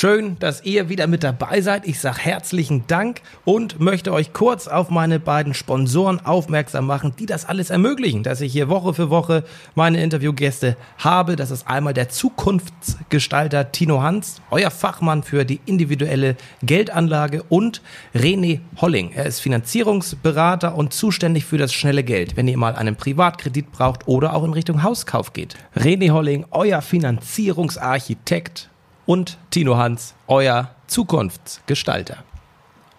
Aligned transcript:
Schön, 0.00 0.36
dass 0.38 0.62
ihr 0.62 0.88
wieder 0.88 1.08
mit 1.08 1.24
dabei 1.24 1.60
seid. 1.60 1.84
Ich 1.84 1.98
sage 1.98 2.18
herzlichen 2.20 2.86
Dank 2.86 3.20
und 3.44 3.80
möchte 3.80 4.12
euch 4.12 4.32
kurz 4.32 4.68
auf 4.68 4.90
meine 4.90 5.18
beiden 5.18 5.54
Sponsoren 5.54 6.24
aufmerksam 6.24 6.86
machen, 6.86 7.14
die 7.18 7.26
das 7.26 7.46
alles 7.46 7.70
ermöglichen, 7.70 8.22
dass 8.22 8.40
ich 8.40 8.52
hier 8.52 8.68
Woche 8.68 8.94
für 8.94 9.10
Woche 9.10 9.42
meine 9.74 10.00
Interviewgäste 10.00 10.76
habe. 10.98 11.34
Das 11.34 11.50
ist 11.50 11.66
einmal 11.66 11.94
der 11.94 12.10
Zukunftsgestalter 12.10 13.72
Tino 13.72 14.00
Hans, 14.00 14.40
euer 14.52 14.70
Fachmann 14.70 15.24
für 15.24 15.44
die 15.44 15.58
individuelle 15.66 16.36
Geldanlage 16.62 17.42
und 17.48 17.82
René 18.14 18.60
Holling. 18.76 19.10
Er 19.10 19.26
ist 19.26 19.40
Finanzierungsberater 19.40 20.76
und 20.76 20.92
zuständig 20.92 21.44
für 21.44 21.58
das 21.58 21.74
schnelle 21.74 22.04
Geld, 22.04 22.36
wenn 22.36 22.46
ihr 22.46 22.56
mal 22.56 22.76
einen 22.76 22.94
Privatkredit 22.94 23.72
braucht 23.72 24.06
oder 24.06 24.36
auch 24.36 24.44
in 24.44 24.52
Richtung 24.52 24.84
Hauskauf 24.84 25.32
geht. 25.32 25.56
René 25.74 26.12
Holling, 26.12 26.46
euer 26.52 26.82
Finanzierungsarchitekt 26.82 28.70
und 29.08 29.38
Tino 29.48 29.78
Hans, 29.78 30.14
euer 30.26 30.70
Zukunftsgestalter. 30.86 32.18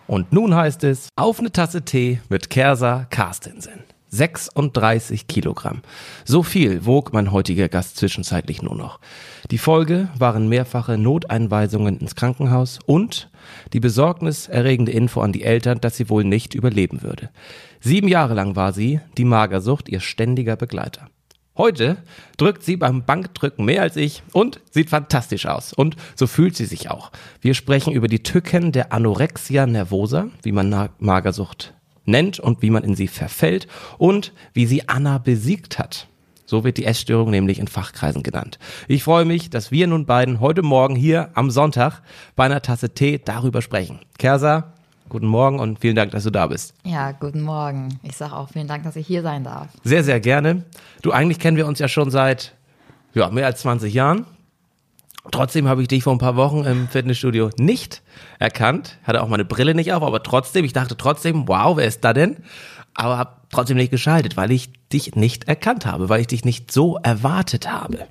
Und 0.07 0.33
nun 0.33 0.55
heißt 0.55 0.83
es, 0.83 1.09
auf 1.15 1.39
eine 1.39 1.51
Tasse 1.51 1.83
Tee 1.83 2.19
mit 2.29 2.49
Kersa 2.49 3.05
Carstensen. 3.11 3.83
36 4.09 5.27
Kilogramm. 5.27 5.83
So 6.25 6.41
viel 6.41 6.87
wog 6.87 7.13
mein 7.13 7.31
heutiger 7.31 7.69
Gast 7.69 7.97
zwischenzeitlich 7.97 8.63
nur 8.63 8.75
noch. 8.75 8.99
Die 9.51 9.59
Folge 9.59 10.09
waren 10.17 10.49
mehrfache 10.49 10.97
Noteinweisungen 10.97 11.99
ins 11.99 12.15
Krankenhaus 12.15 12.79
und 12.87 13.29
die 13.73 13.79
besorgniserregende 13.79 14.91
Info 14.91 15.21
an 15.21 15.31
die 15.31 15.43
Eltern, 15.43 15.79
dass 15.79 15.95
sie 15.95 16.09
wohl 16.09 16.23
nicht 16.23 16.55
überleben 16.55 17.03
würde. 17.03 17.29
Sieben 17.81 18.07
Jahre 18.07 18.33
lang 18.33 18.55
war 18.55 18.73
sie, 18.73 18.99
die 19.19 19.25
Magersucht, 19.25 19.87
ihr 19.87 19.99
ständiger 19.99 20.55
Begleiter. 20.55 21.07
Heute 21.59 21.97
drückt 22.37 22.63
sie 22.63 22.77
beim 22.77 23.03
Bankdrücken 23.03 23.65
mehr 23.65 23.81
als 23.81 23.97
ich 23.97 24.23
und 24.31 24.61
sieht 24.71 24.89
fantastisch 24.89 25.45
aus. 25.45 25.73
Und 25.73 25.97
so 26.15 26.25
fühlt 26.25 26.55
sie 26.55 26.63
sich 26.63 26.89
auch. 26.89 27.11
Wir 27.41 27.53
sprechen 27.53 27.91
über 27.91 28.07
die 28.07 28.23
Tücken 28.23 28.71
der 28.71 28.93
Anorexia 28.93 29.67
nervosa, 29.67 30.29
wie 30.41 30.53
man 30.53 30.89
Magersucht 30.99 31.73
nennt 32.05 32.39
und 32.39 32.61
wie 32.61 32.69
man 32.69 32.85
in 32.85 32.95
sie 32.95 33.09
verfällt 33.09 33.67
und 33.97 34.31
wie 34.53 34.67
sie 34.67 34.87
Anna 34.87 35.17
besiegt 35.17 35.79
hat. 35.79 36.07
So 36.45 36.63
wird 36.63 36.77
die 36.77 36.85
Essstörung 36.85 37.29
nämlich 37.29 37.59
in 37.59 37.67
Fachkreisen 37.67 38.23
genannt. 38.23 38.57
Ich 38.87 39.03
freue 39.03 39.25
mich, 39.25 39.49
dass 39.49 39.69
wir 39.69 39.85
nun 39.85 40.05
beiden 40.05 40.39
heute 40.39 40.61
Morgen 40.61 40.95
hier 40.95 41.29
am 41.33 41.51
Sonntag 41.51 42.01
bei 42.37 42.45
einer 42.45 42.61
Tasse 42.61 42.93
Tee 42.93 43.19
darüber 43.23 43.61
sprechen. 43.61 43.99
Kersa, 44.17 44.75
Guten 45.09 45.25
Morgen 45.25 45.59
und 45.59 45.79
vielen 45.79 45.95
Dank, 45.95 46.11
dass 46.11 46.23
du 46.23 46.29
da 46.29 46.45
bist. 46.45 46.75
Ja, 46.83 47.11
guten 47.13 47.41
Morgen. 47.41 47.99
Ich 48.03 48.15
sage 48.15 48.35
auch 48.35 48.49
vielen 48.49 48.67
Dank, 48.67 48.83
dass 48.83 48.95
ich 48.95 49.07
hier 49.07 49.23
sein 49.23 49.43
darf. 49.43 49.69
Sehr, 49.83 50.03
sehr 50.03 50.19
gerne. 50.19 50.65
Du, 51.01 51.11
eigentlich 51.11 51.39
kennen 51.39 51.57
wir 51.57 51.65
uns 51.65 51.79
ja 51.79 51.87
schon 51.87 52.11
seit 52.11 52.53
ja, 53.15 53.29
mehr 53.31 53.47
als 53.47 53.61
20 53.61 53.91
Jahren. 53.91 54.25
Trotzdem 55.31 55.67
habe 55.67 55.81
ich 55.81 55.87
dich 55.87 56.03
vor 56.03 56.13
ein 56.13 56.19
paar 56.19 56.35
Wochen 56.35 56.63
im 56.63 56.87
Fitnessstudio 56.87 57.49
nicht 57.57 58.03
erkannt. 58.37 58.99
Hatte 59.03 59.23
auch 59.23 59.27
meine 59.27 59.45
Brille 59.45 59.73
nicht 59.73 59.93
auf, 59.93 60.03
aber 60.03 60.21
trotzdem, 60.21 60.63
ich 60.63 60.73
dachte 60.73 60.95
trotzdem, 60.95 61.47
wow, 61.47 61.75
wer 61.75 61.85
ist 61.85 62.03
da 62.03 62.13
denn? 62.13 62.37
Aber 62.93 63.17
habe 63.17 63.31
trotzdem 63.49 63.77
nicht 63.77 63.91
geschaltet, 63.91 64.37
weil 64.37 64.51
ich 64.51 64.71
dich 64.89 65.15
nicht 65.15 65.47
erkannt 65.47 65.87
habe, 65.87 66.09
weil 66.09 66.21
ich 66.21 66.27
dich 66.27 66.45
nicht 66.45 66.71
so 66.71 66.97
erwartet 66.97 67.71
habe. 67.71 68.07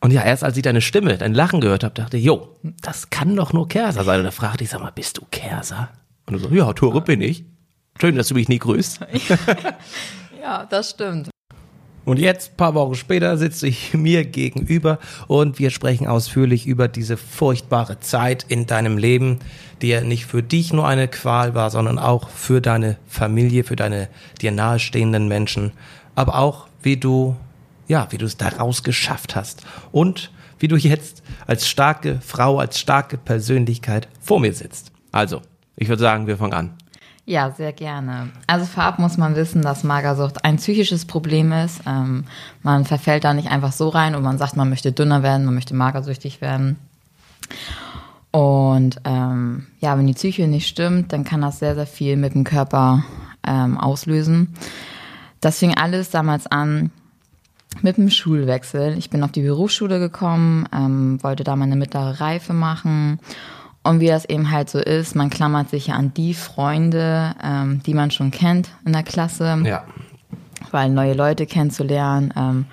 Und 0.00 0.10
ja, 0.10 0.22
erst 0.22 0.44
als 0.44 0.56
ich 0.56 0.62
deine 0.62 0.80
Stimme, 0.80 1.16
dein 1.16 1.34
Lachen 1.34 1.60
gehört 1.60 1.84
habe, 1.84 1.94
dachte 1.94 2.16
ich, 2.16 2.24
jo, 2.24 2.56
das 2.82 3.10
kann 3.10 3.36
doch 3.36 3.52
nur 3.52 3.68
Kerser 3.68 4.04
sein. 4.04 4.20
Und 4.20 4.24
da 4.24 4.30
fragte 4.30 4.64
ich, 4.64 4.70
sag 4.70 4.80
mal, 4.80 4.92
bist 4.92 5.18
du 5.18 5.22
Kerser? 5.30 5.90
Und 6.26 6.38
so, 6.38 6.48
ja, 6.48 6.72
Tore 6.72 7.00
bin 7.00 7.20
ich. 7.20 7.44
Schön, 8.00 8.16
dass 8.16 8.28
du 8.28 8.34
mich 8.34 8.48
nie 8.48 8.58
grüßt. 8.58 9.00
ja, 10.42 10.66
das 10.66 10.90
stimmt. 10.90 11.30
Und 12.04 12.18
jetzt, 12.18 12.58
paar 12.58 12.74
Wochen 12.74 12.94
später, 12.96 13.38
sitze 13.38 13.66
ich 13.66 13.94
mir 13.94 14.24
gegenüber 14.24 14.98
und 15.26 15.58
wir 15.58 15.70
sprechen 15.70 16.06
ausführlich 16.06 16.66
über 16.66 16.86
diese 16.86 17.16
furchtbare 17.16 17.98
Zeit 18.00 18.44
in 18.48 18.66
deinem 18.66 18.98
Leben, 18.98 19.38
die 19.80 19.88
ja 19.88 20.02
nicht 20.02 20.26
für 20.26 20.42
dich 20.42 20.72
nur 20.72 20.86
eine 20.86 21.08
Qual 21.08 21.54
war, 21.54 21.70
sondern 21.70 21.98
auch 21.98 22.28
für 22.28 22.60
deine 22.60 22.98
Familie, 23.06 23.64
für 23.64 23.76
deine 23.76 24.08
dir 24.40 24.52
nahestehenden 24.52 25.28
Menschen, 25.28 25.72
aber 26.14 26.38
auch 26.38 26.66
wie 26.82 26.98
du, 26.98 27.36
ja, 27.88 28.06
wie 28.10 28.18
du 28.18 28.26
es 28.26 28.36
daraus 28.36 28.82
geschafft 28.82 29.34
hast 29.34 29.64
und 29.90 30.30
wie 30.58 30.68
du 30.68 30.76
jetzt 30.76 31.22
als 31.46 31.66
starke 31.66 32.20
Frau, 32.20 32.58
als 32.58 32.78
starke 32.78 33.16
Persönlichkeit 33.16 34.08
vor 34.20 34.40
mir 34.40 34.52
sitzt. 34.52 34.92
Also, 35.10 35.40
ich 35.76 35.88
würde 35.88 36.02
sagen, 36.02 36.26
wir 36.26 36.36
fangen 36.36 36.52
an. 36.52 36.74
Ja, 37.26 37.52
sehr 37.52 37.72
gerne. 37.72 38.28
Also 38.46 38.66
vorab 38.66 38.98
muss 38.98 39.16
man 39.16 39.34
wissen, 39.34 39.62
dass 39.62 39.82
Magersucht 39.82 40.44
ein 40.44 40.56
psychisches 40.56 41.06
Problem 41.06 41.52
ist. 41.52 41.80
Ähm, 41.86 42.24
man 42.62 42.84
verfällt 42.84 43.24
da 43.24 43.32
nicht 43.32 43.50
einfach 43.50 43.72
so 43.72 43.88
rein 43.88 44.14
und 44.14 44.22
man 44.22 44.36
sagt, 44.36 44.56
man 44.56 44.68
möchte 44.68 44.92
dünner 44.92 45.22
werden, 45.22 45.46
man 45.46 45.54
möchte 45.54 45.74
magersüchtig 45.74 46.42
werden. 46.42 46.76
Und 48.30 49.00
ähm, 49.04 49.66
ja, 49.80 49.96
wenn 49.96 50.06
die 50.06 50.12
Psyche 50.12 50.48
nicht 50.48 50.66
stimmt, 50.66 51.12
dann 51.12 51.24
kann 51.24 51.40
das 51.40 51.60
sehr, 51.60 51.74
sehr 51.74 51.86
viel 51.86 52.16
mit 52.16 52.34
dem 52.34 52.44
Körper 52.44 53.04
ähm, 53.46 53.78
auslösen. 53.78 54.54
Das 55.40 55.58
fing 55.58 55.74
alles 55.76 56.10
damals 56.10 56.46
an 56.46 56.90
mit 57.80 57.96
dem 57.96 58.10
Schulwechsel. 58.10 58.98
Ich 58.98 59.08
bin 59.08 59.22
auf 59.22 59.32
die 59.32 59.42
Berufsschule 59.42 59.98
gekommen, 59.98 60.68
ähm, 60.74 61.22
wollte 61.22 61.42
da 61.42 61.56
meine 61.56 61.76
mittlere 61.76 62.20
Reife 62.20 62.52
machen 62.52 63.18
und 63.84 64.00
wie 64.00 64.08
das 64.08 64.24
eben 64.24 64.50
halt 64.50 64.70
so 64.70 64.78
ist, 64.78 65.14
man 65.14 65.30
klammert 65.30 65.68
sich 65.68 65.88
ja 65.88 65.94
an 65.94 66.12
die 66.14 66.34
Freunde, 66.34 67.34
ähm, 67.42 67.82
die 67.84 67.94
man 67.94 68.10
schon 68.10 68.30
kennt 68.30 68.70
in 68.84 68.92
der 68.92 69.02
Klasse. 69.02 69.62
Ja. 69.64 69.84
Weil 70.70 70.88
neue 70.88 71.12
Leute 71.12 71.46
kennenzulernen, 71.46 72.32
ähm, 72.34 72.64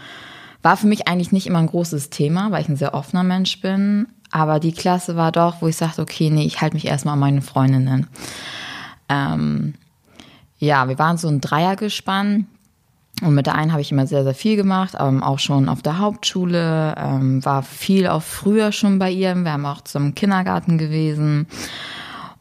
war 0.61 0.77
für 0.77 0.88
mich 0.88 1.07
eigentlich 1.07 1.31
nicht 1.31 1.47
immer 1.47 1.59
ein 1.59 1.67
großes 1.67 2.09
Thema, 2.09 2.51
weil 2.51 2.61
ich 2.61 2.69
ein 2.69 2.77
sehr 2.77 2.94
offener 2.94 3.23
Mensch 3.23 3.59
bin. 3.61 4.07
Aber 4.31 4.59
die 4.59 4.72
Klasse 4.72 5.17
war 5.17 5.33
doch, 5.33 5.61
wo 5.61 5.67
ich 5.67 5.75
sagte, 5.75 6.01
okay, 6.01 6.29
nee, 6.29 6.45
ich 6.45 6.61
halte 6.61 6.75
mich 6.75 6.88
erstmal 6.88 7.13
an 7.13 7.19
meine 7.19 7.41
Freundinnen. 7.41 8.07
Ähm, 9.09 9.73
ja, 10.57 10.88
wir 10.88 10.97
waren 10.97 11.17
so 11.17 11.28
ein 11.28 11.41
Dreiergespann. 11.41 12.47
Und 13.22 13.36
mit 13.36 13.46
der 13.46 13.56
einen 13.56 13.72
habe 13.72 13.82
ich 13.82 13.92
immer 13.92 14.08
sehr, 14.08 14.24
sehr 14.24 14.34
viel 14.34 14.56
gemacht, 14.56 14.96
ähm, 15.00 15.22
auch 15.22 15.40
schon 15.40 15.70
auf 15.70 15.82
der 15.82 16.00
Hauptschule, 16.00 16.96
ähm, 16.98 17.46
war 17.46 17.62
viel 17.62 18.08
auch 18.08 18.24
früher 18.24 18.72
schon 18.72 18.98
bei 18.98 19.12
ihr. 19.12 19.36
Wir 19.36 19.54
haben 19.54 19.66
auch 19.66 19.82
zum 19.82 20.16
Kindergarten 20.16 20.78
gewesen. 20.78 21.48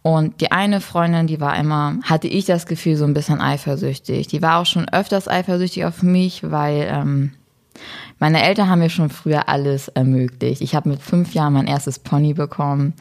Und 0.02 0.40
die 0.40 0.50
eine 0.50 0.80
Freundin, 0.80 1.26
die 1.26 1.40
war 1.40 1.58
immer, 1.58 1.96
hatte 2.02 2.26
ich 2.26 2.46
das 2.46 2.66
Gefühl, 2.66 2.96
so 2.96 3.04
ein 3.04 3.12
bisschen 3.12 3.40
eifersüchtig. 3.40 4.28
Die 4.28 4.40
war 4.40 4.58
auch 4.58 4.66
schon 4.66 4.88
öfters 4.88 5.28
eifersüchtig 5.28 5.84
auf 5.84 6.02
mich, 6.02 6.50
weil 6.50 6.88
ähm, 6.90 7.32
meine 8.18 8.42
Eltern 8.42 8.70
haben 8.70 8.78
mir 8.78 8.88
schon 8.88 9.10
früher 9.10 9.50
alles 9.50 9.88
ermöglicht. 9.88 10.62
Ich 10.62 10.74
habe 10.74 10.88
mit 10.88 11.02
fünf 11.02 11.34
Jahren 11.34 11.52
mein 11.52 11.66
erstes 11.66 11.98
Pony 11.98 12.32
bekommen. 12.32 12.94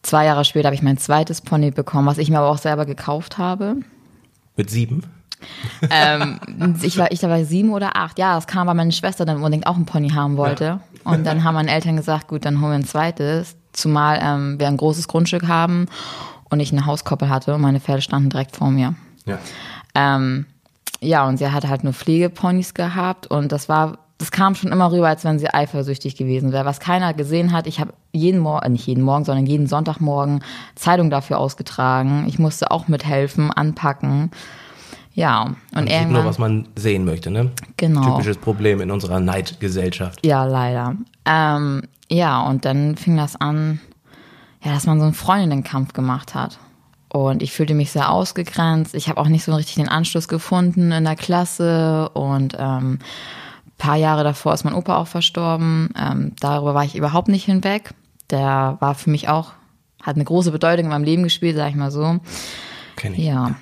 Zwei 0.00 0.24
Jahre 0.24 0.46
später 0.46 0.68
habe 0.68 0.74
ich 0.74 0.82
mein 0.82 0.98
zweites 0.98 1.42
Pony 1.42 1.70
bekommen, 1.70 2.06
was 2.06 2.18
ich 2.18 2.30
mir 2.30 2.38
aber 2.38 2.48
auch 2.48 2.58
selber 2.58 2.86
gekauft 2.86 3.36
habe. 3.36 3.76
Mit 4.56 4.70
sieben? 4.70 5.04
Ähm, 5.90 6.38
ich 6.82 6.98
war, 6.98 7.12
ich 7.12 7.22
war 7.22 7.44
sieben 7.44 7.70
oder 7.70 7.96
acht. 7.96 8.18
Ja, 8.18 8.34
das 8.34 8.46
kam, 8.46 8.66
weil 8.66 8.74
meine 8.74 8.92
Schwester 8.92 9.24
dann 9.24 9.36
unbedingt 9.36 9.66
auch 9.66 9.76
ein 9.76 9.86
Pony 9.86 10.10
haben 10.10 10.36
wollte. 10.36 10.64
Ja. 10.64 10.80
Und 11.04 11.24
dann 11.24 11.44
haben 11.44 11.54
meine 11.54 11.70
Eltern 11.70 11.96
gesagt, 11.96 12.28
gut, 12.28 12.44
dann 12.44 12.60
holen 12.60 12.70
wir 12.70 12.78
ein 12.78 12.84
zweites. 12.84 13.56
Zumal 13.72 14.20
ähm, 14.22 14.60
wir 14.60 14.68
ein 14.68 14.76
großes 14.76 15.08
Grundstück 15.08 15.48
haben 15.48 15.86
und 16.50 16.60
ich 16.60 16.72
eine 16.72 16.86
Hauskoppel 16.86 17.28
hatte 17.28 17.54
und 17.54 17.60
meine 17.62 17.80
Pferde 17.80 18.02
standen 18.02 18.28
direkt 18.28 18.56
vor 18.56 18.70
mir. 18.70 18.94
Ja. 19.24 19.38
Ähm, 19.94 20.46
ja, 21.00 21.26
und 21.26 21.38
sie 21.38 21.50
hat 21.50 21.66
halt 21.66 21.82
nur 21.82 21.94
Pflegeponys 21.94 22.74
gehabt 22.74 23.26
und 23.26 23.50
das 23.50 23.68
war, 23.68 23.98
das 24.18 24.30
kam 24.30 24.54
schon 24.54 24.70
immer 24.70 24.92
rüber, 24.92 25.08
als 25.08 25.24
wenn 25.24 25.38
sie 25.38 25.52
eifersüchtig 25.52 26.16
gewesen 26.16 26.52
wäre. 26.52 26.64
Was 26.64 26.78
keiner 26.78 27.12
gesehen 27.14 27.52
hat, 27.52 27.66
ich 27.66 27.80
habe 27.80 27.94
jeden 28.12 28.40
Morgen, 28.40 28.64
äh, 28.64 28.68
nicht 28.68 28.86
jeden 28.86 29.02
Morgen, 29.02 29.24
sondern 29.24 29.46
jeden 29.46 29.66
Sonntagmorgen 29.66 30.44
Zeitung 30.76 31.10
dafür 31.10 31.38
ausgetragen. 31.38 32.26
Ich 32.28 32.38
musste 32.38 32.70
auch 32.70 32.86
mithelfen, 32.86 33.50
anpacken. 33.50 34.30
Ja, 35.14 35.42
und 35.42 35.56
man 35.74 35.86
sieht 35.86 36.08
nur, 36.08 36.24
was 36.24 36.38
man 36.38 36.68
sehen 36.74 37.04
möchte, 37.04 37.30
ne? 37.30 37.50
Genau. 37.76 38.16
Typisches 38.16 38.38
Problem 38.38 38.80
in 38.80 38.90
unserer 38.90 39.20
Neidgesellschaft. 39.20 40.24
Ja, 40.24 40.44
leider. 40.44 40.96
Ähm, 41.26 41.82
ja, 42.10 42.42
und 42.42 42.64
dann 42.64 42.96
fing 42.96 43.16
das 43.16 43.36
an, 43.36 43.80
ja, 44.62 44.72
dass 44.72 44.86
man 44.86 44.98
so 44.98 45.04
einen 45.04 45.14
Freundinnenkampf 45.14 45.92
gemacht 45.92 46.34
hat. 46.34 46.58
Und 47.08 47.42
ich 47.42 47.52
fühlte 47.52 47.74
mich 47.74 47.92
sehr 47.92 48.10
ausgegrenzt. 48.10 48.94
Ich 48.94 49.10
habe 49.10 49.20
auch 49.20 49.28
nicht 49.28 49.44
so 49.44 49.54
richtig 49.54 49.74
den 49.74 49.88
Anschluss 49.88 50.28
gefunden 50.28 50.92
in 50.92 51.04
der 51.04 51.16
Klasse. 51.16 52.08
Und 52.14 52.56
ähm, 52.58 53.00
paar 53.76 53.96
Jahre 53.96 54.24
davor 54.24 54.54
ist 54.54 54.64
mein 54.64 54.74
Opa 54.74 54.96
auch 54.96 55.08
verstorben. 55.08 55.90
Ähm, 55.98 56.32
darüber 56.40 56.74
war 56.74 56.84
ich 56.84 56.96
überhaupt 56.96 57.28
nicht 57.28 57.44
hinweg. 57.44 57.92
Der 58.30 58.78
war 58.80 58.94
für 58.94 59.10
mich 59.10 59.28
auch, 59.28 59.52
hat 60.02 60.14
eine 60.14 60.24
große 60.24 60.52
Bedeutung 60.52 60.86
in 60.86 60.90
meinem 60.90 61.04
Leben 61.04 61.22
gespielt, 61.22 61.56
sag 61.56 61.68
ich 61.68 61.74
mal 61.74 61.90
so. 61.90 62.20
Kenn 62.96 63.12
ich. 63.12 63.20
Ja. 63.20 63.56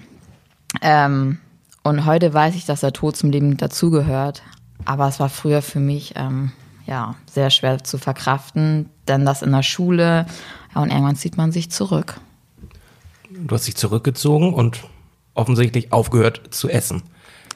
Ähm, 0.83 1.39
und 1.83 2.05
heute 2.07 2.33
weiß 2.35 2.55
ich, 2.55 2.67
dass 2.67 2.81
der 2.81 2.93
Tod 2.93 3.17
zum 3.17 3.31
Leben 3.31 3.57
dazugehört. 3.57 4.43
Aber 4.85 5.09
es 5.09 5.21
war 5.21 5.29
früher 5.29 5.63
für 5.63 5.81
mich 5.81 6.15
ähm, 6.17 6.53
ja 6.87 7.15
sehr 7.31 7.51
schwer 7.51 7.83
zu 7.85 7.99
verkraften, 7.99 8.89
denn 9.09 9.25
das 9.25 9.43
in 9.43 9.53
der 9.53 9.63
Schule 9.63 10.27
ja, 10.75 10.83
und 10.83 10.91
irgendwann 10.91 11.17
zieht 11.17 11.37
man 11.37 11.53
sich 11.53 11.71
zurück. 11.71 12.21
du 13.31 13.55
hast 13.55 13.67
dich 13.67 13.77
zurückgezogen 13.77 14.53
und 14.55 14.85
offensichtlich 15.35 15.93
aufgehört 15.93 16.43
zu 16.51 16.69
essen. 16.69 17.03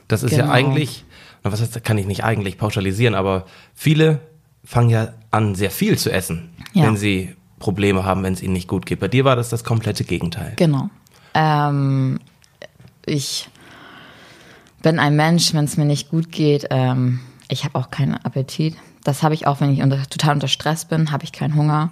Das 0.08 0.22
ist 0.22 0.30
Genau. 0.32 0.46
ja 0.46 0.50
eigentlich, 0.52 1.04
na, 1.42 1.52
was 1.52 1.60
heißt, 1.60 1.82
kann 1.84 1.98
ich 1.98 2.06
nicht 2.06 2.24
eigentlich 2.24 2.58
pauschalisieren, 2.58 3.14
aber 3.14 3.46
viele 3.74 4.20
fangen 4.64 4.90
ja 4.90 5.08
an, 5.30 5.54
sehr 5.54 5.70
viel 5.70 5.98
zu 5.98 6.10
essen, 6.10 6.50
Ja. 6.72 6.86
wenn 6.86 6.96
sie 6.96 7.34
Probleme 7.58 8.04
haben, 8.04 8.22
wenn 8.22 8.32
es 8.34 8.42
ihnen 8.42 8.52
nicht 8.52 8.68
gut 8.68 8.86
geht. 8.86 9.00
Bei 9.00 9.08
dir 9.08 9.24
war 9.24 9.36
das 9.36 9.48
das 9.48 9.64
komplette 9.64 10.04
Gegenteil. 10.04 10.52
Genau. 10.56 10.90
Ähm, 11.34 12.20
ich 13.06 13.48
bin 14.82 14.98
ein 14.98 15.16
Mensch, 15.16 15.54
wenn 15.54 15.64
es 15.64 15.76
mir 15.76 15.84
nicht 15.84 16.10
gut 16.10 16.30
geht, 16.30 16.66
ähm, 16.70 17.20
ich 17.48 17.64
habe 17.64 17.78
auch 17.78 17.90
keinen 17.90 18.14
Appetit. 18.14 18.76
Das 19.02 19.22
habe 19.22 19.34
ich 19.34 19.46
auch, 19.46 19.60
wenn 19.60 19.72
ich 19.72 19.82
unter, 19.82 20.02
total 20.08 20.34
unter 20.34 20.48
Stress 20.48 20.84
bin, 20.86 21.12
habe 21.12 21.24
ich 21.24 21.32
keinen 21.32 21.54
Hunger. 21.54 21.90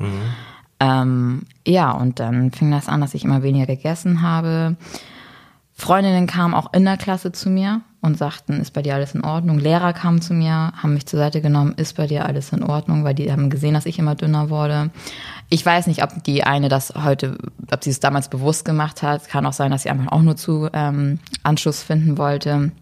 Ähm, 0.80 1.42
ja, 1.66 1.90
und 1.92 2.20
dann 2.20 2.50
fing 2.50 2.70
das 2.70 2.88
an, 2.88 3.00
dass 3.00 3.14
ich 3.14 3.24
immer 3.24 3.42
weniger 3.42 3.66
gegessen 3.66 4.22
habe. 4.22 4.76
Freundinnen 5.74 6.26
kamen 6.26 6.54
auch 6.54 6.72
in 6.72 6.84
der 6.84 6.96
Klasse 6.96 7.32
zu 7.32 7.50
mir 7.50 7.82
und 8.02 8.18
sagten, 8.18 8.60
ist 8.60 8.72
bei 8.72 8.82
dir 8.82 8.96
alles 8.96 9.14
in 9.14 9.24
Ordnung? 9.24 9.58
Lehrer 9.58 9.92
kamen 9.92 10.20
zu 10.20 10.34
mir, 10.34 10.72
haben 10.76 10.92
mich 10.92 11.06
zur 11.06 11.20
Seite 11.20 11.40
genommen, 11.40 11.72
ist 11.76 11.96
bei 11.96 12.08
dir 12.08 12.26
alles 12.26 12.52
in 12.52 12.64
Ordnung? 12.64 13.04
Weil 13.04 13.14
die 13.14 13.30
haben 13.30 13.48
gesehen, 13.48 13.74
dass 13.74 13.86
ich 13.86 13.98
immer 13.98 14.16
dünner 14.16 14.50
wurde. 14.50 14.90
Ich 15.48 15.64
weiß 15.64 15.86
nicht, 15.86 16.02
ob 16.02 16.22
die 16.24 16.42
eine 16.42 16.68
das 16.68 16.92
heute, 16.96 17.38
ob 17.70 17.84
sie 17.84 17.90
es 17.90 18.00
damals 18.00 18.28
bewusst 18.28 18.64
gemacht 18.64 19.02
hat. 19.02 19.28
Kann 19.28 19.46
auch 19.46 19.52
sein, 19.52 19.70
dass 19.70 19.84
sie 19.84 19.90
einfach 19.90 20.10
auch 20.10 20.22
nur 20.22 20.36
zu 20.36 20.68
ähm, 20.72 21.20
Anschluss 21.44 21.82
finden 21.82 22.18
wollte. 22.18 22.72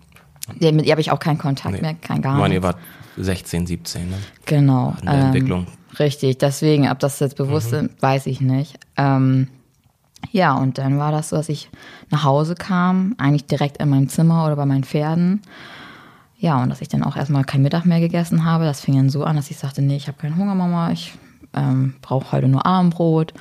Mit 0.58 0.87
ihr 0.87 0.90
habe 0.90 1.02
ich 1.02 1.12
auch 1.12 1.20
keinen 1.20 1.38
Kontakt 1.38 1.81
mehr, 1.81 1.94
kein 1.94 2.23
gar 2.23 2.34
Ich 2.34 2.40
meine, 2.40 2.55
ihr 2.55 2.61
nichts. 2.61 2.75
wart 2.75 2.78
16, 3.19 3.66
17, 3.66 4.08
ne? 4.08 4.16
Genau. 4.46 4.96
in 5.00 5.06
der 5.06 5.14
Entwicklung. 5.16 5.66
Richtig, 5.99 6.38
deswegen, 6.38 6.88
ob 6.90 6.99
das 6.99 7.20
jetzt 7.20 7.37
bewusst 7.37 7.73
ist, 7.73 7.90
weiß 8.00 8.26
ich 8.26 8.40
nicht. 8.40 8.78
Ähm, 8.96 9.49
ja, 10.31 10.55
und 10.55 10.78
dann 10.78 10.99
war 10.99 11.12
das 11.12 11.31
so, 11.31 11.37
dass 11.37 11.49
ich 11.49 11.70
nach 12.11 12.25
Hause 12.25 12.55
kam, 12.55 13.14
eigentlich 13.19 13.46
direkt 13.46 13.78
in 13.78 13.88
mein 13.88 14.08
Zimmer 14.08 14.46
oder 14.46 14.56
bei 14.56 14.67
meinen 14.67 14.84
Pferden. 14.84 15.43
Ja, 16.38 16.62
und 16.62 16.70
dass 16.70 16.81
ich 16.81 16.88
dann 16.88 17.02
auch 17.02 17.17
erstmal 17.17 17.44
kein 17.44 17.62
Mittag 17.62 17.84
mehr 17.84 18.00
gegessen 18.00 18.44
habe. 18.44 18.64
Das 18.64 18.81
fing 18.81 18.96
dann 18.96 19.11
so 19.11 19.25
an, 19.25 19.37
dass 19.37 19.50
ich 19.50 19.58
sagte, 19.58 19.82
nee, 19.82 19.96
ich 19.96 20.08
habe 20.08 20.19
keinen 20.19 20.37
Hunger, 20.37 20.55
Mama, 20.55 20.90
ich 20.90 21.12
ähm, 21.55 21.94
brauche 22.00 22.32
heute 22.32 22.49
nur 22.49 22.64
Abendbrot. 22.64 23.34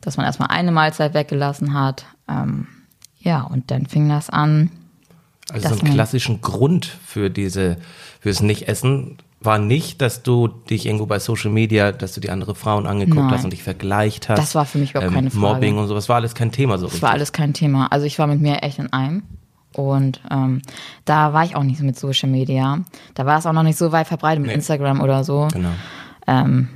Dass 0.00 0.16
man 0.16 0.26
erstmal 0.26 0.48
eine 0.48 0.72
Mahlzeit 0.72 1.14
weggelassen 1.14 1.74
hat. 1.74 2.06
Ähm, 2.28 2.66
ja, 3.20 3.42
und 3.42 3.70
dann 3.70 3.86
fing 3.86 4.08
das 4.08 4.30
an. 4.30 4.70
Also 5.52 5.68
so 5.68 5.80
einen 5.80 5.94
klassischen 5.94 6.40
Grund 6.40 6.86
für 6.86 7.30
diese, 7.30 7.76
fürs 8.20 8.40
Nicht-Essen 8.40 9.18
war 9.44 9.58
nicht, 9.58 10.00
dass 10.00 10.22
du 10.22 10.48
dich 10.48 10.86
irgendwo 10.86 11.06
bei 11.06 11.18
Social 11.18 11.50
Media, 11.50 11.92
dass 11.92 12.12
du 12.14 12.20
die 12.20 12.30
andere 12.30 12.54
Frauen 12.54 12.86
angeguckt 12.86 13.16
Nein. 13.18 13.30
hast 13.30 13.44
und 13.44 13.52
dich 13.52 13.62
vergleicht 13.62 14.28
hast. 14.28 14.38
Ähm, 14.38 14.42
Das 14.44 14.54
war 14.54 14.64
für 14.64 14.78
mich 14.78 14.90
überhaupt 14.92 15.12
keine 15.12 15.30
Frage. 15.30 15.40
Mobbing 15.40 15.78
und 15.78 15.88
sowas 15.88 16.08
war 16.08 16.16
alles 16.16 16.34
kein 16.34 16.52
Thema 16.52 16.78
so 16.78 16.86
Das 16.86 17.02
war 17.02 17.10
alles 17.10 17.32
kein 17.32 17.52
Thema. 17.54 17.86
Also 17.90 18.06
ich 18.06 18.18
war 18.18 18.26
mit 18.26 18.40
mir 18.40 18.62
echt 18.62 18.78
in 18.78 18.92
einem. 18.92 19.22
Und 19.74 20.20
ähm, 20.30 20.60
da 21.06 21.32
war 21.32 21.44
ich 21.44 21.56
auch 21.56 21.62
nicht 21.62 21.78
so 21.78 21.84
mit 21.84 21.98
Social 21.98 22.28
Media. 22.28 22.80
Da 23.14 23.24
war 23.26 23.38
es 23.38 23.46
auch 23.46 23.52
noch 23.54 23.62
nicht 23.62 23.78
so 23.78 23.90
weit 23.90 24.06
verbreitet 24.06 24.40
mit 24.42 24.48
Nee. 24.50 24.54
Instagram 24.56 25.00
oder 25.00 25.24
so. 25.24 25.48
Genau. 25.52 25.70
Ähm, 26.26 26.68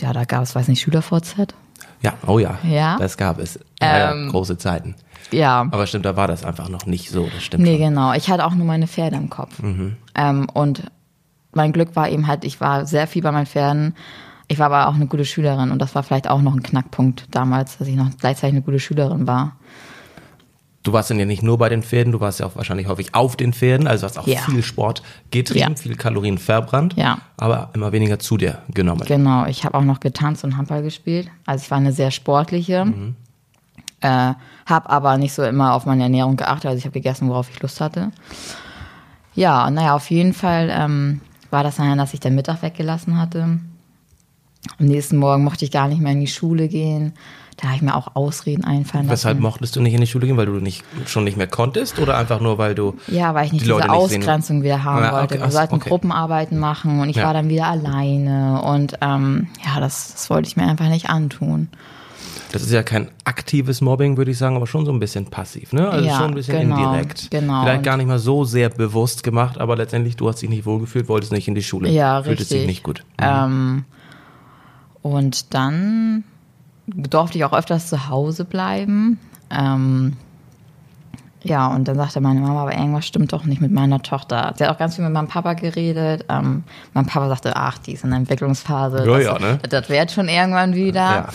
ja, 0.00 0.12
da 0.12 0.24
gab 0.24 0.42
es, 0.44 0.54
weiß 0.54 0.68
nicht, 0.68 0.80
SchülerVZ. 0.80 1.54
Ja, 2.02 2.12
oh 2.26 2.38
ja. 2.38 2.58
Ja? 2.62 2.96
Das 2.98 3.16
gab 3.16 3.38
es. 3.38 3.56
Ähm, 3.80 4.26
ja, 4.26 4.30
große 4.30 4.56
Zeiten. 4.58 4.94
Ja. 5.32 5.66
Aber 5.70 5.86
stimmt, 5.86 6.04
da 6.04 6.16
war 6.16 6.28
das 6.28 6.44
einfach 6.44 6.68
noch 6.68 6.86
nicht 6.86 7.10
so. 7.10 7.28
Das 7.34 7.42
stimmt. 7.42 7.64
Nee, 7.64 7.78
schon. 7.78 7.88
genau. 7.88 8.12
Ich 8.12 8.30
hatte 8.30 8.44
auch 8.46 8.54
nur 8.54 8.66
meine 8.66 8.86
Pferde 8.86 9.16
im 9.16 9.30
Kopf. 9.30 9.60
Mhm. 9.60 9.96
Ähm, 10.14 10.46
und 10.52 10.84
mein 11.56 11.72
Glück 11.72 11.94
war 11.96 12.08
eben 12.08 12.26
halt, 12.26 12.44
ich 12.44 12.60
war 12.60 12.86
sehr 12.86 13.06
viel 13.06 13.22
bei 13.22 13.32
meinen 13.32 13.46
Pferden. 13.46 13.94
Ich 14.48 14.58
war 14.58 14.66
aber 14.66 14.88
auch 14.88 14.94
eine 14.94 15.06
gute 15.06 15.24
Schülerin 15.24 15.70
und 15.70 15.78
das 15.80 15.94
war 15.94 16.02
vielleicht 16.02 16.28
auch 16.28 16.42
noch 16.42 16.54
ein 16.54 16.62
Knackpunkt 16.62 17.26
damals, 17.30 17.78
dass 17.78 17.88
ich 17.88 17.96
noch 17.96 18.10
gleichzeitig 18.18 18.54
eine 18.54 18.62
gute 18.62 18.78
Schülerin 18.80 19.26
war. 19.26 19.56
Du 20.82 20.92
warst 20.92 21.08
dann 21.08 21.18
ja 21.18 21.24
nicht 21.24 21.42
nur 21.42 21.56
bei 21.56 21.70
den 21.70 21.82
Pferden, 21.82 22.12
du 22.12 22.20
warst 22.20 22.40
ja 22.40 22.46
auch 22.46 22.56
wahrscheinlich 22.56 22.86
häufig 22.88 23.14
auf 23.14 23.36
den 23.36 23.54
Pferden, 23.54 23.86
also 23.86 24.04
hast 24.06 24.18
auch 24.18 24.26
Ja. 24.26 24.40
viel 24.40 24.62
Sport 24.62 25.02
getrieben, 25.30 25.70
Ja. 25.70 25.76
viel 25.76 25.96
Kalorien 25.96 26.36
verbrannt, 26.36 26.92
Ja. 26.98 27.18
aber 27.38 27.70
immer 27.72 27.90
weniger 27.92 28.18
zu 28.18 28.36
dir 28.36 28.58
genommen. 28.68 29.02
Genau, 29.06 29.46
ich 29.46 29.64
habe 29.64 29.78
auch 29.78 29.82
noch 29.82 30.00
getanzt 30.00 30.44
und 30.44 30.58
Handball 30.58 30.82
gespielt. 30.82 31.28
Also 31.46 31.62
ich 31.64 31.70
war 31.70 31.78
eine 31.78 31.92
sehr 31.92 32.10
sportliche, 32.10 32.86
äh, 34.02 34.34
habe 34.66 34.90
aber 34.90 35.16
nicht 35.16 35.32
so 35.32 35.42
immer 35.42 35.72
auf 35.72 35.86
meine 35.86 36.02
Ernährung 36.02 36.36
geachtet. 36.36 36.66
Also 36.66 36.78
ich 36.78 36.84
habe 36.84 36.92
gegessen, 36.92 37.30
worauf 37.30 37.48
ich 37.48 37.62
Lust 37.62 37.80
hatte. 37.80 38.10
Ja, 39.34 39.70
naja, 39.70 39.94
auf 39.96 40.10
jeden 40.10 40.34
Fall 40.34 40.68
ähm, 40.70 41.22
war 41.54 41.62
das 41.62 41.76
dann, 41.76 41.96
dass 41.96 42.12
ich 42.12 42.20
den 42.20 42.34
Mittag 42.34 42.60
weggelassen 42.62 43.18
hatte. 43.18 43.42
Am 44.78 44.86
nächsten 44.86 45.16
Morgen 45.16 45.44
mochte 45.44 45.64
ich 45.64 45.70
gar 45.70 45.88
nicht 45.88 46.00
mehr 46.00 46.12
in 46.12 46.20
die 46.20 46.26
Schule 46.26 46.68
gehen. 46.68 47.12
Da 47.56 47.68
habe 47.68 47.76
ich 47.76 47.82
mir 47.82 47.94
auch 47.94 48.16
Ausreden 48.16 48.64
einfallen 48.64 49.08
Weshalb 49.08 49.36
lassen. 49.36 49.42
mochtest 49.42 49.76
du 49.76 49.80
nicht 49.80 49.94
in 49.94 50.00
die 50.00 50.06
Schule 50.08 50.26
gehen, 50.26 50.36
weil 50.36 50.46
du 50.46 50.54
nicht 50.54 50.82
schon 51.06 51.22
nicht 51.22 51.36
mehr 51.36 51.46
konntest 51.46 52.00
oder 52.00 52.16
einfach 52.18 52.40
nur 52.40 52.58
weil 52.58 52.74
du 52.74 52.96
Ja, 53.06 53.32
weil 53.34 53.46
ich 53.46 53.52
nicht 53.52 53.64
die 53.64 53.68
Leute 53.68 53.86
diese 53.86 53.96
nicht 53.96 54.08
sehen- 54.10 54.20
Ausgrenzung 54.22 54.62
wieder 54.64 54.82
haben 54.82 55.02
Ja, 55.02 55.10
okay, 55.10 55.20
wollte. 55.20 55.34
Wir 55.38 55.44
ach 55.44 55.50
sollten 55.52 55.74
okay. 55.76 55.88
Gruppenarbeiten 55.90 56.58
machen 56.58 56.98
und 56.98 57.08
ich 57.08 57.16
Ja. 57.16 57.26
war 57.26 57.32
dann 57.34 57.48
wieder 57.48 57.68
alleine. 57.68 58.60
Und 58.62 58.98
ähm, 59.02 59.46
ja, 59.64 59.78
das, 59.78 60.12
das 60.14 60.30
wollte 60.30 60.48
ich 60.48 60.56
mir 60.56 60.64
einfach 60.66 60.88
nicht 60.88 61.08
antun. 61.10 61.68
Das 62.52 62.62
ist 62.62 62.70
ja 62.70 62.82
kein 62.82 63.08
aktives 63.24 63.80
Mobbing, 63.80 64.16
würde 64.16 64.30
ich 64.30 64.38
sagen, 64.38 64.56
aber 64.56 64.66
schon 64.66 64.86
so 64.86 64.92
ein 64.92 65.00
bisschen 65.00 65.26
passiv, 65.26 65.72
ne? 65.72 65.88
Also 65.88 66.06
Ja, 66.06 66.16
schon 66.18 66.28
ein 66.28 66.34
bisschen 66.34 66.60
genau, 66.60 66.76
indirekt. 66.84 67.30
genau. 67.30 67.62
Vielleicht 67.62 67.82
gar 67.82 67.96
nicht 67.96 68.06
mal 68.06 68.18
so 68.18 68.44
sehr 68.44 68.68
bewusst 68.68 69.22
gemacht, 69.22 69.58
aber 69.58 69.76
letztendlich 69.76 70.16
du 70.16 70.28
hast 70.28 70.40
dich 70.42 70.50
nicht 70.50 70.64
wohlgefühlt, 70.66 71.08
wolltest 71.08 71.32
nicht 71.32 71.48
in 71.48 71.54
die 71.54 71.62
Schule. 71.62 71.88
Ja, 71.90 72.22
Fühltest 72.22 72.50
richtig. 72.50 72.58
dich 72.58 72.66
nicht 72.66 72.82
gut. 72.84 73.04
Ähm, 73.18 73.84
und 75.02 75.52
dann 75.54 76.24
durfte 76.86 77.38
ich 77.38 77.44
auch 77.44 77.52
öfters 77.52 77.88
zu 77.88 78.08
Hause 78.08 78.44
bleiben. 78.44 79.18
Ähm, 79.50 80.14
ja, 81.42 81.66
und 81.66 81.86
dann 81.88 81.96
sagte 81.96 82.20
meine 82.22 82.40
Mama, 82.40 82.62
aber 82.62 82.72
irgendwas 82.74 83.06
stimmt 83.06 83.32
doch 83.34 83.44
nicht 83.44 83.60
mit 83.60 83.70
meiner 83.70 84.00
Tochter. 84.02 84.54
Sie 84.56 84.64
hat 84.64 84.70
auch 84.70 84.78
ganz 84.78 84.96
viel 84.96 85.04
mit 85.04 85.12
meinem 85.12 85.28
Papa 85.28 85.52
geredet. 85.52 86.24
Ähm, 86.30 86.64
mein 86.94 87.04
Papa 87.06 87.28
sagte, 87.28 87.54
ach, 87.54 87.76
die 87.78 87.92
ist 87.92 88.04
in 88.04 88.10
der 88.10 88.20
Entwicklungsphase. 88.20 88.98
Ja, 89.04 89.04
das, 89.04 89.24
ja, 89.24 89.38
ne? 89.38 89.58
das 89.68 89.88
wird 89.90 90.10
schon 90.10 90.28
irgendwann 90.28 90.74
wieder. 90.74 91.00
Ja. 91.00 91.28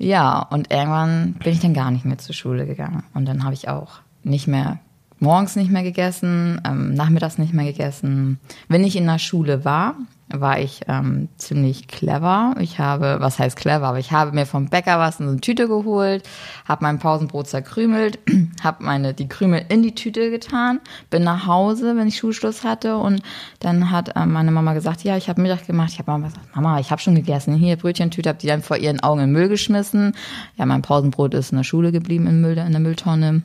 Ja, 0.00 0.38
und 0.38 0.70
irgendwann 0.72 1.34
bin 1.34 1.52
ich 1.52 1.60
dann 1.60 1.74
gar 1.74 1.90
nicht 1.90 2.06
mehr 2.06 2.16
zur 2.16 2.34
Schule 2.34 2.64
gegangen. 2.64 3.02
Und 3.12 3.26
dann 3.26 3.44
habe 3.44 3.52
ich 3.52 3.68
auch 3.68 4.00
nicht 4.22 4.48
mehr, 4.48 4.78
morgens 5.18 5.56
nicht 5.56 5.70
mehr 5.70 5.82
gegessen, 5.82 6.58
ähm, 6.64 6.94
nachmittags 6.94 7.36
nicht 7.36 7.52
mehr 7.52 7.66
gegessen. 7.66 8.40
Wenn 8.66 8.82
ich 8.82 8.96
in 8.96 9.04
der 9.04 9.18
Schule 9.18 9.66
war, 9.66 9.94
war 10.32 10.58
ich 10.58 10.82
ähm, 10.88 11.28
ziemlich 11.36 11.88
clever. 11.88 12.54
Ich 12.60 12.78
habe, 12.78 13.16
was 13.20 13.38
heißt 13.38 13.56
clever, 13.56 13.88
aber 13.88 13.98
ich 13.98 14.12
habe 14.12 14.32
mir 14.32 14.46
vom 14.46 14.66
Bäcker 14.66 14.98
was 14.98 15.20
in 15.20 15.26
so 15.26 15.32
eine 15.32 15.40
Tüte 15.40 15.68
geholt, 15.68 16.28
habe 16.66 16.84
mein 16.84 16.98
Pausenbrot 16.98 17.48
zerkrümelt, 17.48 18.18
habe 18.62 18.84
meine 18.84 19.14
die 19.14 19.28
Krümel 19.28 19.64
in 19.68 19.82
die 19.82 19.94
Tüte 19.94 20.30
getan, 20.30 20.80
bin 21.10 21.24
nach 21.24 21.46
Hause, 21.46 21.96
wenn 21.96 22.08
ich 22.08 22.16
Schulschluss 22.16 22.64
hatte 22.64 22.96
und 22.96 23.22
dann 23.60 23.90
hat 23.90 24.12
ähm, 24.16 24.32
meine 24.32 24.50
Mama 24.50 24.72
gesagt, 24.74 25.02
ja, 25.02 25.16
ich 25.16 25.28
habe 25.28 25.40
Mittag 25.40 25.66
gemacht. 25.66 25.90
Ich 25.92 25.98
habe 25.98 26.10
Mama 26.10 26.28
gesagt, 26.28 26.54
Mama, 26.54 26.80
ich 26.80 26.90
habe 26.90 27.00
schon 27.00 27.14
gegessen. 27.14 27.54
Hier 27.54 27.76
Brötchentüte, 27.76 28.28
habe 28.28 28.38
die 28.38 28.46
dann 28.46 28.62
vor 28.62 28.76
ihren 28.76 29.00
Augen 29.00 29.20
in 29.20 29.32
Müll 29.32 29.48
geschmissen. 29.48 30.14
Ja, 30.56 30.66
mein 30.66 30.82
Pausenbrot 30.82 31.34
ist 31.34 31.52
in 31.52 31.58
der 31.58 31.64
Schule 31.64 31.92
geblieben 31.92 32.26
im 32.26 32.40
Müll, 32.40 32.58
in 32.58 32.72
der 32.72 32.80
Mülltonne. 32.80 33.42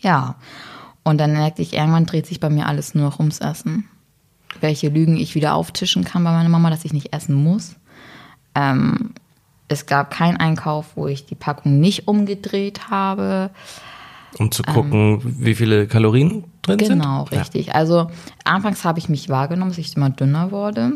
Ja, 0.00 0.36
und 1.04 1.18
dann 1.18 1.32
merkte 1.32 1.62
ich, 1.62 1.72
irgendwann 1.72 2.06
dreht 2.06 2.26
sich 2.26 2.38
bei 2.38 2.50
mir 2.50 2.66
alles 2.66 2.94
nur 2.94 3.04
noch 3.04 3.18
ums 3.18 3.40
Essen. 3.40 3.88
Welche 4.60 4.88
Lügen 4.88 5.16
ich 5.16 5.34
wieder 5.34 5.54
auftischen 5.54 6.04
kann 6.04 6.24
bei 6.24 6.32
meiner 6.32 6.48
Mama, 6.48 6.70
dass 6.70 6.84
ich 6.84 6.92
nicht 6.92 7.12
essen 7.12 7.34
muss. 7.34 7.76
Ähm, 8.54 9.12
es 9.68 9.86
gab 9.86 10.10
keinen 10.10 10.36
Einkauf, 10.38 10.96
wo 10.96 11.06
ich 11.06 11.26
die 11.26 11.34
Packung 11.34 11.78
nicht 11.78 12.08
umgedreht 12.08 12.90
habe. 12.90 13.50
Um 14.38 14.50
zu 14.50 14.62
gucken, 14.62 15.20
wie 15.22 15.54
viele 15.54 15.86
Kalorien 15.86 16.44
drin 16.62 16.78
sind. 16.78 16.92
Ähm, 16.92 16.98
Genau, 17.00 17.22
richtig. 17.24 17.74
Also 17.74 18.10
anfangs 18.44 18.84
habe 18.84 18.98
ich 18.98 19.08
mich 19.08 19.28
wahrgenommen, 19.28 19.70
dass 19.70 19.78
ich 19.78 19.96
immer 19.96 20.10
dünner 20.10 20.50
wurde. 20.50 20.92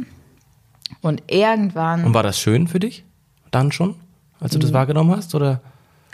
Und 1.01 1.23
irgendwann, 1.29 2.01
Ja. 2.01 2.07
Und 2.07 2.15
war 2.15 2.23
das 2.23 2.39
schön 2.39 2.69
für 2.69 2.79
dich? 2.81 3.05
Dann 3.51 3.73
schon? 3.73 3.95
Als 4.41 4.53
du 4.53 4.59
das 4.59 4.73
wahrgenommen 4.73 5.15
hast? 5.17 5.35
Oder? 5.35 5.61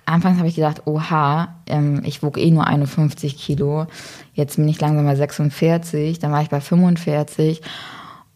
Anfangs 0.08 0.38
habe 0.38 0.48
ich 0.48 0.54
gedacht, 0.54 0.82
oha, 0.86 1.56
ähm, 1.66 2.02
ich 2.04 2.22
wog 2.22 2.38
eh 2.38 2.50
nur 2.50 2.66
51 2.66 3.36
Kilo. 3.36 3.86
Jetzt 4.34 4.56
bin 4.56 4.68
ich 4.68 4.80
langsam 4.80 5.04
bei 5.06 5.16
46, 5.16 6.18
dann 6.18 6.32
war 6.32 6.42
ich 6.42 6.48
bei 6.48 6.60
45. 6.60 7.62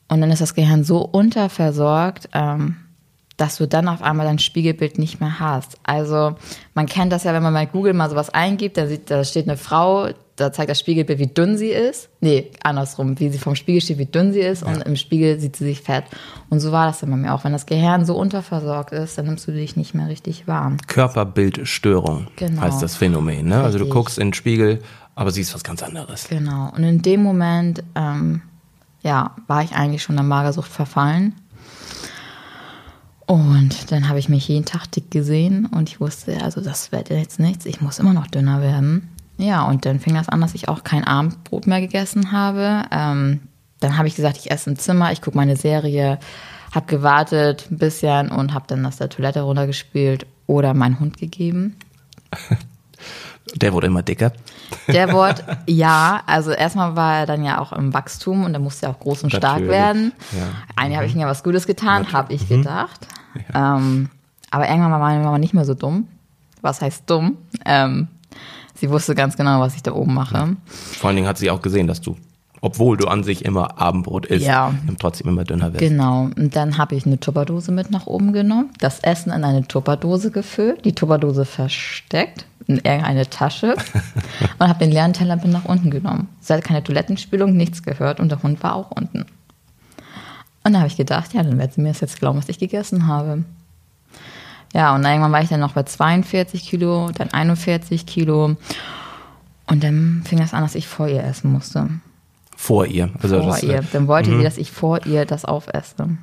Und 0.09 0.21
dann 0.21 0.31
ist 0.31 0.43
das 0.43 0.55
Gehirn 0.55 0.85
so 0.85 0.99
unterversorgt, 0.99 2.29
ähm, 2.35 2.77
dass 3.43 3.57
du 3.57 3.67
dann 3.67 3.89
auf 3.89 4.03
einmal 4.03 4.25
dein 4.25 4.39
Spiegelbild 4.39 5.01
nicht 5.01 5.21
mehr 5.21 5.41
hast. 5.41 5.77
Also 5.83 6.37
man 6.75 6.87
kennt 6.87 7.11
das 7.11 7.25
ja, 7.25 7.35
wenn 7.35 7.43
man 7.43 7.53
bei 7.53 7.67
Google 7.67 7.93
mal 7.93 8.09
sowas 8.09 8.31
eingibt, 8.31 8.77
da, 8.77 8.87
sieht, 8.87 9.11
da 9.11 9.25
steht 9.25 9.49
eine 9.49 9.57
Frau, 9.57 10.11
da 10.37 10.53
zeigt 10.53 10.71
das 10.71 10.79
Spiegelbild, 10.79 11.19
wie 11.19 11.27
dünn 11.27 11.59
sie 11.59 11.71
ist. 11.71 12.09
Nee, 12.21 12.53
andersrum, 12.63 13.19
wie 13.19 13.31
sie 13.31 13.39
vom 13.39 13.57
Spiegel 13.57 13.81
steht, 13.81 13.99
wie 13.99 14.07
dünn 14.07 14.33
sie 14.33 14.39
ist 14.43 14.63
und 14.63 14.83
im 14.83 14.95
Spiegel 14.95 15.41
sieht 15.41 15.57
sie 15.57 15.65
sich 15.65 15.81
fett. 15.81 16.05
Und 16.51 16.61
so 16.61 16.71
war 16.71 16.87
das 16.87 17.01
dann 17.01 17.11
bei 17.11 17.17
mir 17.17 17.35
auch. 17.35 17.43
Wenn 17.43 17.51
das 17.51 17.67
Gehirn 17.67 18.05
so 18.05 18.17
unterversorgt 18.17 18.93
ist, 18.93 19.19
dann 19.19 19.27
nimmst 19.27 19.49
du 19.49 19.51
dich 19.51 19.75
nicht 19.75 19.93
mehr 19.93 20.07
richtig 20.07 20.47
warm. 20.47 20.77
Körperbildstörung 20.87 22.29
Genau. 22.37 22.63
heißt 22.63 22.81
das 22.81 22.95
Phänomen. 22.95 23.49
Ne? 23.49 23.61
Also 23.61 23.81
du 23.81 23.89
guckst 23.89 24.19
in 24.19 24.29
den 24.29 24.35
Spiegel, 24.35 24.79
aber 25.17 25.33
siehst 25.33 25.53
was 25.53 25.65
ganz 25.65 25.83
anderes. 25.83 26.29
Genau. 26.29 26.71
Und 26.77 26.85
in 26.85 27.03
dem 27.03 27.25
Moment, 27.25 27.83
ähm, 27.97 28.43
ja, 29.03 29.33
war 29.49 29.65
ich 29.65 29.73
eigentlich 29.73 30.05
schon 30.05 30.15
der 30.15 30.25
Magersucht 30.25 30.71
verfallen. 30.71 31.35
Und 33.27 33.93
dann 33.93 34.09
habe 34.09 34.19
ich 34.19 34.29
mich 34.29 34.49
jeden 34.49 34.65
Tag 34.65 34.91
dick 34.91 35.11
gesehen 35.11 35.67
und 35.67 35.89
ich 35.89 36.01
wusste, 36.01 36.43
also 36.43 36.61
das 36.61 36.93
wird 36.93 37.11
jetzt 37.11 37.39
nichts, 37.39 37.67
ich 37.67 37.81
muss 37.81 37.99
immer 37.99 38.13
noch 38.13 38.27
dünner 38.27 38.61
werden. 38.61 39.09
Ja, 39.39 39.65
und 39.65 39.87
dann 39.87 40.01
fing 40.01 40.15
das 40.15 40.29
an, 40.29 40.41
dass 40.41 40.55
ich 40.55 40.69
auch 40.69 40.85
kein 40.85 41.05
Abendbrot 41.05 41.67
mehr 41.67 41.81
gegessen 41.81 42.33
habe. 42.33 42.85
Ähm, 42.91 43.41
dann 43.81 43.99
habe 43.99 44.09
ich 44.09 44.15
gesagt, 44.15 44.37
ich 44.39 44.51
esse 44.51 44.71
im 44.71 44.79
Zimmer, 44.79 45.13
ich 45.13 45.23
gucke 45.23 45.37
meine 45.37 45.57
Serie, 45.57 46.19
habe 46.73 46.87
gewartet 46.87 47.69
ein 47.71 47.79
bisschen 47.79 48.31
und 48.31 48.55
habe 48.55 48.67
dann 48.69 48.87
aus 48.87 48.97
der 48.97 49.09
Toilette 49.09 49.43
runtergespielt 49.43 50.27
oder 50.47 50.75
meinen 50.75 51.01
Hund 51.01 51.17
gegeben. 51.17 51.77
Der 53.57 53.73
wurde 53.73 53.89
immer 53.89 54.03
dicker. 54.03 54.33
Der 54.89 55.13
wurde, 55.13 55.43
ja, 55.67 56.23
also 56.27 56.53
erstmal 56.53 56.97
war 56.97 57.19
er 57.19 57.27
dann 57.27 57.45
ja 57.45 57.61
auch 57.61 57.73
im 57.73 57.93
Wachstum 57.93 58.45
und 58.45 58.55
er 58.55 58.61
musste 58.61 58.87
ja 58.87 58.93
auch 58.93 59.01
groß 59.01 59.25
und 59.25 59.31
stark 59.31 59.43
Natürlich, 59.61 59.71
werden. 59.71 60.13
ja. 60.33 60.47
Eigentlich 60.77 60.97
habe 60.97 61.07
ich 61.07 61.15
ihm 61.15 61.21
ja 61.21 61.27
was 61.27 61.43
Gutes 61.43 61.67
getan, 61.67 62.13
habe 62.13 62.33
ich 62.33 62.49
gedacht. 62.49 63.07
Ähm, 63.55 64.09
aber 64.51 64.69
irgendwann 64.69 64.93
war 64.93 64.99
meine 64.99 65.23
Mama 65.25 65.39
nicht 65.39 65.55
mehr 65.55 65.65
so 65.65 65.75
dumm. 65.75 66.07
Was 66.61 66.81
heißt 66.81 67.05
dumm? 67.09 67.37
Ähm, 67.67 68.09
sie 68.75 68.89
wusste 68.91 69.15
ganz 69.15 69.37
genau, 69.37 69.61
was 69.61 69.75
ich 69.75 69.83
da 69.83 69.93
oben 69.93 70.15
mache. 70.15 70.57
Vor 70.67 71.09
allen 71.09 71.17
Dingen 71.17 71.29
hat 71.29 71.39
sie 71.39 71.51
auch 71.51 71.61
gesehen, 71.63 71.87
dass 71.87 72.01
du, 72.01 72.17
obwohl 72.61 72.97
du 72.97 73.07
an 73.09 73.25
sich 73.25 73.45
immer 73.45 73.81
Abendbrot 73.81 74.27
isst, 74.27 74.47
Ja. 74.47 74.73
trotzdem 75.01 75.29
immer 75.29 75.45
dünner 75.45 75.73
wirst. 75.73 75.81
Genau. 75.81 76.29
Und 76.37 76.55
dann 76.55 76.79
habe 76.79 76.95
ich 76.95 77.05
eine 77.07 77.19
Tupperdose 77.19 77.73
mit 77.73 77.91
nach 77.91 78.07
oben 78.07 78.33
genommen, 78.33 78.71
das 78.79 79.01
Essen 79.01 79.33
in 79.33 79.45
eine 79.45 79.67
Tupperdose 79.67 80.31
gefüllt, 80.31 80.85
die 80.85 80.95
Tupperdose 80.95 81.45
versteckt 81.45 82.47
in 82.67 82.77
irgendeine 82.77 83.29
Tasche 83.29 83.75
und 84.59 84.69
habe 84.69 84.79
den 84.79 84.91
leeren 84.93 85.13
Teller 85.13 85.37
nach 85.37 85.65
unten 85.65 85.91
genommen. 85.91 86.29
Es 86.41 86.51
hat 86.51 86.65
keine 86.65 86.83
Toilettenspülung, 86.83 87.57
nichts 87.57 87.83
gehört 87.83 88.21
und 88.21 88.29
der 88.31 88.43
Hund 88.43 88.63
war 88.63 88.75
auch 88.75 88.91
unten. 88.91 89.27
Und 90.65 90.73
da 90.73 90.79
habe 90.79 90.87
ich 90.89 90.97
gedacht, 90.97 91.35
ja, 91.35 91.43
dann 91.43 91.59
wird 91.59 91.75
sie 91.75 91.81
mir 91.81 91.89
das 91.89 92.01
jetzt 92.01 92.19
glauben, 92.21 92.39
was 92.39 92.49
ich 92.49 92.59
gegessen 92.59 93.07
habe. 93.07 93.45
Ja, 94.75 94.95
und 94.95 95.05
irgendwann 95.05 95.33
war 95.33 95.43
ich 95.43 95.49
dann 95.49 95.61
noch 95.61 95.73
bei 95.73 95.83
42 95.83 96.63
Kilo, 96.63 97.11
dann 97.13 97.31
41 97.31 98.07
Kilo. 98.07 98.57
Und 99.67 99.85
dann 99.85 100.23
fing 100.25 100.41
es 100.41 100.55
an, 100.55 100.63
dass 100.63 100.75
ich 100.75 100.87
vor 100.87 101.09
ihr 101.09 101.23
essen 101.25 101.53
musste 101.53 101.89
Vor 102.57 102.87
ihr. 102.87 103.11
Also 103.23 103.41
vor 103.43 103.53
das, 103.53 103.63
ihr. 103.63 103.79
äh, 103.79 103.83
Dann 103.93 104.07
wollte 104.07 104.37
sie, 104.37 104.43
dass 104.43 104.57
ich 104.57 104.71
vor 104.71 105.05
ihr 105.07 105.25
das 105.27 105.45
aufesse. 105.45 106.17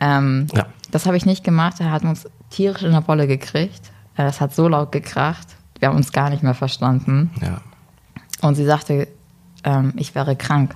Ähm, 0.00 0.46
Ja. 0.54 0.66
Das 0.90 1.06
habe 1.06 1.16
ich 1.16 1.26
nicht 1.26 1.44
gemacht. 1.44 1.80
Er 1.80 1.90
hat 1.90 2.02
uns 2.04 2.26
tierisch 2.50 2.82
in 2.82 2.92
der 2.92 3.06
Wolle 3.08 3.26
gekriegt. 3.26 3.90
Das 4.24 4.40
hat 4.40 4.54
so 4.54 4.68
laut 4.68 4.92
gekracht. 4.92 5.46
Wir 5.78 5.88
haben 5.88 5.96
uns 5.96 6.12
gar 6.12 6.30
nicht 6.30 6.42
mehr 6.42 6.54
verstanden. 6.54 7.30
Ja. 7.40 7.60
Und 8.40 8.54
sie 8.54 8.64
sagte, 8.64 9.08
ähm, 9.64 9.92
ich 9.96 10.14
wäre 10.14 10.36
krank. 10.36 10.74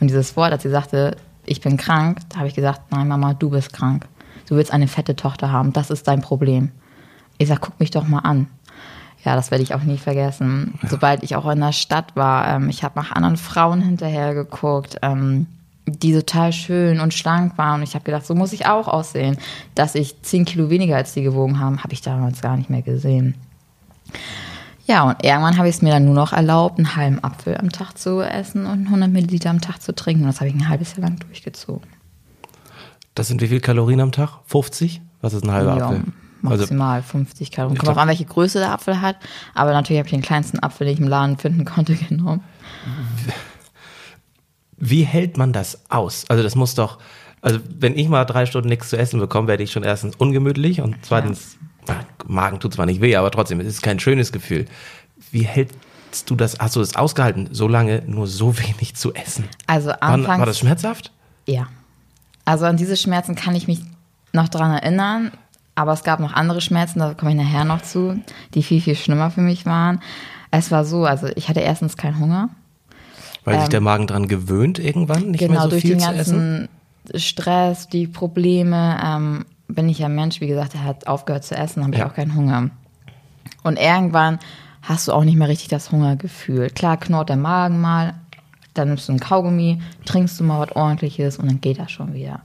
Und 0.00 0.08
dieses 0.08 0.36
Wort, 0.36 0.52
als 0.52 0.62
sie 0.62 0.70
sagte, 0.70 1.16
ich 1.44 1.60
bin 1.60 1.76
krank, 1.76 2.18
da 2.28 2.38
habe 2.38 2.48
ich 2.48 2.54
gesagt, 2.54 2.80
nein, 2.90 3.08
Mama, 3.08 3.34
du 3.34 3.50
bist 3.50 3.72
krank. 3.72 4.06
Du 4.48 4.56
willst 4.56 4.72
eine 4.72 4.88
fette 4.88 5.16
Tochter 5.16 5.50
haben. 5.50 5.72
Das 5.72 5.90
ist 5.90 6.06
dein 6.06 6.20
Problem. 6.20 6.70
Ich 7.38 7.48
sag, 7.48 7.60
guck 7.60 7.78
mich 7.80 7.90
doch 7.90 8.06
mal 8.06 8.20
an. 8.20 8.46
Ja, 9.24 9.36
das 9.36 9.50
werde 9.50 9.62
ich 9.62 9.74
auch 9.74 9.82
nie 9.82 9.98
vergessen. 9.98 10.78
Sobald 10.88 11.22
ich 11.22 11.36
auch 11.36 11.48
in 11.48 11.60
der 11.60 11.72
Stadt 11.72 12.16
war, 12.16 12.48
ähm, 12.48 12.68
ich 12.68 12.82
habe 12.82 12.98
nach 12.98 13.12
anderen 13.12 13.36
Frauen 13.36 13.80
hinterher 13.80 14.34
geguckt, 14.34 14.98
ähm, 15.02 15.46
die 15.86 16.12
total 16.12 16.52
schön 16.52 17.00
und 17.00 17.14
schlank 17.14 17.58
waren. 17.58 17.80
Und 17.80 17.82
ich 17.82 17.94
habe 17.94 18.04
gedacht, 18.04 18.26
so 18.26 18.34
muss 18.34 18.52
ich 18.52 18.66
auch 18.66 18.88
aussehen. 18.88 19.36
Dass 19.74 19.94
ich 19.94 20.20
10 20.22 20.44
Kilo 20.44 20.70
weniger 20.70 20.96
als 20.96 21.14
die 21.14 21.22
gewogen 21.22 21.58
haben, 21.58 21.82
habe 21.82 21.92
ich 21.92 22.02
damals 22.02 22.40
gar 22.40 22.56
nicht 22.56 22.70
mehr 22.70 22.82
gesehen. 22.82 23.34
Ja, 24.86 25.04
und 25.04 25.24
irgendwann 25.24 25.58
habe 25.58 25.68
ich 25.68 25.76
es 25.76 25.82
mir 25.82 25.90
dann 25.90 26.04
nur 26.04 26.14
noch 26.14 26.32
erlaubt, 26.32 26.78
einen 26.78 26.96
halben 26.96 27.22
Apfel 27.22 27.56
am 27.56 27.70
Tag 27.70 27.96
zu 27.96 28.20
essen 28.20 28.66
und 28.66 28.86
100 28.86 29.10
Milliliter 29.10 29.50
am 29.50 29.60
Tag 29.60 29.80
zu 29.80 29.94
trinken. 29.94 30.22
Und 30.22 30.28
das 30.28 30.40
habe 30.40 30.48
ich 30.48 30.54
ein 30.54 30.68
halbes 30.68 30.96
Jahr 30.96 31.08
lang 31.08 31.18
durchgezogen. 31.18 31.88
Das 33.14 33.28
sind 33.28 33.40
wie 33.40 33.48
viel 33.48 33.60
Kalorien 33.60 34.00
am 34.00 34.12
Tag? 34.12 34.40
50? 34.46 35.00
Was 35.20 35.34
ist 35.34 35.44
ein 35.44 35.52
halber 35.52 35.76
Ja, 35.76 35.86
Apfel? 35.86 36.02
Also, 36.44 36.62
maximal 36.62 37.02
50 37.02 37.52
Kalorien. 37.52 37.76
Ich 37.76 37.80
Kommt 37.80 37.96
auch 37.96 38.00
an, 38.00 38.08
welche 38.08 38.24
Größe 38.24 38.58
der 38.58 38.72
Apfel 38.72 39.00
hat. 39.00 39.16
Aber 39.54 39.72
natürlich 39.72 40.00
habe 40.00 40.08
ich 40.08 40.14
den 40.14 40.22
kleinsten 40.22 40.58
Apfel, 40.58 40.86
den 40.86 40.94
ich 40.94 41.00
im 41.00 41.08
Laden 41.08 41.38
finden 41.38 41.64
konnte, 41.64 41.94
genommen. 42.08 42.42
Wie 44.84 45.04
hält 45.04 45.36
man 45.36 45.52
das 45.52 45.78
aus? 45.90 46.24
Also 46.28 46.42
das 46.42 46.56
muss 46.56 46.74
doch, 46.74 46.98
also 47.40 47.60
wenn 47.78 47.96
ich 47.96 48.08
mal 48.08 48.24
drei 48.24 48.46
Stunden 48.46 48.68
nichts 48.68 48.88
zu 48.88 48.96
essen 48.96 49.20
bekomme, 49.20 49.46
werde 49.46 49.62
ich 49.62 49.70
schon 49.70 49.84
erstens 49.84 50.16
ungemütlich 50.16 50.80
und 50.80 50.96
zweitens, 51.02 51.56
na, 51.86 52.00
Magen 52.26 52.58
tut 52.58 52.74
zwar 52.74 52.86
nicht 52.86 53.00
weh, 53.00 53.14
aber 53.14 53.30
trotzdem, 53.30 53.60
es 53.60 53.68
ist 53.68 53.82
kein 53.82 54.00
schönes 54.00 54.32
Gefühl. 54.32 54.66
Wie 55.30 55.44
hältst 55.44 56.28
du 56.28 56.34
das, 56.34 56.58
hast 56.58 56.74
du 56.74 56.80
das 56.80 56.96
ausgehalten, 56.96 57.50
so 57.52 57.68
lange 57.68 58.02
nur 58.08 58.26
so 58.26 58.58
wenig 58.58 58.96
zu 58.96 59.14
essen? 59.14 59.44
Also 59.68 59.90
War, 59.90 60.02
anfangs. 60.02 60.38
war 60.40 60.46
das 60.46 60.58
schmerzhaft? 60.58 61.12
Ja. 61.46 61.68
Also 62.44 62.66
an 62.66 62.76
diese 62.76 62.96
Schmerzen 62.96 63.36
kann 63.36 63.54
ich 63.54 63.68
mich 63.68 63.78
noch 64.32 64.48
dran 64.48 64.72
erinnern. 64.72 65.30
Aber 65.76 65.92
es 65.92 66.02
gab 66.02 66.18
noch 66.18 66.34
andere 66.34 66.60
Schmerzen, 66.60 66.98
da 66.98 67.14
komme 67.14 67.30
ich 67.30 67.36
nachher 67.36 67.64
noch 67.64 67.80
zu, 67.80 68.20
die 68.52 68.62
viel, 68.62 68.80
viel 68.80 68.96
schlimmer 68.96 69.30
für 69.30 69.40
mich 69.40 69.64
waren. 69.64 70.02
Es 70.50 70.70
war 70.70 70.84
so, 70.84 71.06
also 71.06 71.28
ich 71.34 71.48
hatte 71.48 71.60
erstens 71.60 71.96
keinen 71.96 72.18
Hunger. 72.18 72.50
Weil 73.44 73.60
sich 73.60 73.68
der 73.70 73.80
Magen 73.80 74.06
dran 74.06 74.28
gewöhnt 74.28 74.78
irgendwann, 74.78 75.30
nicht 75.32 75.42
Ähm, 75.42 75.48
genau, 75.48 75.60
mehr 75.60 75.62
so 75.64 75.70
durch 75.70 75.82
viel 75.82 75.90
den 75.92 76.00
zu 76.00 76.12
essen? 76.14 76.68
ganzen 77.08 77.20
Stress, 77.20 77.88
die 77.88 78.06
Probleme, 78.06 78.98
ähm, 79.04 79.44
bin 79.68 79.88
ich 79.88 79.98
ja 79.98 80.06
ein 80.06 80.14
Mensch, 80.14 80.40
wie 80.40 80.46
gesagt, 80.46 80.74
der 80.74 80.84
hat 80.84 81.06
aufgehört 81.06 81.44
zu 81.44 81.56
essen, 81.56 81.82
habe 81.82 81.96
Ja. 81.96 82.04
ich 82.06 82.10
auch 82.10 82.14
keinen 82.14 82.34
Hunger. 82.36 82.70
Und 83.64 83.78
irgendwann 83.78 84.38
hast 84.82 85.08
du 85.08 85.12
auch 85.12 85.24
nicht 85.24 85.36
mehr 85.36 85.48
richtig 85.48 85.68
das 85.68 85.90
Hungergefühl. 85.92 86.68
Klar 86.70 86.96
knurrt 86.98 87.28
der 87.30 87.36
Magen 87.36 87.80
mal, 87.80 88.14
dann 88.74 88.88
nimmst 88.88 89.08
du 89.08 89.12
einen 89.12 89.20
Kaugummi, 89.20 89.80
trinkst 90.04 90.38
du 90.40 90.44
mal 90.44 90.60
was 90.60 90.74
ordentliches 90.76 91.36
und 91.38 91.46
dann 91.46 91.60
geht 91.60 91.78
das 91.78 91.90
schon 91.90 92.14
wieder. 92.14 92.40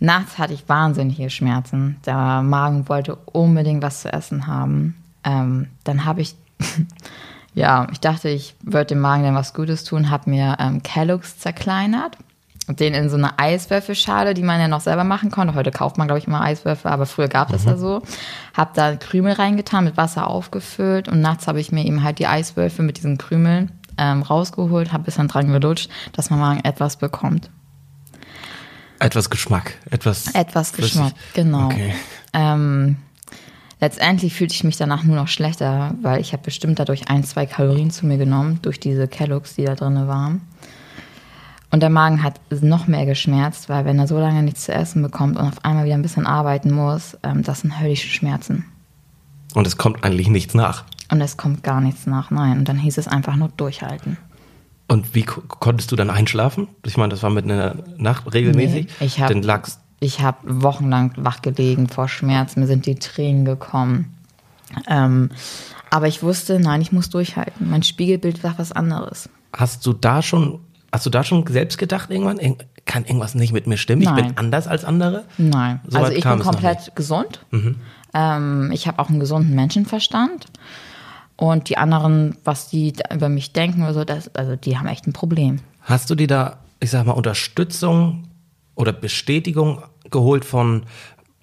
Nachts 0.00 0.36
hatte 0.38 0.52
ich 0.54 0.68
wahnsinnige 0.68 1.30
Schmerzen. 1.30 1.96
Der 2.06 2.42
Magen 2.42 2.88
wollte 2.88 3.14
unbedingt 3.16 3.82
was 3.82 4.02
zu 4.02 4.12
essen 4.12 4.46
haben. 4.48 4.96
Ähm, 5.24 5.68
dann 5.84 6.04
habe 6.04 6.22
ich, 6.22 6.34
ja, 7.54 7.86
ich 7.92 8.00
dachte, 8.00 8.28
ich 8.28 8.54
würde 8.62 8.86
dem 8.86 9.00
Magen 9.00 9.24
dann 9.24 9.34
was 9.34 9.54
Gutes 9.54 9.84
tun, 9.84 10.10
habe 10.10 10.30
mir 10.30 10.56
ähm, 10.58 10.82
Kellogg's 10.82 11.38
zerkleinert. 11.38 12.16
Und 12.68 12.78
den 12.78 12.94
in 12.94 13.10
so 13.10 13.16
eine 13.16 13.40
Eiswürfelschale, 13.40 14.34
die 14.34 14.44
man 14.44 14.60
ja 14.60 14.68
noch 14.68 14.80
selber 14.80 15.02
machen 15.02 15.32
konnte. 15.32 15.54
Heute 15.54 15.72
kauft 15.72 15.98
man, 15.98 16.06
glaube 16.06 16.20
ich, 16.20 16.28
immer 16.28 16.42
Eiswürfel, 16.42 16.92
aber 16.92 17.06
früher 17.06 17.26
gab 17.26 17.52
es 17.52 17.64
ja 17.64 17.76
so. 17.76 18.02
Hab 18.54 18.74
da 18.74 18.94
Krümel 18.94 19.32
reingetan, 19.32 19.82
mit 19.82 19.96
Wasser 19.96 20.28
aufgefüllt 20.28 21.08
und 21.08 21.20
nachts 21.20 21.48
habe 21.48 21.58
ich 21.58 21.72
mir 21.72 21.84
eben 21.84 22.04
halt 22.04 22.20
die 22.20 22.28
Eiswürfel 22.28 22.84
mit 22.84 22.98
diesen 22.98 23.18
Krümeln 23.18 23.72
ähm, 23.98 24.22
rausgeholt, 24.22 24.92
habe 24.92 25.02
bisschen 25.02 25.26
dran 25.26 25.52
gelutscht, 25.52 25.90
dass 26.12 26.30
mein 26.30 26.38
Magen 26.38 26.64
etwas 26.64 26.96
bekommt. 26.96 27.50
Etwas 29.00 29.28
Geschmack, 29.28 29.74
etwas. 29.90 30.32
Etwas. 30.32 30.72
Geschmack, 30.72 31.14
genau. 31.34 31.66
Okay. 31.66 31.94
Ähm, 32.32 32.96
letztendlich 33.82 34.32
fühlte 34.32 34.54
ich 34.54 34.64
mich 34.64 34.76
danach 34.78 35.02
nur 35.04 35.16
noch 35.16 35.28
schlechter, 35.28 35.94
weil 36.00 36.20
ich 36.20 36.32
habe 36.32 36.42
bestimmt 36.44 36.78
dadurch 36.78 37.08
ein, 37.10 37.24
zwei 37.24 37.44
Kalorien 37.44 37.90
zu 37.90 38.06
mir 38.06 38.16
genommen, 38.16 38.60
durch 38.62 38.80
diese 38.80 39.06
Kelloggs, 39.08 39.56
die 39.56 39.64
da 39.64 39.74
drin 39.74 40.06
waren. 40.08 40.40
Und 41.70 41.80
der 41.80 41.90
Magen 41.90 42.22
hat 42.22 42.40
noch 42.60 42.86
mehr 42.86 43.06
geschmerzt, 43.06 43.68
weil 43.68 43.84
wenn 43.84 43.98
er 43.98 44.06
so 44.06 44.18
lange 44.18 44.42
nichts 44.42 44.64
zu 44.64 44.72
essen 44.72 45.02
bekommt 45.02 45.36
und 45.38 45.46
auf 45.46 45.64
einmal 45.64 45.84
wieder 45.84 45.94
ein 45.94 46.02
bisschen 46.02 46.26
arbeiten 46.26 46.70
muss, 46.70 47.16
ähm, 47.22 47.42
das 47.42 47.60
sind 47.60 47.80
höllische 47.80 48.08
Schmerzen. 48.08 48.64
Und 49.54 49.66
es 49.66 49.76
kommt 49.76 50.04
eigentlich 50.04 50.28
nichts 50.28 50.54
nach. 50.54 50.84
Und 51.10 51.20
es 51.20 51.36
kommt 51.36 51.62
gar 51.62 51.80
nichts 51.80 52.06
nach, 52.06 52.30
nein. 52.30 52.58
Und 52.58 52.68
dann 52.68 52.78
hieß 52.78 52.96
es 52.98 53.08
einfach 53.08 53.36
nur 53.36 53.48
durchhalten. 53.56 54.16
Und 54.88 55.14
wie 55.14 55.22
ko- 55.24 55.42
konntest 55.46 55.90
du 55.92 55.96
dann 55.96 56.10
einschlafen? 56.10 56.68
Ich 56.84 56.96
meine, 56.98 57.08
das 57.10 57.22
war 57.22 57.30
mit 57.30 57.44
einer 57.44 57.76
Nacht 57.96 58.32
regelmäßig. 58.32 58.86
Nee, 59.00 59.06
ich 59.06 59.20
hab- 59.20 59.28
Dann 59.28 59.42
lagst 59.42 59.80
Ich 60.02 60.20
habe 60.20 60.38
wochenlang 60.62 61.12
wach 61.16 61.42
gelegen 61.42 61.86
vor 61.88 62.08
Schmerz, 62.08 62.56
mir 62.56 62.66
sind 62.66 62.86
die 62.86 62.96
Tränen 62.96 63.44
gekommen. 63.44 64.12
Ähm, 64.88 65.30
aber 65.90 66.08
ich 66.08 66.22
wusste, 66.24 66.58
nein, 66.58 66.80
ich 66.80 66.90
muss 66.90 67.08
durchhalten. 67.08 67.70
Mein 67.70 67.84
Spiegelbild 67.84 68.38
sagt 68.42 68.58
was 68.58 68.72
anderes. 68.72 69.28
Hast 69.52 69.86
du 69.86 69.92
da 69.92 70.20
schon, 70.22 70.58
hast 70.90 71.06
du 71.06 71.10
da 71.10 71.22
schon 71.22 71.46
selbst 71.46 71.78
gedacht 71.78 72.10
irgendwann, 72.10 72.38
irg- 72.40 72.64
kann 72.84 73.04
irgendwas 73.04 73.36
nicht 73.36 73.52
mit 73.52 73.68
mir 73.68 73.76
stimmen? 73.76 74.02
Ich 74.02 74.08
Nein. 74.08 74.26
bin 74.28 74.38
anders 74.38 74.66
als 74.66 74.84
andere? 74.84 75.24
Nein, 75.38 75.78
So 75.86 75.98
also 76.00 76.10
ich 76.12 76.24
bin 76.24 76.40
komplett 76.40 76.96
gesund. 76.96 77.44
Ähm, 78.12 78.70
ich 78.72 78.88
habe 78.88 78.98
auch 78.98 79.08
einen 79.08 79.20
gesunden 79.20 79.54
Menschenverstand. 79.54 80.46
Und 81.36 81.68
die 81.68 81.78
anderen, 81.78 82.36
was 82.44 82.68
die 82.70 82.92
über 83.14 83.28
mich 83.28 83.52
denken 83.52 83.82
oder 83.82 83.94
so, 83.94 84.04
das, 84.04 84.34
also 84.34 84.56
die 84.56 84.78
haben 84.78 84.88
echt 84.88 85.06
ein 85.06 85.12
Problem. 85.12 85.60
Hast 85.82 86.10
du 86.10 86.14
dir 86.16 86.26
da, 86.26 86.56
ich 86.80 86.90
sag 86.90 87.06
mal, 87.06 87.12
Unterstützung 87.12 88.24
oder 88.74 88.92
Bestätigung 88.92 89.82
geholt 90.12 90.44
von 90.44 90.84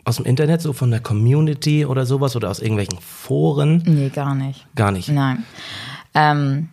aus 0.06 0.16
dem 0.16 0.26
Internet, 0.26 0.62
so 0.62 0.74
von 0.74 0.90
der 0.92 1.02
Community 1.02 1.86
oder 1.86 2.06
sowas 2.06 2.36
oder 2.36 2.50
aus 2.50 2.60
irgendwelchen 2.60 3.00
Foren? 3.00 3.84
Nee, 3.86 4.10
gar 4.10 4.34
nicht. 4.34 4.66
Gar 4.76 4.92
nicht. 4.92 5.10
Nein. 5.10 5.44
Ähm, 6.16 6.70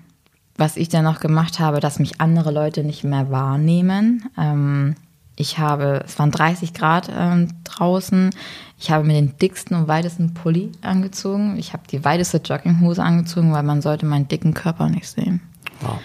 was 0.56 0.76
ich 0.76 0.88
dann 0.88 1.04
noch 1.04 1.20
gemacht 1.20 1.60
habe, 1.60 1.80
dass 1.80 1.98
mich 1.98 2.20
andere 2.20 2.50
Leute 2.50 2.82
nicht 2.82 3.04
mehr 3.04 3.30
wahrnehmen. 3.30 4.30
Ähm, 4.38 4.96
ich 5.36 5.58
habe, 5.58 6.02
es 6.06 6.18
waren 6.18 6.30
30 6.30 6.72
Grad 6.72 7.10
ähm, 7.14 7.48
draußen. 7.64 8.30
Ich 8.78 8.90
habe 8.90 9.04
mir 9.04 9.12
den 9.12 9.36
dicksten 9.36 9.76
und 9.76 9.86
weitesten 9.86 10.32
Pulli 10.32 10.72
angezogen. 10.80 11.58
Ich 11.58 11.74
habe 11.74 11.82
die 11.90 12.04
weiteste 12.04 12.38
Jogginghose 12.38 13.02
angezogen, 13.02 13.52
weil 13.52 13.62
man 13.62 13.82
sollte 13.82 14.06
meinen 14.06 14.28
dicken 14.28 14.54
Körper 14.54 14.88
nicht 14.88 15.08
sehen. 15.08 15.42
Wow. 15.80 15.98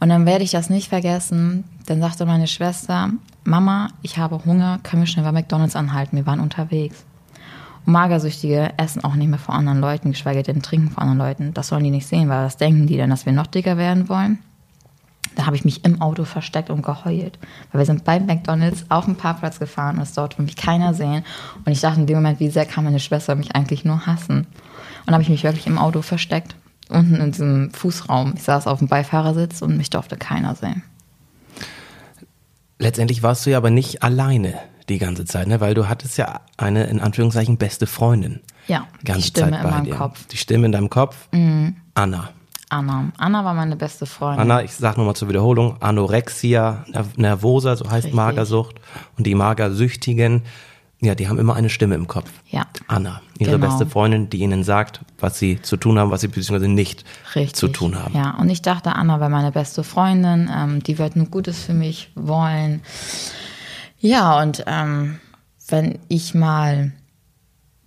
Und 0.00 0.08
dann 0.08 0.26
werde 0.26 0.44
ich 0.44 0.50
das 0.50 0.70
nicht 0.70 0.88
vergessen. 0.88 1.64
Dann 1.86 2.00
sagte 2.00 2.24
meine 2.26 2.46
Schwester, 2.46 3.10
Mama, 3.44 3.88
ich 4.02 4.18
habe 4.18 4.44
Hunger, 4.44 4.80
können 4.82 5.02
wir 5.02 5.06
schnell 5.06 5.24
bei 5.24 5.32
McDonalds 5.32 5.76
anhalten? 5.76 6.16
Wir 6.16 6.26
waren 6.26 6.40
unterwegs. 6.40 7.04
Und 7.84 7.92
Magersüchtige 7.92 8.72
essen 8.78 9.04
auch 9.04 9.14
nicht 9.14 9.28
mehr 9.28 9.38
vor 9.38 9.54
anderen 9.54 9.80
Leuten, 9.80 10.10
geschweige 10.10 10.42
denn 10.42 10.62
trinken 10.62 10.90
vor 10.90 11.02
anderen 11.02 11.18
Leuten. 11.18 11.54
Das 11.54 11.68
sollen 11.68 11.84
die 11.84 11.90
nicht 11.90 12.06
sehen, 12.06 12.28
weil 12.28 12.46
was 12.46 12.56
denken 12.56 12.86
die 12.86 12.96
denn, 12.96 13.10
dass 13.10 13.26
wir 13.26 13.32
noch 13.32 13.46
dicker 13.46 13.76
werden 13.76 14.08
wollen? 14.08 14.38
Da 15.36 15.46
habe 15.46 15.56
ich 15.56 15.64
mich 15.64 15.84
im 15.84 16.00
Auto 16.00 16.24
versteckt 16.24 16.70
und 16.70 16.82
geheult. 16.82 17.38
Weil 17.70 17.80
wir 17.80 17.86
sind 17.86 18.04
bei 18.04 18.18
McDonalds 18.18 18.86
auf 18.88 19.04
dem 19.04 19.16
Parkplatz 19.16 19.58
gefahren 19.58 19.96
und 19.96 20.02
es 20.02 20.14
dort 20.14 20.38
mich 20.38 20.56
keiner 20.56 20.94
sehen. 20.94 21.24
Und 21.64 21.72
ich 21.72 21.80
dachte 21.80 22.00
in 22.00 22.06
dem 22.06 22.16
Moment, 22.16 22.40
wie 22.40 22.50
sehr 22.50 22.66
kann 22.66 22.84
meine 22.84 23.00
Schwester 23.00 23.34
mich 23.34 23.54
eigentlich 23.54 23.84
nur 23.84 24.06
hassen? 24.06 24.46
Und 25.06 25.12
habe 25.12 25.22
ich 25.22 25.28
mich 25.28 25.44
wirklich 25.44 25.66
im 25.66 25.78
Auto 25.78 26.02
versteckt, 26.02 26.56
unten 26.90 27.16
in 27.16 27.32
diesem 27.32 27.70
Fußraum. 27.72 28.34
Ich 28.36 28.42
saß 28.42 28.66
auf 28.66 28.78
dem 28.80 28.88
Beifahrersitz 28.88 29.62
und 29.62 29.76
mich 29.76 29.90
durfte 29.90 30.16
keiner 30.16 30.54
sehen. 30.54 30.82
Letztendlich 32.78 33.22
warst 33.22 33.44
du 33.46 33.50
ja 33.50 33.58
aber 33.58 33.70
nicht 33.70 34.02
alleine 34.02 34.54
die 34.88 34.98
ganze 34.98 35.24
Zeit, 35.24 35.46
ne? 35.46 35.60
weil 35.60 35.74
du 35.74 35.88
hattest 35.88 36.16
ja 36.18 36.40
eine, 36.56 36.84
in 36.84 37.00
Anführungszeichen, 37.00 37.58
beste 37.58 37.86
Freundin. 37.86 38.40
Ja, 38.66 38.86
die 39.02 39.22
Stimme 39.22 39.50
Zeit 39.52 39.64
in 39.64 39.70
meinem 39.70 39.84
dir. 39.84 39.94
Kopf. 39.94 40.26
Die 40.28 40.36
Stimme 40.36 40.66
in 40.66 40.72
deinem 40.72 40.90
Kopf, 40.90 41.28
Anna. 41.94 42.30
Anna. 42.72 43.10
Anna 43.18 43.44
war 43.44 43.52
meine 43.54 43.74
beste 43.76 44.06
Freundin. 44.06 44.40
Anna, 44.42 44.62
ich 44.62 44.72
sag 44.72 44.96
nochmal 44.96 45.16
zur 45.16 45.28
Wiederholung, 45.28 45.76
Anorexia 45.82 46.84
ner- 46.92 47.04
nervosa, 47.16 47.74
so 47.76 47.84
heißt 47.86 48.04
Richtig. 48.06 48.14
Magersucht. 48.14 48.76
Und 49.18 49.26
die 49.26 49.34
Magersüchtigen, 49.34 50.42
ja, 51.00 51.14
die 51.14 51.28
haben 51.28 51.38
immer 51.38 51.54
eine 51.54 51.70
Stimme 51.70 51.94
im 51.94 52.06
Kopf. 52.06 52.30
Ja. 52.50 52.66
Anna, 52.86 53.22
ihre 53.38 53.52
Genau. 53.52 53.66
beste 53.66 53.86
Freundin, 53.86 54.28
die 54.28 54.38
ihnen 54.38 54.64
sagt, 54.64 55.00
was 55.18 55.38
sie 55.38 55.60
zu 55.62 55.76
tun 55.76 55.98
haben, 55.98 56.10
was 56.10 56.20
sie 56.20 56.28
beziehungsweise 56.28 56.68
nicht 56.68 57.04
Richtig. 57.34 57.54
zu 57.56 57.68
tun 57.68 57.96
haben. 57.98 58.14
Ja, 58.14 58.32
und 58.38 58.50
ich 58.50 58.60
dachte, 58.62 58.94
Anna 58.94 59.18
wäre 59.20 59.30
meine 59.30 59.52
beste 59.52 59.82
Freundin, 59.82 60.50
ähm, 60.54 60.82
die 60.82 60.98
wird 60.98 61.16
nur 61.16 61.26
Gutes 61.26 61.62
für 61.62 61.72
mich 61.74 62.10
wollen. 62.14 62.82
Ja, 63.98 64.40
und 64.42 64.64
ähm, 64.66 65.20
wenn 65.68 65.98
ich 66.08 66.34
mal 66.34 66.92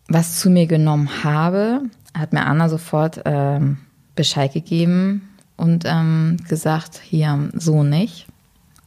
was 0.08 0.40
zu 0.40 0.50
mir 0.50 0.68
genommen 0.68 1.24
habe, 1.24 1.82
hat 2.18 2.34
mir 2.34 2.46
Anna 2.46 2.70
sofort 2.70 3.22
ähm, 3.26 3.78
Bescheid 4.16 4.54
gegeben 4.54 5.30
und 5.56 5.84
ähm, 5.86 6.38
gesagt, 6.48 7.00
hier 7.04 7.50
so 7.54 7.84
nicht. 7.84 8.28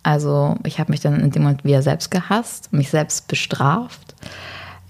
Also 0.07 0.55
ich 0.63 0.79
habe 0.79 0.93
mich 0.93 1.01
dann 1.01 1.19
in 1.19 1.33
dem 1.33 1.43
Moment 1.43 1.65
wieder 1.65 1.83
selbst 1.83 2.13
gehasst, 2.13 2.73
mich 2.73 2.91
selbst 2.91 3.27
bestraft. 3.27 4.15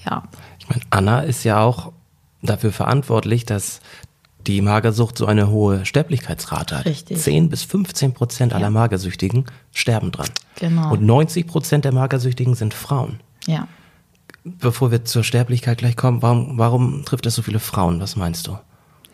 Ja, 0.05 0.25
Ich 0.59 0.69
meine, 0.69 0.83
Anna 0.91 1.21
ist 1.21 1.43
ja 1.43 1.59
auch 1.61 1.93
dafür 2.43 2.71
verantwortlich, 2.71 3.47
dass 3.47 3.81
die 4.47 4.61
Magersucht 4.61 5.17
so 5.17 5.25
eine 5.25 5.49
hohe 5.49 5.87
Sterblichkeitsrate 5.87 6.77
hat. 6.77 6.85
Richtig. 6.85 7.19
10 7.19 7.49
bis 7.49 7.63
15 7.63 8.13
Prozent 8.13 8.53
aller 8.53 8.69
Magersüchtigen 8.69 9.47
sterben 9.73 10.13
dran. 10.13 10.29
Genau. 10.57 10.93
Und 10.93 11.03
90 11.03 11.47
Prozent 11.47 11.87
der 11.87 11.95
Magersüchtigen 11.95 12.55
sind 12.55 12.75
Frauen. 12.75 13.21
ja. 13.47 13.67
Bevor 14.45 14.93
wir 14.93 15.05
zur 15.05 15.25
Sterblichkeit 15.25 15.79
gleich 15.79 15.97
kommen, 15.97 16.23
warum, 16.23 16.57
warum 16.57 17.05
trifft 17.05 17.27
das 17.27 17.35
so 17.35 17.43
viele 17.43 17.59
Frauen? 17.59 18.01
Was 18.01 18.15
meinst 18.15 18.47
du? 18.47 18.57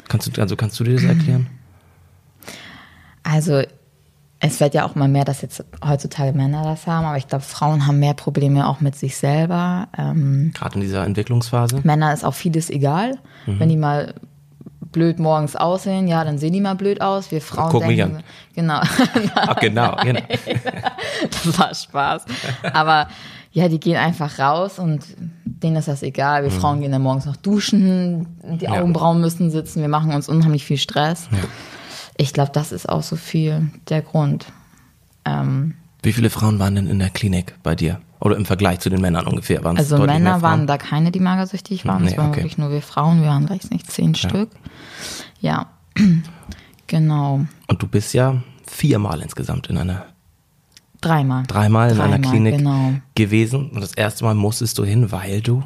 Kannst 0.08 0.36
du, 0.36 0.40
also 0.42 0.56
kannst 0.56 0.78
du 0.78 0.84
dir 0.84 0.94
das 0.94 1.04
erklären? 1.04 1.46
Also 3.22 3.62
es 4.44 4.58
wird 4.58 4.74
ja 4.74 4.84
auch 4.84 4.96
mal 4.96 5.06
mehr, 5.06 5.24
dass 5.24 5.40
jetzt 5.40 5.64
heutzutage 5.86 6.32
Männer 6.32 6.64
das 6.64 6.88
haben, 6.88 7.06
aber 7.06 7.16
ich 7.16 7.28
glaube, 7.28 7.44
Frauen 7.44 7.86
haben 7.86 8.00
mehr 8.00 8.14
Probleme 8.14 8.66
auch 8.66 8.80
mit 8.80 8.96
sich 8.96 9.16
selber. 9.16 9.86
Ähm, 9.96 10.50
Gerade 10.52 10.74
in 10.74 10.80
dieser 10.80 11.04
Entwicklungsphase? 11.06 11.80
Männer 11.84 12.12
ist 12.12 12.24
auch 12.24 12.34
vieles 12.34 12.68
egal. 12.68 13.18
Mhm. 13.46 13.60
Wenn 13.60 13.68
die 13.68 13.76
mal 13.76 14.14
blöd 14.80 15.20
morgens 15.20 15.54
aussehen, 15.54 16.08
ja, 16.08 16.24
dann 16.24 16.38
sehen 16.38 16.52
die 16.52 16.60
mal 16.60 16.74
blöd 16.74 17.00
aus. 17.00 17.30
Wir 17.30 17.40
Frauen 17.40 17.70
Guck 17.70 17.86
mich 17.86 17.96
denken, 17.96 18.16
an. 18.16 18.22
genau, 18.54 18.80
Ach, 19.36 19.60
genau, 19.60 19.96
genau. 20.02 20.20
das 21.30 21.58
war 21.58 21.72
Spaß. 21.74 22.24
Aber 22.72 23.06
ja, 23.52 23.68
die 23.68 23.78
gehen 23.78 23.96
einfach 23.96 24.40
raus 24.40 24.80
und 24.80 25.04
denen 25.44 25.76
ist 25.76 25.86
das 25.86 26.02
egal. 26.02 26.42
Wir 26.42 26.50
Frauen 26.50 26.80
gehen 26.80 26.90
dann 26.90 27.02
morgens 27.02 27.26
noch 27.26 27.36
duschen, 27.36 28.26
die 28.42 28.66
Mhm. 28.66 28.74
Ja. 28.74 28.80
Augenbrauen 28.80 29.20
müssen 29.20 29.52
sitzen, 29.52 29.82
wir 29.82 29.88
machen 29.88 30.12
uns 30.12 30.28
unheimlich 30.28 30.64
viel 30.64 30.78
Stress. 30.78 31.28
Ich 32.16 32.32
glaube, 32.32 32.50
das 32.52 32.72
ist 32.72 32.88
auch 32.88 33.02
so 33.02 33.16
viel 33.16 33.70
der 33.88 34.02
Grund. 34.02 34.46
Ähm, 35.24 35.74
Wie 36.02 36.12
viele 36.12 36.30
Frauen 36.30 36.58
waren 36.58 36.74
denn 36.74 36.86
in 36.88 36.98
der 36.98 37.10
Klinik 37.10 37.54
bei 37.62 37.74
dir? 37.74 38.00
Oder 38.20 38.36
im 38.36 38.44
Vergleich 38.46 38.78
zu 38.78 38.88
den 38.88 39.00
Männern 39.00 39.26
ungefähr? 39.26 39.64
Waren's 39.64 39.80
also 39.80 39.98
Männer 39.98 40.42
waren 40.42 40.66
da 40.68 40.78
keine, 40.78 41.10
die 41.10 41.18
magersüchtig 41.18 41.86
waren. 41.86 42.04
Nee, 42.04 42.12
Es 42.12 42.16
waren 42.16 42.28
okay. 42.28 42.36
wirklich 42.38 42.56
nur 42.58 42.70
wir 42.70 42.82
Frauen. 42.82 43.20
Wir 43.20 43.28
waren 43.28 43.48
weiß 43.50 43.70
nicht 43.70 43.90
zehn 43.90 44.14
Stück. 44.14 44.50
Ja, 45.40 45.66
genau. 46.86 47.46
Und 47.66 47.82
du 47.82 47.88
bist 47.88 48.14
ja 48.14 48.42
viermal 48.66 49.20
insgesamt 49.22 49.66
in 49.68 49.78
einer, 49.78 50.06
Dreimal. 51.00 51.42
dreimal 51.48 51.90
in 51.90 52.00
einer 52.00 52.18
Dreimal, 52.18 52.30
Klinik 52.30 52.58
Genau. 52.58 52.92
gewesen. 53.16 53.70
Und 53.70 53.80
das 53.80 53.92
erste 53.94 54.24
Mal 54.24 54.34
musstest 54.34 54.78
du 54.78 54.84
hin, 54.84 55.10
weil 55.10 55.40
du 55.40 55.64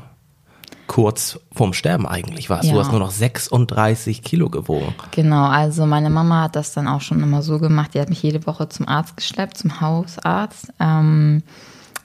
kurz 0.97 1.39
vorm 1.53 1.75
Sterben 1.75 2.07
eigentlich 2.07 2.49
warst. 2.49 2.71
Du 2.71 2.75
Ja. 2.75 2.79
hast 2.81 2.91
nur 2.91 3.01
noch 3.01 3.11
36 3.11 4.23
Kilo 4.23 4.49
gewogen. 4.49 4.95
Genau, 5.11 5.45
also 5.45 5.85
meine 5.85 6.09
Mama 6.09 6.45
hat 6.45 6.57
das 6.57 6.73
dann 6.73 6.89
auch 6.89 7.03
schon 7.03 7.23
immer 7.23 7.43
so 7.43 7.59
gemacht. 7.59 7.93
Die 7.93 8.01
hat 8.01 8.09
mich 8.09 8.23
jede 8.23 8.47
Woche 8.47 8.67
zum 8.71 8.89
Arzt 8.89 9.15
geschleppt, 9.15 9.59
zum 9.59 9.83
Hausarzt. 9.83 10.73
Ähm, 10.81 11.43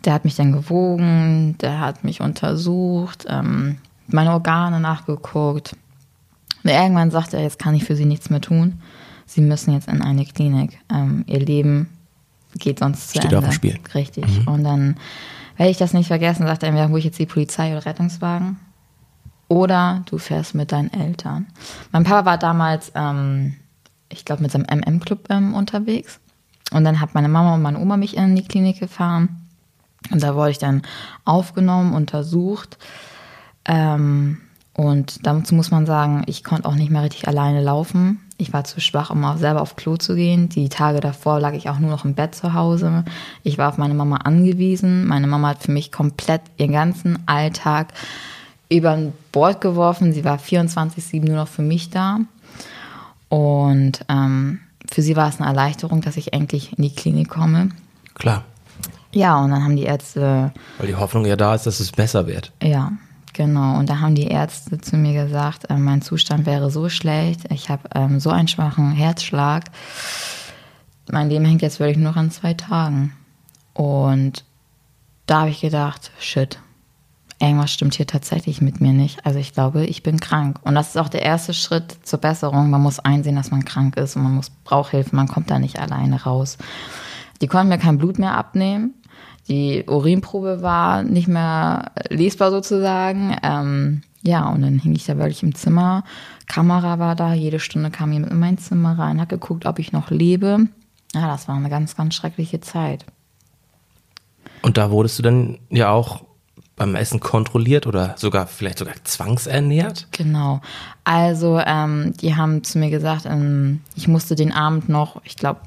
der 0.03 0.11
hat 0.13 0.25
mich 0.25 0.35
dann 0.35 0.51
gewogen, 0.51 1.55
der 1.61 1.79
hat 1.79 2.03
mich 2.03 2.19
untersucht, 2.19 3.25
ähm, 3.29 3.77
meine 4.07 4.33
Organe 4.33 4.81
nachgeguckt. 4.81 5.73
Und 6.65 6.69
irgendwann 6.69 7.11
sagte 7.11 7.37
er, 7.37 7.43
jetzt 7.43 7.59
kann 7.59 7.73
ich 7.75 7.85
für 7.85 7.95
sie 7.95 8.03
nichts 8.05 8.29
mehr 8.29 8.41
tun. 8.41 8.81
Sie 9.25 9.39
müssen 9.39 9.71
jetzt 9.73 9.87
in 9.87 10.01
eine 10.01 10.25
Klinik. 10.25 10.79
Ähm, 10.93 11.23
ihr 11.27 11.39
Leben 11.39 11.87
geht 12.57 12.79
sonst 12.79 13.05
zu 13.11 13.19
Steht 13.19 13.23
Ende. 13.31 13.37
auf 13.37 13.45
dem 13.45 13.53
Spiel. 13.53 13.79
Richtig. 13.95 14.25
Und 14.47 14.65
dann 14.65 14.97
werde 15.55 15.71
ich 15.71 15.77
das 15.77 15.93
nicht 15.93 16.07
vergessen, 16.07 16.45
sagt 16.45 16.63
er, 16.63 16.89
hole 16.89 16.99
ich 16.99 17.05
jetzt 17.05 17.19
die 17.19 17.25
Polizei 17.25 17.71
oder 17.71 17.85
Rettungswagen 17.85 18.57
oder 19.51 20.03
du 20.05 20.17
fährst 20.17 20.55
mit 20.55 20.71
deinen 20.71 20.93
Eltern. 20.93 21.45
Mein 21.91 22.05
Papa 22.05 22.23
war 22.23 22.37
damals, 22.37 22.93
ähm, 22.95 23.57
ich 24.07 24.23
glaube, 24.23 24.43
mit 24.43 24.51
seinem 24.51 24.65
MM-Club 24.65 25.25
ähm, 25.29 25.53
unterwegs. 25.53 26.21
Und 26.71 26.85
dann 26.85 27.01
hat 27.01 27.15
meine 27.15 27.27
Mama 27.27 27.55
und 27.55 27.61
meine 27.61 27.77
Oma 27.77 27.97
mich 27.97 28.15
in 28.15 28.37
die 28.37 28.45
Klinik 28.45 28.79
gefahren. 28.79 29.49
Und 30.09 30.23
da 30.23 30.35
wurde 30.35 30.51
ich 30.51 30.57
dann 30.57 30.83
aufgenommen, 31.25 31.93
untersucht. 31.93 32.77
Ähm, 33.65 34.37
und 34.73 35.27
dazu 35.27 35.53
muss 35.53 35.69
man 35.69 35.85
sagen, 35.85 36.23
ich 36.27 36.45
konnte 36.45 36.69
auch 36.69 36.75
nicht 36.75 36.89
mehr 36.89 37.03
richtig 37.03 37.27
alleine 37.27 37.61
laufen. 37.61 38.21
Ich 38.37 38.53
war 38.53 38.63
zu 38.63 38.79
schwach, 38.79 39.09
um 39.09 39.25
auch 39.25 39.35
selber 39.35 39.61
auf 39.61 39.75
Klo 39.75 39.97
zu 39.97 40.15
gehen. 40.15 40.47
Die 40.47 40.69
Tage 40.69 41.01
davor 41.01 41.41
lag 41.41 41.51
ich 41.55 41.67
auch 41.67 41.77
nur 41.77 41.91
noch 41.91 42.05
im 42.05 42.15
Bett 42.15 42.35
zu 42.35 42.53
Hause. 42.53 43.03
Ich 43.43 43.57
war 43.57 43.67
auf 43.67 43.77
meine 43.77 43.95
Mama 43.95 44.15
angewiesen. 44.15 45.05
Meine 45.05 45.27
Mama 45.27 45.49
hat 45.49 45.63
für 45.63 45.73
mich 45.73 45.91
komplett 45.91 46.41
ihren 46.55 46.71
ganzen 46.71 47.19
Alltag 47.27 47.89
über 48.71 48.91
ein 48.91 49.13
Bord 49.31 49.61
geworfen. 49.61 50.13
Sie 50.13 50.23
war 50.23 50.37
24-7 50.37 51.25
nur 51.25 51.35
noch 51.35 51.47
für 51.47 51.61
mich 51.61 51.89
da. 51.89 52.19
Und 53.29 54.05
ähm, 54.09 54.59
für 54.89 55.01
sie 55.01 55.15
war 55.15 55.29
es 55.29 55.39
eine 55.39 55.49
Erleichterung, 55.49 56.01
dass 56.01 56.17
ich 56.17 56.33
endlich 56.33 56.77
in 56.77 56.83
die 56.83 56.93
Klinik 56.93 57.29
komme. 57.29 57.69
Klar. 58.13 58.43
Ja, 59.13 59.39
und 59.39 59.51
dann 59.51 59.63
haben 59.63 59.75
die 59.75 59.83
Ärzte 59.83 60.53
Weil 60.77 60.87
die 60.87 60.95
Hoffnung 60.95 61.25
ja 61.25 61.35
da 61.35 61.53
ist, 61.53 61.65
dass 61.65 61.79
es 61.79 61.91
besser 61.91 62.27
wird. 62.27 62.53
Ja, 62.63 62.93
genau. 63.33 63.77
Und 63.77 63.89
da 63.89 63.99
haben 63.99 64.15
die 64.15 64.27
Ärzte 64.27 64.79
zu 64.79 64.95
mir 64.95 65.25
gesagt, 65.25 65.69
äh, 65.69 65.75
mein 65.75 66.01
Zustand 66.01 66.45
wäre 66.45 66.71
so 66.71 66.87
schlecht, 66.87 67.51
ich 67.51 67.69
habe 67.69 67.89
ähm, 67.93 68.21
so 68.21 68.29
einen 68.29 68.47
schwachen 68.47 68.91
Herzschlag. 68.91 69.65
Mein 71.11 71.29
Leben 71.29 71.43
hängt 71.43 71.61
jetzt 71.61 71.79
wirklich 71.81 71.97
nur 71.97 72.11
noch 72.11 72.17
an 72.17 72.31
zwei 72.31 72.53
Tagen. 72.53 73.13
Und 73.73 74.45
da 75.25 75.41
habe 75.41 75.49
ich 75.49 75.59
gedacht, 75.59 76.11
shit, 76.19 76.59
irgendwas 77.41 77.71
stimmt 77.71 77.95
hier 77.95 78.07
tatsächlich 78.07 78.61
mit 78.61 78.81
mir 78.81 78.93
nicht. 78.93 79.25
Also 79.25 79.39
ich 79.39 79.53
glaube, 79.53 79.85
ich 79.85 80.03
bin 80.03 80.19
krank. 80.19 80.59
Und 80.63 80.75
das 80.75 80.89
ist 80.89 80.97
auch 80.97 81.09
der 81.09 81.23
erste 81.23 81.53
Schritt 81.53 81.97
zur 82.03 82.19
Besserung. 82.19 82.69
Man 82.69 82.81
muss 82.81 82.99
einsehen, 82.99 83.35
dass 83.35 83.51
man 83.51 83.65
krank 83.65 83.97
ist 83.97 84.15
und 84.15 84.23
man 84.23 84.35
muss 84.35 84.49
braucht 84.49 84.91
Hilfe. 84.91 85.15
Man 85.15 85.27
kommt 85.27 85.49
da 85.49 85.59
nicht 85.59 85.79
alleine 85.79 86.23
raus. 86.23 86.57
Die 87.41 87.47
konnten 87.47 87.69
mir 87.69 87.79
kein 87.79 87.97
Blut 87.97 88.19
mehr 88.19 88.37
abnehmen. 88.37 88.93
Die 89.47 89.83
Urinprobe 89.87 90.61
war 90.61 91.03
nicht 91.03 91.27
mehr 91.27 91.91
lesbar 92.09 92.51
sozusagen. 92.51 93.35
Ähm, 93.41 94.03
ja, 94.21 94.47
und 94.49 94.61
dann 94.61 94.77
hing 94.77 94.95
ich 94.95 95.05
da 95.05 95.17
wirklich 95.17 95.41
im 95.41 95.55
Zimmer. 95.55 96.03
Kamera 96.47 96.99
war 96.99 97.15
da. 97.15 97.33
Jede 97.33 97.59
Stunde 97.59 97.89
kam 97.89 98.13
jemand 98.13 98.31
in 98.31 98.39
mein 98.39 98.59
Zimmer 98.59 98.99
rein, 98.99 99.19
hat 99.19 99.29
geguckt, 99.29 99.65
ob 99.65 99.79
ich 99.79 99.91
noch 99.91 100.11
lebe. 100.11 100.67
Ja, 101.13 101.27
das 101.27 101.47
war 101.47 101.55
eine 101.55 101.69
ganz, 101.69 101.95
ganz 101.95 102.13
schreckliche 102.13 102.61
Zeit. 102.61 103.05
Und 104.61 104.77
da 104.77 104.91
wurdest 104.91 105.17
du 105.17 105.23
dann 105.23 105.57
ja 105.69 105.89
auch 105.89 106.23
beim 106.81 106.95
Essen 106.95 107.19
kontrolliert 107.19 107.85
oder 107.85 108.15
sogar 108.17 108.47
vielleicht 108.47 108.79
sogar 108.79 108.95
zwangsernährt? 109.03 110.07
Genau. 110.11 110.61
Also, 111.03 111.59
ähm, 111.63 112.13
die 112.19 112.35
haben 112.35 112.63
zu 112.63 112.79
mir 112.79 112.89
gesagt, 112.89 113.25
ähm, 113.27 113.81
ich 113.95 114.07
musste 114.07 114.35
den 114.35 114.51
Abend 114.51 114.89
noch, 114.89 115.21
ich 115.23 115.35
glaube, 115.35 115.59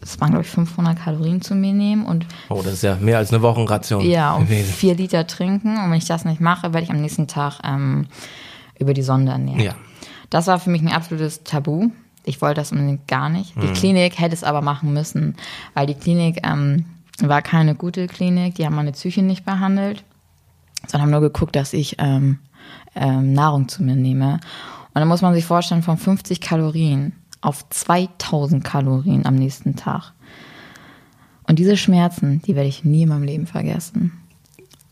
es 0.00 0.20
waren, 0.20 0.30
glaube 0.30 0.44
ich, 0.44 0.50
500 0.50 0.98
Kalorien 0.98 1.42
zu 1.42 1.54
mir 1.56 1.72
nehmen 1.72 2.04
und 2.06 2.26
Oh, 2.48 2.62
das 2.62 2.74
ist 2.74 2.82
ja 2.82 2.96
mehr 2.96 3.18
als 3.18 3.32
eine 3.32 3.42
Wochenration 3.42 4.04
ja, 4.04 4.34
und 4.34 4.44
gewesen. 4.48 4.72
vier 4.72 4.94
Liter 4.94 5.26
trinken. 5.26 5.76
Und 5.76 5.90
wenn 5.90 5.98
ich 5.98 6.06
das 6.06 6.24
nicht 6.24 6.40
mache, 6.40 6.72
werde 6.72 6.84
ich 6.84 6.90
am 6.90 7.00
nächsten 7.00 7.26
Tag 7.26 7.58
ähm, 7.64 8.06
über 8.78 8.94
die 8.94 9.02
Sonde 9.02 9.32
ernähren. 9.32 9.60
Ja. 9.60 9.74
Das 10.30 10.46
war 10.46 10.58
für 10.60 10.70
mich 10.70 10.82
ein 10.82 10.88
absolutes 10.92 11.42
Tabu. 11.44 11.90
Ich 12.24 12.40
wollte 12.40 12.60
das 12.60 12.70
unbedingt 12.72 13.06
gar 13.08 13.28
nicht. 13.28 13.54
Die 13.60 13.72
Klinik 13.72 14.18
hätte 14.20 14.34
es 14.34 14.44
aber 14.44 14.60
machen 14.60 14.92
müssen, 14.92 15.34
weil 15.74 15.86
die 15.86 15.94
Klinik 15.94 16.40
ähm, 16.46 16.84
war 17.20 17.42
keine 17.42 17.74
gute 17.74 18.06
Klinik. 18.06 18.54
Die 18.54 18.64
haben 18.64 18.76
meine 18.76 18.92
Psyche 18.92 19.22
nicht 19.22 19.44
behandelt, 19.44 20.04
sondern 20.86 21.02
haben 21.02 21.10
nur 21.10 21.20
geguckt, 21.20 21.56
dass 21.56 21.72
ich 21.72 21.96
ähm, 21.98 22.38
ähm, 22.94 23.32
Nahrung 23.32 23.68
zu 23.68 23.82
mir 23.82 23.96
nehme. 23.96 24.34
Und 24.34 25.00
dann 25.00 25.08
muss 25.08 25.22
man 25.22 25.34
sich 25.34 25.44
vorstellen, 25.44 25.82
von 25.82 25.96
50 25.96 26.40
Kalorien 26.40 27.12
auf 27.40 27.68
2000 27.70 28.62
Kalorien 28.62 29.26
am 29.26 29.34
nächsten 29.34 29.74
Tag. 29.76 30.12
Und 31.48 31.58
diese 31.58 31.76
Schmerzen, 31.76 32.40
die 32.42 32.54
werde 32.54 32.68
ich 32.68 32.84
nie 32.84 33.02
in 33.02 33.08
meinem 33.08 33.24
Leben 33.24 33.46
vergessen. 33.46 34.12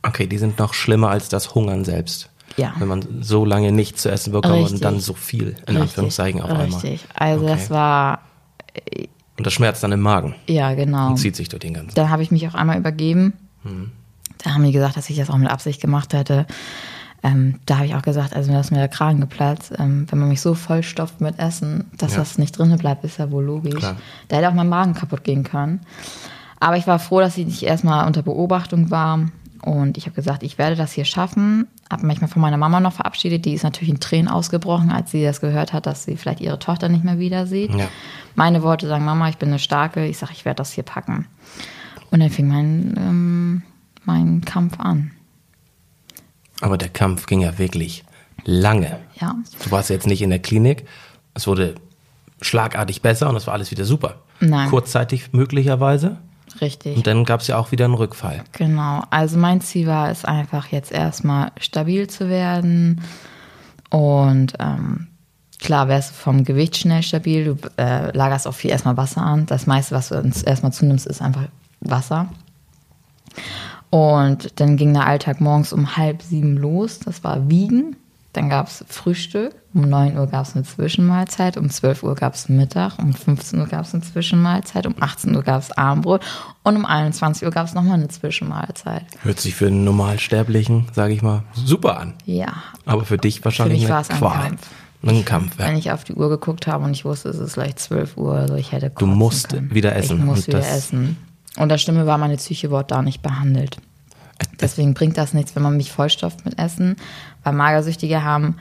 Okay, 0.02 0.26
die 0.26 0.38
sind 0.38 0.58
noch 0.58 0.74
schlimmer 0.74 1.10
als 1.10 1.28
das 1.28 1.54
Hungern 1.54 1.84
selbst. 1.84 2.30
Ja. 2.56 2.74
Wenn 2.78 2.88
man 2.88 3.22
so 3.22 3.44
lange 3.44 3.70
nichts 3.70 4.02
zu 4.02 4.10
essen 4.10 4.32
bekommt 4.32 4.54
Richtig. 4.54 4.74
und 4.74 4.84
dann 4.84 4.98
so 4.98 5.14
viel, 5.14 5.54
in 5.68 5.76
Anführungszeichen, 5.76 6.40
auf 6.40 6.50
einmal. 6.50 6.66
Richtig. 6.80 7.04
Also 7.14 7.44
Okay. 7.44 7.54
das 7.54 7.70
war, 7.70 8.20
Und 9.38 9.46
das 9.46 9.52
schmerzt 9.52 9.84
dann 9.84 9.92
im 9.92 10.00
Magen 10.00 10.34
ja 10.48 10.74
genau. 10.74 11.10
und 11.10 11.18
zieht 11.18 11.36
sich 11.36 11.48
durch 11.48 11.60
den 11.60 11.74
ganzen. 11.74 11.94
Dann 11.94 12.10
habe 12.10 12.22
ich 12.22 12.30
mich 12.32 12.48
auch 12.48 12.54
einmal 12.54 12.78
übergeben. 12.78 13.34
Da 14.42 14.52
haben 14.54 14.64
die 14.64 14.72
gesagt, 14.72 14.96
dass 14.96 15.10
ich 15.10 15.16
das 15.18 15.30
auch 15.30 15.36
mit 15.36 15.50
Absicht 15.50 15.80
gemacht 15.80 16.12
hätte. 16.14 16.46
Ähm, 17.22 17.56
da 17.66 17.76
habe 17.76 17.86
ich 17.86 17.94
auch 17.94 18.02
gesagt, 18.02 18.34
also 18.34 18.50
da 18.50 18.60
ist 18.60 18.70
mir 18.70 18.78
der 18.78 18.88
Kragen 18.88 19.20
geplatzt. 19.20 19.72
Ähm, 19.78 20.06
wenn 20.10 20.18
man 20.18 20.28
mich 20.28 20.40
so 20.40 20.54
vollstopft 20.54 21.20
mit 21.20 21.38
Essen, 21.38 21.90
dass 21.98 22.12
Ja. 22.12 22.18
das 22.20 22.38
nicht 22.38 22.56
drinne 22.58 22.78
bleibt, 22.78 23.04
ist 23.04 23.18
ja 23.18 23.30
wohl 23.30 23.44
logisch. 23.44 23.74
Klar. 23.74 23.96
Da 24.28 24.36
hätte 24.36 24.48
auch 24.48 24.54
mein 24.54 24.68
Magen 24.70 24.94
kaputt 24.94 25.22
gehen 25.24 25.44
können. 25.44 25.80
Aber 26.60 26.76
ich 26.76 26.86
war 26.86 26.98
froh, 26.98 27.20
dass 27.20 27.36
ich 27.36 27.44
nicht 27.46 27.62
erstmal 27.62 28.06
unter 28.06 28.22
Beobachtung 28.22 28.90
war. 28.90 29.20
Und 29.62 29.98
ich 29.98 30.06
habe 30.06 30.14
gesagt, 30.14 30.42
ich 30.42 30.56
werde 30.56 30.76
das 30.76 30.92
hier 30.92 31.04
schaffen. 31.04 31.66
Habe 31.90 32.06
mich 32.06 32.22
mal 32.22 32.28
von 32.28 32.40
meiner 32.40 32.56
Mama 32.56 32.80
noch 32.80 32.94
verabschiedet. 32.94 33.44
Die 33.44 33.52
ist 33.52 33.64
natürlich 33.64 33.90
in 33.90 34.00
Tränen 34.00 34.28
ausgebrochen, 34.28 34.90
als 34.90 35.10
sie 35.10 35.22
das 35.22 35.42
gehört 35.42 35.74
hat, 35.74 35.84
dass 35.84 36.04
sie 36.04 36.16
vielleicht 36.16 36.40
ihre 36.40 36.58
Tochter 36.58 36.88
nicht 36.88 37.04
mehr 37.04 37.18
wieder 37.18 37.46
sieht. 37.46 37.74
Ja. 37.74 37.88
Meine 38.34 38.62
Worte 38.62 38.86
sagen, 38.88 39.04
Mama, 39.04 39.28
ich 39.28 39.36
bin 39.36 39.50
eine 39.50 39.58
Starke. 39.58 40.06
Ich 40.06 40.16
sage, 40.16 40.32
ich 40.34 40.46
werde 40.46 40.56
das 40.56 40.72
hier 40.72 40.84
packen. 40.84 41.26
Und 42.10 42.20
dann 42.20 42.30
fing 42.30 42.48
mein, 42.48 42.94
ähm, 42.96 43.62
mein 44.10 44.40
Kampf 44.40 44.78
an. 44.80 45.12
Aber 46.60 46.76
der 46.76 46.88
Kampf 46.88 47.26
ging 47.26 47.40
ja 47.40 47.58
wirklich 47.58 48.04
lange. 48.44 48.98
Ja. 49.20 49.36
Du 49.64 49.70
warst 49.70 49.90
jetzt 49.90 50.06
nicht 50.06 50.22
in 50.22 50.30
der 50.30 50.40
Klinik. 50.40 50.86
Es 51.34 51.46
wurde 51.46 51.76
schlagartig 52.42 53.02
besser 53.02 53.28
und 53.28 53.36
es 53.36 53.46
war 53.46 53.54
alles 53.54 53.70
wieder 53.70 53.84
super. 53.84 54.16
Nein. 54.40 54.68
Kurzzeitig 54.68 55.32
möglicherweise. 55.32 56.18
Richtig. 56.60 56.96
Und 56.96 57.06
dann 57.06 57.24
gab 57.24 57.40
es 57.40 57.46
ja 57.46 57.58
auch 57.58 57.70
wieder 57.70 57.84
einen 57.84 57.94
Rückfall. 57.94 58.42
Genau. 58.52 59.04
Also 59.10 59.38
mein 59.38 59.60
Ziel 59.60 59.86
war 59.86 60.10
es 60.10 60.24
einfach 60.24 60.66
jetzt 60.68 60.90
erstmal 60.90 61.52
stabil 61.60 62.08
zu 62.08 62.28
werden. 62.28 63.02
Und 63.90 64.54
ähm, 64.58 65.06
klar 65.60 65.88
wärst 65.88 66.10
du 66.10 66.14
vom 66.14 66.44
Gewicht 66.44 66.76
schnell 66.76 67.02
stabil. 67.02 67.44
Du 67.44 67.56
äh, 67.80 68.16
lagerst 68.16 68.48
auch 68.48 68.54
viel 68.54 68.70
erstmal 68.70 68.96
Wasser 68.96 69.22
an. 69.22 69.46
Das 69.46 69.66
meiste, 69.66 69.94
was 69.94 70.08
du 70.08 70.18
uns 70.18 70.42
erstmal 70.42 70.72
zunimmst, 70.72 71.06
ist 71.06 71.22
einfach 71.22 71.44
Wasser. 71.80 72.28
Und 73.90 74.60
dann 74.60 74.76
ging 74.76 74.94
der 74.94 75.06
Alltag 75.06 75.40
morgens 75.40 75.72
um 75.72 75.96
halb 75.96 76.22
sieben 76.22 76.56
los. 76.56 77.00
Das 77.00 77.24
war 77.24 77.48
Wiegen. 77.50 77.96
Dann 78.32 78.48
gab 78.48 78.68
es 78.68 78.84
Frühstück. 78.88 79.52
Um 79.74 79.88
9 79.88 80.16
Uhr 80.16 80.28
gab 80.28 80.46
es 80.46 80.54
eine 80.54 80.64
Zwischenmahlzeit. 80.64 81.56
Um 81.56 81.68
12 81.68 82.04
Uhr 82.04 82.14
gab 82.14 82.34
es 82.34 82.48
Mittag. 82.48 82.98
Um 83.00 83.12
15 83.12 83.58
Uhr 83.58 83.66
gab 83.66 83.84
es 83.84 83.92
eine 83.92 84.04
Zwischenmahlzeit. 84.04 84.86
Um 84.86 84.94
18 85.00 85.34
Uhr 85.34 85.42
gab 85.42 85.60
es 85.62 85.72
Abendbrot. 85.72 86.22
Und 86.62 86.76
um 86.76 86.86
21 86.86 87.44
Uhr 87.44 87.50
gab 87.50 87.66
es 87.66 87.74
nochmal 87.74 87.94
eine 87.94 88.06
Zwischenmahlzeit. 88.06 89.04
Hört 89.22 89.40
sich 89.40 89.56
für 89.56 89.66
einen 89.66 89.82
Normalsterblichen, 89.84 90.86
sage 90.92 91.12
ich 91.12 91.22
mal, 91.22 91.42
super 91.54 91.98
an. 91.98 92.14
Ja. 92.24 92.52
Aber 92.84 93.04
für 93.04 93.18
dich 93.18 93.44
wahrscheinlich 93.44 93.80
mich 93.80 93.90
war 93.90 94.00
es 94.02 94.10
ein 94.10 94.18
Qual. 94.18 94.38
Kampf. 94.48 94.68
Ein 95.02 95.24
Kampf, 95.24 95.58
ja. 95.58 95.66
Wenn 95.66 95.76
ich 95.76 95.90
auf 95.90 96.04
die 96.04 96.14
Uhr 96.14 96.28
geguckt 96.28 96.66
habe 96.68 96.84
und 96.84 96.92
ich 96.92 97.04
wusste, 97.04 97.30
es 97.30 97.38
ist 97.38 97.54
gleich 97.54 97.74
12 97.76 98.16
Uhr, 98.16 98.34
also 98.34 98.54
ich 98.54 98.70
hätte 98.70 98.90
Du 98.96 99.06
musst 99.06 99.48
können. 99.48 99.74
wieder 99.74 99.96
essen. 99.96 100.18
Ich 100.18 100.24
muss 100.24 100.46
wieder 100.46 100.58
essen. 100.60 101.16
Und 101.60 101.68
das 101.68 101.82
Stimme 101.82 102.06
war, 102.06 102.16
meine 102.16 102.38
Psyche 102.38 102.70
wurde 102.70 102.86
da 102.86 103.02
nicht 103.02 103.20
behandelt. 103.20 103.76
Deswegen 104.60 104.94
bringt 104.94 105.18
das 105.18 105.34
nichts, 105.34 105.54
wenn 105.54 105.62
man 105.62 105.76
mich 105.76 105.92
vollstopft 105.92 106.42
mit 106.46 106.58
Essen. 106.58 106.96
Weil 107.44 107.52
Magersüchtige 107.52 108.24
haben, 108.24 108.56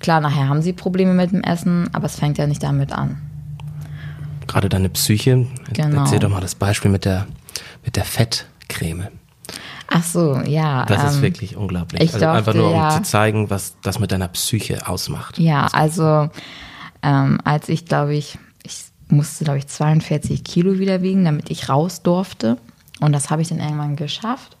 klar, 0.00 0.20
nachher 0.20 0.46
haben 0.46 0.60
sie 0.60 0.74
Probleme 0.74 1.14
mit 1.14 1.32
dem 1.32 1.42
Essen, 1.42 1.88
aber 1.94 2.04
es 2.04 2.16
fängt 2.16 2.36
ja 2.36 2.46
nicht 2.46 2.62
damit 2.62 2.92
an. 2.92 3.16
Gerade 4.46 4.68
deine 4.68 4.90
Psyche. 4.90 5.46
Genau. 5.72 6.02
Erzähl 6.02 6.18
doch 6.18 6.28
mal 6.28 6.42
das 6.42 6.54
Beispiel 6.54 6.90
mit 6.90 7.06
der, 7.06 7.26
mit 7.82 7.96
der 7.96 8.04
Fettcreme. 8.04 9.08
Ach 9.88 10.02
so, 10.02 10.38
ja. 10.44 10.84
Das 10.84 11.02
ist 11.02 11.16
ähm, 11.16 11.22
wirklich 11.22 11.56
unglaublich. 11.56 12.02
ich 12.02 12.12
also 12.12 12.26
einfach 12.26 12.52
dachte, 12.52 12.58
nur, 12.58 12.68
um 12.72 12.76
ja- 12.76 12.90
zu 12.90 13.02
zeigen, 13.02 13.48
was 13.48 13.76
das 13.82 13.98
mit 13.98 14.12
deiner 14.12 14.28
Psyche 14.28 14.86
ausmacht. 14.86 15.38
Ja, 15.38 15.68
also 15.72 16.28
ähm, 17.02 17.38
als 17.42 17.70
ich, 17.70 17.86
glaube 17.86 18.14
ich 18.14 18.38
musste, 19.08 19.44
glaube 19.44 19.58
ich, 19.58 19.66
42 19.66 20.44
Kilo 20.44 20.78
wieder 20.78 21.02
wiegen, 21.02 21.24
damit 21.24 21.50
ich 21.50 21.68
raus 21.68 22.02
durfte. 22.02 22.58
Und 23.00 23.12
das 23.12 23.30
habe 23.30 23.42
ich 23.42 23.48
dann 23.48 23.58
irgendwann 23.58 23.96
geschafft. 23.96 24.56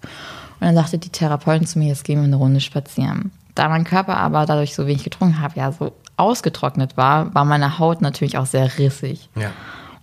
Und 0.60 0.66
dann 0.66 0.74
sagte 0.74 0.98
die 0.98 1.10
Therapeutin 1.10 1.66
zu 1.66 1.78
mir, 1.78 1.88
jetzt 1.88 2.04
gehen 2.04 2.18
wir 2.18 2.24
eine 2.24 2.36
Runde 2.36 2.60
spazieren. 2.60 3.32
Da 3.54 3.68
mein 3.68 3.84
Körper 3.84 4.16
aber 4.16 4.46
dadurch 4.46 4.74
so 4.74 4.86
wenig 4.86 5.04
getrunken 5.04 5.40
habe, 5.40 5.58
ja 5.58 5.72
so 5.72 5.92
ausgetrocknet 6.16 6.96
war, 6.96 7.34
war 7.34 7.44
meine 7.44 7.78
Haut 7.78 8.00
natürlich 8.00 8.38
auch 8.38 8.46
sehr 8.46 8.78
rissig. 8.78 9.28
Ja. 9.36 9.50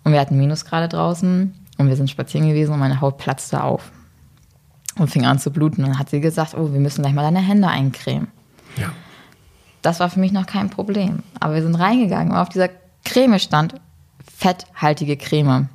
Und 0.03 0.13
wir 0.13 0.19
hatten 0.19 0.37
Minusgrade 0.37 0.87
draußen 0.87 1.53
und 1.77 1.87
wir 1.87 1.95
sind 1.95 2.09
spazieren 2.09 2.47
gewesen 2.47 2.73
und 2.73 2.79
meine 2.79 3.01
Haut 3.01 3.17
platzte 3.17 3.63
auf 3.63 3.91
und 4.97 5.09
fing 5.09 5.25
an 5.25 5.39
zu 5.39 5.51
bluten. 5.51 5.83
Und 5.83 5.91
dann 5.91 5.99
hat 5.99 6.09
sie 6.09 6.21
gesagt, 6.21 6.55
oh, 6.55 6.71
wir 6.73 6.79
müssen 6.79 7.01
gleich 7.01 7.13
mal 7.13 7.23
deine 7.23 7.41
Hände 7.41 7.67
eincremen. 7.67 8.27
Ja. 8.77 8.91
Das 9.81 9.99
war 9.99 10.09
für 10.09 10.19
mich 10.19 10.31
noch 10.31 10.45
kein 10.45 10.69
Problem. 10.69 11.23
Aber 11.39 11.55
wir 11.55 11.61
sind 11.61 11.75
reingegangen 11.75 12.31
und 12.31 12.37
auf 12.37 12.49
dieser 12.49 12.69
Creme 13.03 13.39
stand 13.39 13.75
fetthaltige 14.41 15.17
Creme. 15.17 15.69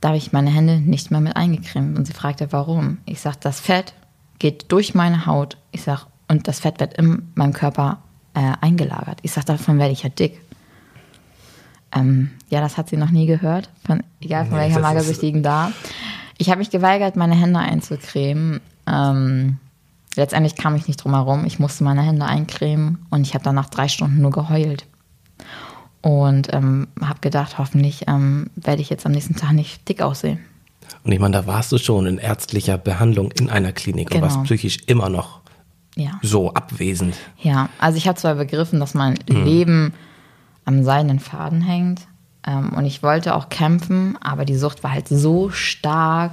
Da 0.00 0.08
habe 0.08 0.18
ich 0.18 0.32
meine 0.32 0.50
Hände 0.50 0.80
nicht 0.80 1.12
mehr 1.12 1.20
mit 1.20 1.36
eingecremt. 1.36 1.96
Und 1.96 2.06
sie 2.06 2.12
fragte, 2.12 2.50
warum. 2.50 2.98
Ich 3.06 3.20
sage, 3.20 3.36
das 3.40 3.60
Fett 3.60 3.94
geht 4.40 4.72
durch 4.72 4.94
meine 4.94 5.26
Haut. 5.26 5.56
Ich 5.70 5.82
sage, 5.82 6.02
und 6.26 6.48
das 6.48 6.58
Fett 6.58 6.80
wird 6.80 6.94
in 6.94 7.30
meinem 7.36 7.52
Körper 7.52 7.98
äh, 8.34 8.52
eingelagert. 8.60 9.20
Ich 9.22 9.30
sage, 9.30 9.46
davon 9.46 9.78
werde 9.78 9.92
ich 9.92 10.02
ja 10.02 10.08
dick. 10.08 10.40
Ähm, 11.94 12.32
ja, 12.48 12.60
das 12.60 12.76
hat 12.76 12.88
sie 12.88 12.96
noch 12.96 13.10
nie 13.10 13.26
gehört. 13.26 13.70
Von, 13.86 14.02
egal 14.20 14.46
von 14.46 14.54
Nee, 14.54 14.64
welcher 14.64 14.80
Magersüchtigen 14.80 15.44
da. 15.44 15.70
Ich 16.38 16.48
habe 16.48 16.58
mich 16.58 16.70
geweigert, 16.70 17.14
meine 17.14 17.36
Hände 17.36 17.60
einzucremen. 17.60 18.60
Ähm, 18.88 19.58
letztendlich 20.16 20.56
kam 20.56 20.74
ich 20.74 20.88
nicht 20.88 20.96
drum 20.96 21.14
herum. 21.14 21.44
Ich 21.44 21.60
musste 21.60 21.84
meine 21.84 22.02
Hände 22.02 22.26
eincremen 22.26 23.06
und 23.10 23.24
ich 23.24 23.34
habe 23.34 23.44
dann 23.44 23.54
nach 23.54 23.70
drei 23.70 23.86
Stunden 23.86 24.20
nur 24.20 24.32
geheult. 24.32 24.86
Und 26.02 26.52
ähm, 26.52 26.88
habe 27.00 27.20
gedacht, 27.20 27.58
hoffentlich 27.58 28.04
ähm, 28.08 28.50
werde 28.56 28.82
ich 28.82 28.90
jetzt 28.90 29.06
am 29.06 29.12
nächsten 29.12 29.36
Tag 29.36 29.52
nicht 29.52 29.88
dick 29.88 30.02
aussehen. 30.02 30.40
Und 31.04 31.12
ich 31.12 31.20
meine, 31.20 31.32
da 31.32 31.46
warst 31.46 31.70
du 31.72 31.78
schon 31.78 32.06
in 32.06 32.18
ärztlicher 32.18 32.76
Behandlung 32.78 33.30
in 33.32 33.48
einer 33.48 33.72
Klinik 33.72 34.10
und 34.12 34.20
warst 34.20 34.34
Genau. 34.34 34.44
psychisch 34.44 34.78
immer 34.86 35.08
noch 35.08 35.40
Ja. 35.96 36.18
so 36.22 36.52
abwesend. 36.54 37.14
Ja, 37.38 37.68
also 37.78 37.96
ich 37.98 38.08
habe 38.08 38.18
zwar 38.18 38.34
begriffen, 38.34 38.80
dass 38.80 38.94
mein 38.94 39.14
Leben 39.28 39.94
am 40.64 40.82
seidenen 40.84 41.18
Faden 41.20 41.60
hängt 41.60 42.02
ähm, 42.46 42.70
und 42.70 42.84
ich 42.84 43.02
wollte 43.02 43.34
auch 43.34 43.48
kämpfen, 43.48 44.16
aber 44.20 44.44
die 44.44 44.56
Sucht 44.56 44.82
war 44.84 44.92
halt 44.92 45.08
so 45.08 45.50
stark, 45.50 46.32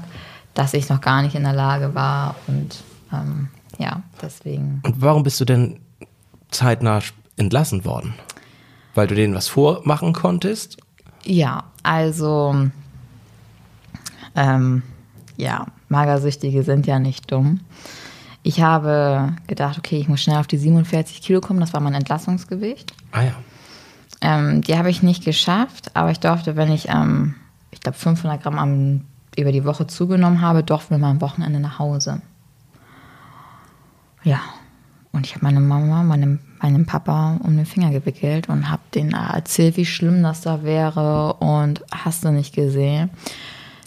dass 0.56 0.74
ich 0.74 0.90
noch 0.90 1.02
gar 1.02 1.22
nicht 1.22 1.36
in 1.36 1.44
der 1.44 1.54
Lage 1.54 1.94
war 1.96 2.36
und 2.48 2.78
ähm, 3.14 3.50
ja, 3.78 4.02
deswegen. 4.22 4.82
Und 4.84 5.02
warum 5.02 5.24
bist 5.24 5.40
du 5.40 5.46
denn 5.46 5.80
zeitnah 6.52 7.00
entlassen 7.38 7.86
worden? 7.86 8.14
Weil 8.95 9.08
du 9.08 9.15
denen 9.15 9.36
was 9.36 9.47
vormachen 9.47 10.13
konntest? 10.13 10.78
Ja, 11.23 11.65
also 11.84 12.69
ähm, 14.36 14.84
ja, 15.38 15.67
Magersüchtige 15.89 16.63
sind 16.63 16.88
ja 16.88 16.99
nicht 16.99 17.32
dumm. 17.32 17.62
Ich 18.43 18.62
habe 18.62 19.34
gedacht, 19.47 19.78
okay, 19.78 19.97
ich 19.97 20.08
muss 20.08 20.21
schnell 20.21 20.38
auf 20.38 20.47
die 20.47 20.58
47 20.58 21.21
Kilo 21.21 21.41
kommen, 21.41 21.60
das 21.60 21.73
war 21.73 21.82
mein 21.82 21.93
Entlassungsgewicht. 21.93 22.93
Ah 23.12 23.23
ja. 23.23 23.34
Ähm, 24.21 24.62
die 24.62 24.78
habe 24.78 24.89
ich 24.89 25.04
nicht 25.04 25.23
geschafft, 25.23 25.95
aber 25.95 26.12
ich 26.12 26.19
durfte, 26.19 26.56
wenn 26.56 26.71
ich, 26.71 26.89
ähm, 26.89 27.36
ich 27.71 27.82
glaube, 27.82 27.97
500 27.97 28.41
Gramm 28.41 28.58
am, 28.58 29.02
über 29.38 29.52
die 29.52 29.65
Woche 29.65 29.88
zugenommen 29.88 30.41
habe, 30.41 30.63
durften 30.63 30.91
wir 30.91 30.97
mal 30.97 31.12
am 31.12 31.21
Wochenende 31.21 31.60
nach 31.60 31.80
Hause. 31.80 32.21
Ja, 34.23 34.41
und 35.12 35.26
ich 35.26 35.36
habe 35.36 35.45
meine 35.45 35.60
Mama, 35.60 36.04
meinem, 36.04 36.39
meinem 36.62 36.86
Papa 36.86 37.39
um 37.43 37.58
den 37.58 37.65
Finger 37.65 37.91
gewickelt 37.91 38.48
und 38.48 38.69
habe 38.69 38.82
denen 38.93 39.13
erzählt, 39.13 39.78
wie 39.78 39.86
schlimm 39.86 40.22
das 40.22 40.41
da 40.41 40.63
wäre 40.63 41.34
und 41.36 41.84
hast 41.91 42.24
du 42.24 42.32
nicht 42.32 42.54
gesehen. 42.54 43.10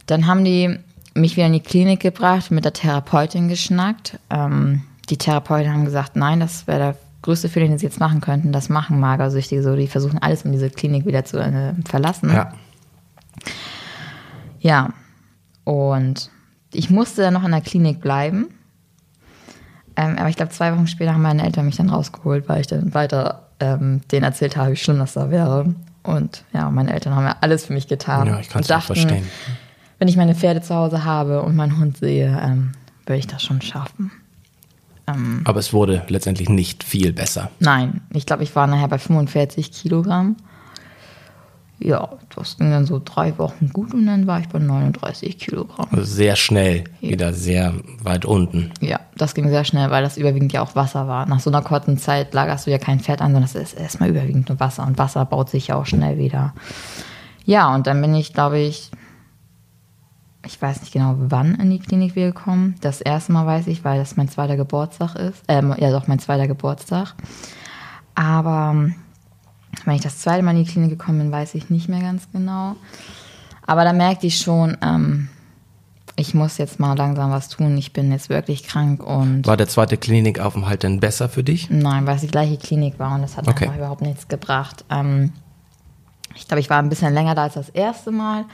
Dann 0.06 0.26
haben 0.26 0.44
die 0.44 0.78
mich 1.14 1.36
wieder 1.36 1.46
in 1.46 1.52
die 1.52 1.60
Klinik 1.60 2.00
gebracht, 2.00 2.50
mit 2.50 2.64
der 2.64 2.72
Therapeutin 2.72 3.48
geschnackt. 3.48 4.18
Ähm, 4.30 4.82
die 5.10 5.18
Therapeuten 5.18 5.72
haben 5.72 5.84
gesagt, 5.84 6.16
nein, 6.16 6.40
das 6.40 6.66
wäre 6.66 6.78
der 6.78 6.96
größte 7.22 7.48
Fehler, 7.48 7.68
den 7.68 7.78
sie 7.78 7.86
jetzt 7.86 8.00
machen 8.00 8.20
könnten. 8.20 8.52
Das 8.52 8.68
machen 8.68 8.98
Magersüchtige 8.98 9.62
so. 9.62 9.76
Die 9.76 9.86
versuchen 9.86 10.18
alles, 10.18 10.44
um 10.44 10.52
diese 10.52 10.70
Klinik 10.70 11.06
wieder 11.06 11.24
zu 11.24 11.38
äh, 11.38 11.74
verlassen. 11.84 12.30
Ja. 12.30 12.52
Ja. 14.60 14.92
Und 15.64 16.30
ich 16.72 16.90
musste 16.90 17.22
dann 17.22 17.34
noch 17.34 17.44
in 17.44 17.52
der 17.52 17.60
Klinik 17.60 18.00
bleiben. 18.00 18.48
Ähm, 19.96 20.16
aber 20.18 20.28
ich 20.28 20.36
glaube, 20.36 20.52
zwei 20.52 20.72
Wochen 20.72 20.86
später 20.86 21.14
haben 21.14 21.22
meine 21.22 21.44
Eltern 21.44 21.66
mich 21.66 21.76
dann 21.76 21.90
rausgeholt, 21.90 22.48
weil 22.48 22.60
ich 22.60 22.66
dann 22.66 22.94
weiter 22.94 23.48
ähm, 23.60 24.00
denen 24.10 24.24
erzählt 24.24 24.56
habe, 24.56 24.72
wie 24.72 24.76
schlimm 24.76 24.98
das 24.98 25.12
da 25.12 25.30
wäre. 25.30 25.74
Und 26.02 26.44
ja, 26.52 26.70
meine 26.70 26.92
Eltern 26.92 27.14
haben 27.14 27.24
ja 27.24 27.36
alles 27.40 27.66
für 27.66 27.72
mich 27.72 27.88
getan. 27.88 28.26
Ja, 28.26 28.40
ich 28.40 28.48
kann 28.48 28.62
es 28.62 28.68
verstehen. 28.68 29.26
Wenn 29.98 30.08
ich 30.08 30.16
meine 30.16 30.34
Pferde 30.34 30.62
zu 30.62 30.74
Hause 30.74 31.04
habe 31.04 31.42
und 31.42 31.54
meinen 31.54 31.78
Hund 31.78 31.96
sehe, 31.96 32.40
ähm, 32.42 32.72
würde 33.06 33.18
ich 33.18 33.26
das 33.26 33.42
schon 33.42 33.60
schaffen. 33.62 34.10
Aber 35.44 35.60
es 35.60 35.72
wurde 35.72 36.04
letztendlich 36.08 36.48
nicht 36.48 36.84
viel 36.84 37.12
besser. 37.12 37.50
Nein, 37.58 38.00
ich 38.12 38.24
glaube, 38.24 38.44
ich 38.44 38.54
war 38.54 38.66
nachher 38.66 38.88
bei 38.88 38.98
45 38.98 39.72
Kilogramm. 39.72 40.36
Ja, 41.84 42.08
das 42.34 42.56
ging 42.56 42.70
dann 42.70 42.86
so 42.86 43.00
drei 43.04 43.36
Wochen 43.38 43.70
gut 43.72 43.92
und 43.92 44.06
dann 44.06 44.26
war 44.26 44.40
ich 44.40 44.48
bei 44.48 44.58
39 44.58 45.38
Kilogramm. 45.38 45.88
Also 45.90 46.04
sehr 46.04 46.36
schnell, 46.36 46.84
wieder 47.00 47.32
sehr 47.32 47.74
weit 48.02 48.24
unten. 48.24 48.70
Ja, 48.80 49.00
das 49.16 49.34
ging 49.34 49.48
sehr 49.48 49.64
schnell, 49.64 49.90
weil 49.90 50.02
das 50.02 50.16
überwiegend 50.16 50.52
ja 50.52 50.62
auch 50.62 50.76
Wasser 50.76 51.08
war. 51.08 51.26
Nach 51.26 51.40
so 51.40 51.50
einer 51.50 51.62
kurzen 51.62 51.98
Zeit 51.98 52.34
lagerst 52.34 52.66
du 52.66 52.70
ja 52.70 52.78
kein 52.78 53.00
Fett 53.00 53.20
an, 53.20 53.32
sondern 53.32 53.44
es 53.44 53.54
ist 53.54 53.74
erstmal 53.74 54.10
überwiegend 54.10 54.48
nur 54.48 54.60
Wasser 54.60 54.86
und 54.86 54.98
Wasser 54.98 55.24
baut 55.24 55.50
sich 55.50 55.68
ja 55.68 55.76
auch 55.76 55.86
schnell 55.86 56.18
wieder. 56.18 56.54
Ja, 57.44 57.74
und 57.74 57.86
dann 57.86 58.00
bin 58.00 58.14
ich, 58.14 58.32
glaube 58.32 58.60
ich, 58.60 58.90
ich 60.46 60.60
weiß 60.60 60.80
nicht 60.80 60.92
genau, 60.92 61.14
wann 61.18 61.54
in 61.56 61.70
die 61.70 61.78
Klinik 61.78 62.16
wir 62.16 62.26
gekommen. 62.26 62.74
Das 62.80 63.00
erste 63.00 63.32
Mal 63.32 63.46
weiß 63.46 63.66
ich, 63.68 63.84
weil 63.84 63.98
das 63.98 64.16
mein 64.16 64.28
zweiter 64.28 64.56
Geburtstag 64.56 65.14
ist. 65.14 65.42
Ähm, 65.48 65.74
ja, 65.78 65.90
doch, 65.90 66.08
mein 66.08 66.18
zweiter 66.18 66.46
Geburtstag. 66.46 67.14
Aber 68.14 68.90
wenn 69.84 69.94
ich 69.94 70.02
das 70.02 70.18
zweite 70.20 70.42
Mal 70.42 70.56
in 70.56 70.64
die 70.64 70.70
Klinik 70.70 70.90
gekommen 70.90 71.18
bin, 71.18 71.32
weiß 71.32 71.54
ich 71.54 71.70
nicht 71.70 71.88
mehr 71.88 72.00
ganz 72.00 72.28
genau. 72.32 72.76
Aber 73.66 73.84
da 73.84 73.92
merkte 73.92 74.26
ich 74.26 74.38
schon, 74.38 74.76
ähm, 74.82 75.28
ich 76.16 76.34
muss 76.34 76.58
jetzt 76.58 76.78
mal 76.78 76.96
langsam 76.96 77.30
was 77.30 77.48
tun. 77.48 77.76
Ich 77.78 77.92
bin 77.92 78.12
jetzt 78.12 78.28
wirklich 78.28 78.64
krank 78.64 79.02
und 79.02 79.46
War 79.46 79.56
der 79.56 79.68
zweite 79.68 79.96
Klinikaufenthalt 79.96 80.82
denn 80.82 81.00
besser 81.00 81.28
für 81.28 81.42
dich? 81.42 81.70
nein, 81.70 82.06
weil 82.06 82.16
es 82.16 82.20
die 82.22 82.26
gleiche 82.28 82.58
Klinik 82.58 82.98
war 82.98 83.14
und 83.14 83.22
das 83.22 83.36
hat 83.36 83.48
Okay. 83.48 83.64
einfach 83.64 83.78
überhaupt 83.78 84.02
nichts 84.02 84.28
gebracht. 84.28 84.84
Ähm, 84.90 85.32
ich 86.34 86.46
glaube, 86.48 86.60
ich 86.60 86.70
war 86.70 86.78
ein 86.78 86.88
bisschen 86.88 87.12
länger 87.14 87.34
da 87.34 87.44
als 87.44 87.54
das 87.54 87.68
erste 87.70 88.10
Mal. 88.10 88.44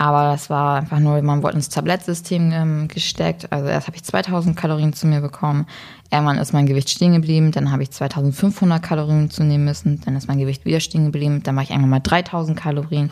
Aber 0.00 0.30
das 0.30 0.48
war 0.48 0.76
einfach 0.78 1.00
nur, 1.00 1.20
man 1.22 1.42
wurde 1.42 1.56
ins 1.56 1.68
Tablettsystem 1.70 2.52
ähm, 2.52 2.86
gesteckt. 2.88 3.50
Also 3.50 3.66
erst 3.68 3.88
habe 3.88 3.96
ich 3.96 4.04
2000 4.04 4.56
Kalorien 4.56 4.92
zu 4.92 5.08
mir 5.08 5.20
bekommen. 5.20 5.66
Irgendwann 6.10 6.38
ist 6.38 6.52
mein 6.54 6.66
Gewicht 6.66 6.88
stehen 6.88 7.12
geblieben. 7.12 7.52
Dann 7.52 7.70
habe 7.70 7.82
ich 7.82 7.90
2500 7.90 8.82
Kalorien 8.82 9.30
zunehmen 9.30 9.64
müssen. 9.66 10.00
Dann 10.04 10.16
ist 10.16 10.26
mein 10.26 10.38
Gewicht 10.38 10.64
wieder 10.64 10.80
stehen 10.80 11.04
geblieben. 11.04 11.42
Dann 11.42 11.54
war 11.56 11.62
ich 11.62 11.70
irgendwann 11.70 11.90
mal 11.90 12.00
3000 12.00 12.58
Kalorien. 12.58 13.10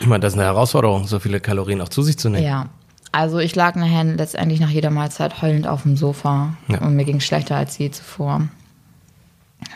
Ich 0.00 0.06
meine, 0.06 0.20
das 0.20 0.34
ist 0.34 0.38
eine 0.38 0.46
Herausforderung, 0.48 1.06
so 1.06 1.18
viele 1.18 1.40
Kalorien 1.40 1.80
auch 1.80 1.88
zu 1.88 2.02
sich 2.02 2.18
zu 2.18 2.28
nehmen. 2.28 2.44
Ja. 2.44 2.66
Also 3.12 3.38
ich 3.38 3.54
lag 3.54 3.76
nachher 3.76 4.04
letztendlich 4.04 4.60
nach 4.60 4.70
jeder 4.70 4.90
Mahlzeit 4.90 5.40
heulend 5.40 5.66
auf 5.66 5.82
dem 5.84 5.96
Sofa 5.96 6.54
Ja. 6.68 6.80
und 6.82 6.96
mir 6.96 7.04
ging 7.04 7.20
schlechter 7.20 7.56
als 7.56 7.78
je 7.78 7.90
zuvor. 7.90 8.42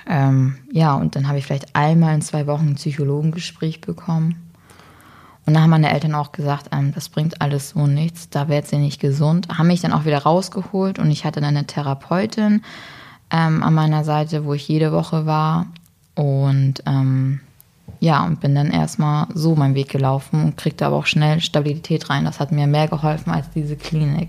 Ähm, 0.06 0.56
ja, 0.72 0.94
und 0.94 1.16
dann 1.16 1.28
habe 1.28 1.38
ich 1.38 1.46
vielleicht 1.46 1.74
einmal 1.74 2.14
in 2.14 2.20
zwei 2.22 2.46
Wochen 2.46 2.68
ein 2.68 2.74
Psychologengespräch 2.74 3.80
bekommen. 3.80 4.34
Und 5.48 5.54
da 5.54 5.62
haben 5.62 5.70
meine 5.70 5.90
Eltern 5.90 6.14
auch 6.14 6.32
gesagt, 6.32 6.68
ähm, 6.72 6.92
das 6.94 7.08
bringt 7.08 7.40
alles 7.40 7.70
so 7.70 7.86
nichts, 7.86 8.28
da 8.28 8.48
wird 8.48 8.66
sie 8.66 8.76
nicht 8.76 9.00
gesund. 9.00 9.48
Haben 9.56 9.68
mich 9.68 9.80
dann 9.80 9.94
auch 9.94 10.04
wieder 10.04 10.18
rausgeholt 10.18 10.98
und 10.98 11.10
ich 11.10 11.24
hatte 11.24 11.40
dann 11.40 11.56
eine 11.56 11.66
Therapeutin 11.66 12.60
ähm, 13.30 13.62
an 13.62 13.72
meiner 13.72 14.04
Seite, 14.04 14.44
wo 14.44 14.52
ich 14.52 14.68
jede 14.68 14.92
Woche 14.92 15.24
war. 15.24 15.64
Und 16.14 16.82
ähm, 16.84 17.40
ja, 17.98 18.26
und 18.26 18.40
bin 18.40 18.54
dann 18.54 18.70
erstmal 18.70 19.26
so 19.32 19.56
meinen 19.56 19.74
Weg 19.74 19.88
gelaufen 19.88 20.44
und 20.44 20.58
kriegte 20.58 20.84
aber 20.84 20.96
auch 20.96 21.06
schnell 21.06 21.40
Stabilität 21.40 22.10
rein. 22.10 22.26
Das 22.26 22.40
hat 22.40 22.52
mir 22.52 22.66
mehr 22.66 22.88
geholfen 22.88 23.30
als 23.30 23.48
diese 23.48 23.76
Klinik. 23.76 24.28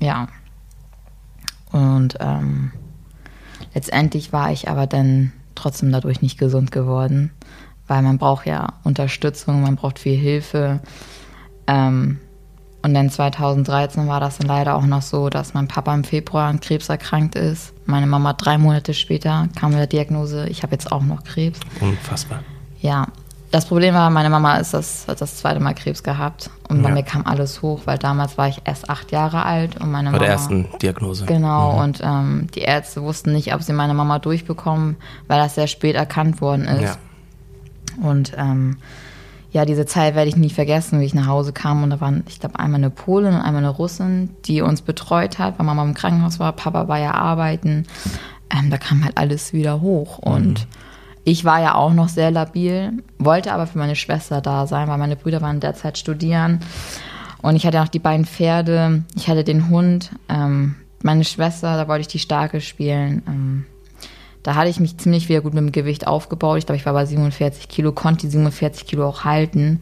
Ja. 0.00 0.26
Und 1.70 2.16
ähm, 2.18 2.72
letztendlich 3.72 4.32
war 4.32 4.50
ich 4.50 4.68
aber 4.68 4.88
dann 4.88 5.30
trotzdem 5.54 5.92
dadurch 5.92 6.22
nicht 6.22 6.38
gesund 6.38 6.72
geworden, 6.72 7.30
weil 7.88 8.02
man 8.02 8.18
braucht 8.18 8.46
ja 8.46 8.68
Unterstützung, 8.84 9.62
man 9.62 9.76
braucht 9.76 9.98
viel 9.98 10.16
Hilfe. 10.16 10.80
Ähm, 11.66 12.18
und 12.82 12.94
dann 12.94 13.10
2013 13.10 14.06
war 14.06 14.20
das 14.20 14.38
dann 14.38 14.46
leider 14.46 14.76
auch 14.76 14.86
noch 14.86 15.02
so, 15.02 15.28
dass 15.28 15.54
mein 15.54 15.66
Papa 15.66 15.92
im 15.92 16.04
Februar 16.04 16.48
an 16.48 16.60
Krebs 16.60 16.88
erkrankt 16.88 17.34
ist. 17.34 17.72
Meine 17.84 18.06
Mama 18.06 18.32
drei 18.32 18.58
Monate 18.58 18.94
später 18.94 19.48
kam 19.58 19.70
mit 19.70 19.80
der 19.80 19.86
Diagnose, 19.88 20.46
ich 20.48 20.62
habe 20.62 20.72
jetzt 20.72 20.92
auch 20.92 21.02
noch 21.02 21.24
Krebs. 21.24 21.58
Unfassbar. 21.80 22.40
Ja, 22.80 23.06
das 23.50 23.66
Problem 23.66 23.94
war, 23.94 24.10
meine 24.10 24.30
Mama 24.30 24.56
ist 24.58 24.72
das, 24.74 25.06
hat 25.08 25.20
das 25.20 25.36
zweite 25.38 25.58
Mal 25.58 25.74
Krebs 25.74 26.02
gehabt 26.04 26.50
und 26.68 26.82
bei 26.82 26.90
Ja. 26.90 26.94
mir 26.94 27.02
kam 27.02 27.26
alles 27.26 27.60
hoch, 27.62 27.80
weil 27.86 27.98
damals 27.98 28.38
war 28.38 28.48
ich 28.48 28.60
erst 28.64 28.88
acht 28.90 29.10
Jahre 29.10 29.44
alt 29.44 29.80
und 29.80 29.90
meine 29.90 30.10
Bei 30.10 30.12
Mama. 30.12 30.24
der 30.24 30.28
ersten 30.28 30.68
Diagnose. 30.80 31.26
Genau, 31.26 31.82
und 31.82 32.00
ähm, 32.04 32.48
die 32.54 32.60
Ärzte 32.60 33.02
wussten 33.02 33.32
nicht, 33.32 33.52
ob 33.54 33.62
sie 33.62 33.72
meine 33.72 33.94
Mama 33.94 34.18
durchbekommen, 34.20 34.96
weil 35.26 35.38
das 35.38 35.56
sehr 35.56 35.66
spät 35.68 35.96
erkannt 35.96 36.40
worden 36.40 36.66
ist. 36.66 36.82
Ja. 36.82 36.96
Und 38.02 38.32
ähm, 38.36 38.76
ja, 39.52 39.64
diese 39.64 39.86
Zeit 39.86 40.14
werde 40.14 40.28
ich 40.28 40.36
nie 40.36 40.50
vergessen, 40.50 41.00
wie 41.00 41.04
ich 41.04 41.14
nach 41.14 41.26
Hause 41.26 41.52
kam 41.52 41.82
und 41.82 41.90
da 41.90 42.00
waren, 42.00 42.24
ich 42.28 42.40
glaube, 42.40 42.58
einmal 42.58 42.80
eine 42.80 42.90
Polin 42.90 43.34
und 43.34 43.40
einmal 43.40 43.62
eine 43.62 43.70
Russin, 43.70 44.30
die 44.44 44.60
uns 44.60 44.82
betreut 44.82 45.38
hat, 45.38 45.58
weil 45.58 45.66
Mama 45.66 45.82
im 45.82 45.94
Krankenhaus 45.94 46.38
war, 46.38 46.52
Papa 46.52 46.88
war 46.88 46.98
ja 46.98 47.12
arbeiten. 47.12 47.86
Ähm, 48.50 48.70
da 48.70 48.76
kam 48.76 49.02
halt 49.02 49.16
alles 49.16 49.52
wieder 49.52 49.80
hoch 49.80 50.18
und 50.18 50.66
ich 51.24 51.44
war 51.44 51.60
ja 51.60 51.74
auch 51.74 51.92
noch 51.92 52.08
sehr 52.08 52.30
labil, 52.30 53.02
wollte 53.18 53.52
aber 53.52 53.66
für 53.66 53.78
meine 53.78 53.96
Schwester 53.96 54.40
da 54.40 54.66
sein, 54.66 54.88
weil 54.88 54.98
meine 54.98 55.16
Brüder 55.16 55.40
waren 55.40 55.58
derzeit 55.58 55.98
studieren 55.98 56.60
und 57.42 57.56
ich 57.56 57.66
hatte 57.66 57.80
auch 57.80 57.88
die 57.88 57.98
beiden 57.98 58.26
Pferde, 58.26 59.04
ich 59.16 59.28
hatte 59.28 59.42
den 59.42 59.68
Hund, 59.70 60.10
ähm, 60.28 60.76
meine 61.02 61.24
Schwester, 61.24 61.76
da 61.76 61.88
wollte 61.88 62.02
ich 62.02 62.08
die 62.08 62.18
Starke 62.18 62.60
spielen. 62.60 63.22
Ähm, 63.26 63.66
da 64.46 64.54
hatte 64.54 64.70
ich 64.70 64.78
mich 64.78 64.96
ziemlich 64.96 65.28
wieder 65.28 65.40
gut 65.40 65.54
mit 65.54 65.64
dem 65.64 65.72
Gewicht 65.72 66.06
aufgebaut. 66.06 66.58
Ich 66.58 66.66
glaube, 66.66 66.76
ich 66.76 66.86
war 66.86 66.92
bei 66.92 67.04
47 67.04 67.66
Kilo, 67.68 67.90
konnte 67.90 68.28
die 68.28 68.30
47 68.30 68.86
Kilo 68.86 69.08
auch 69.08 69.24
halten. 69.24 69.80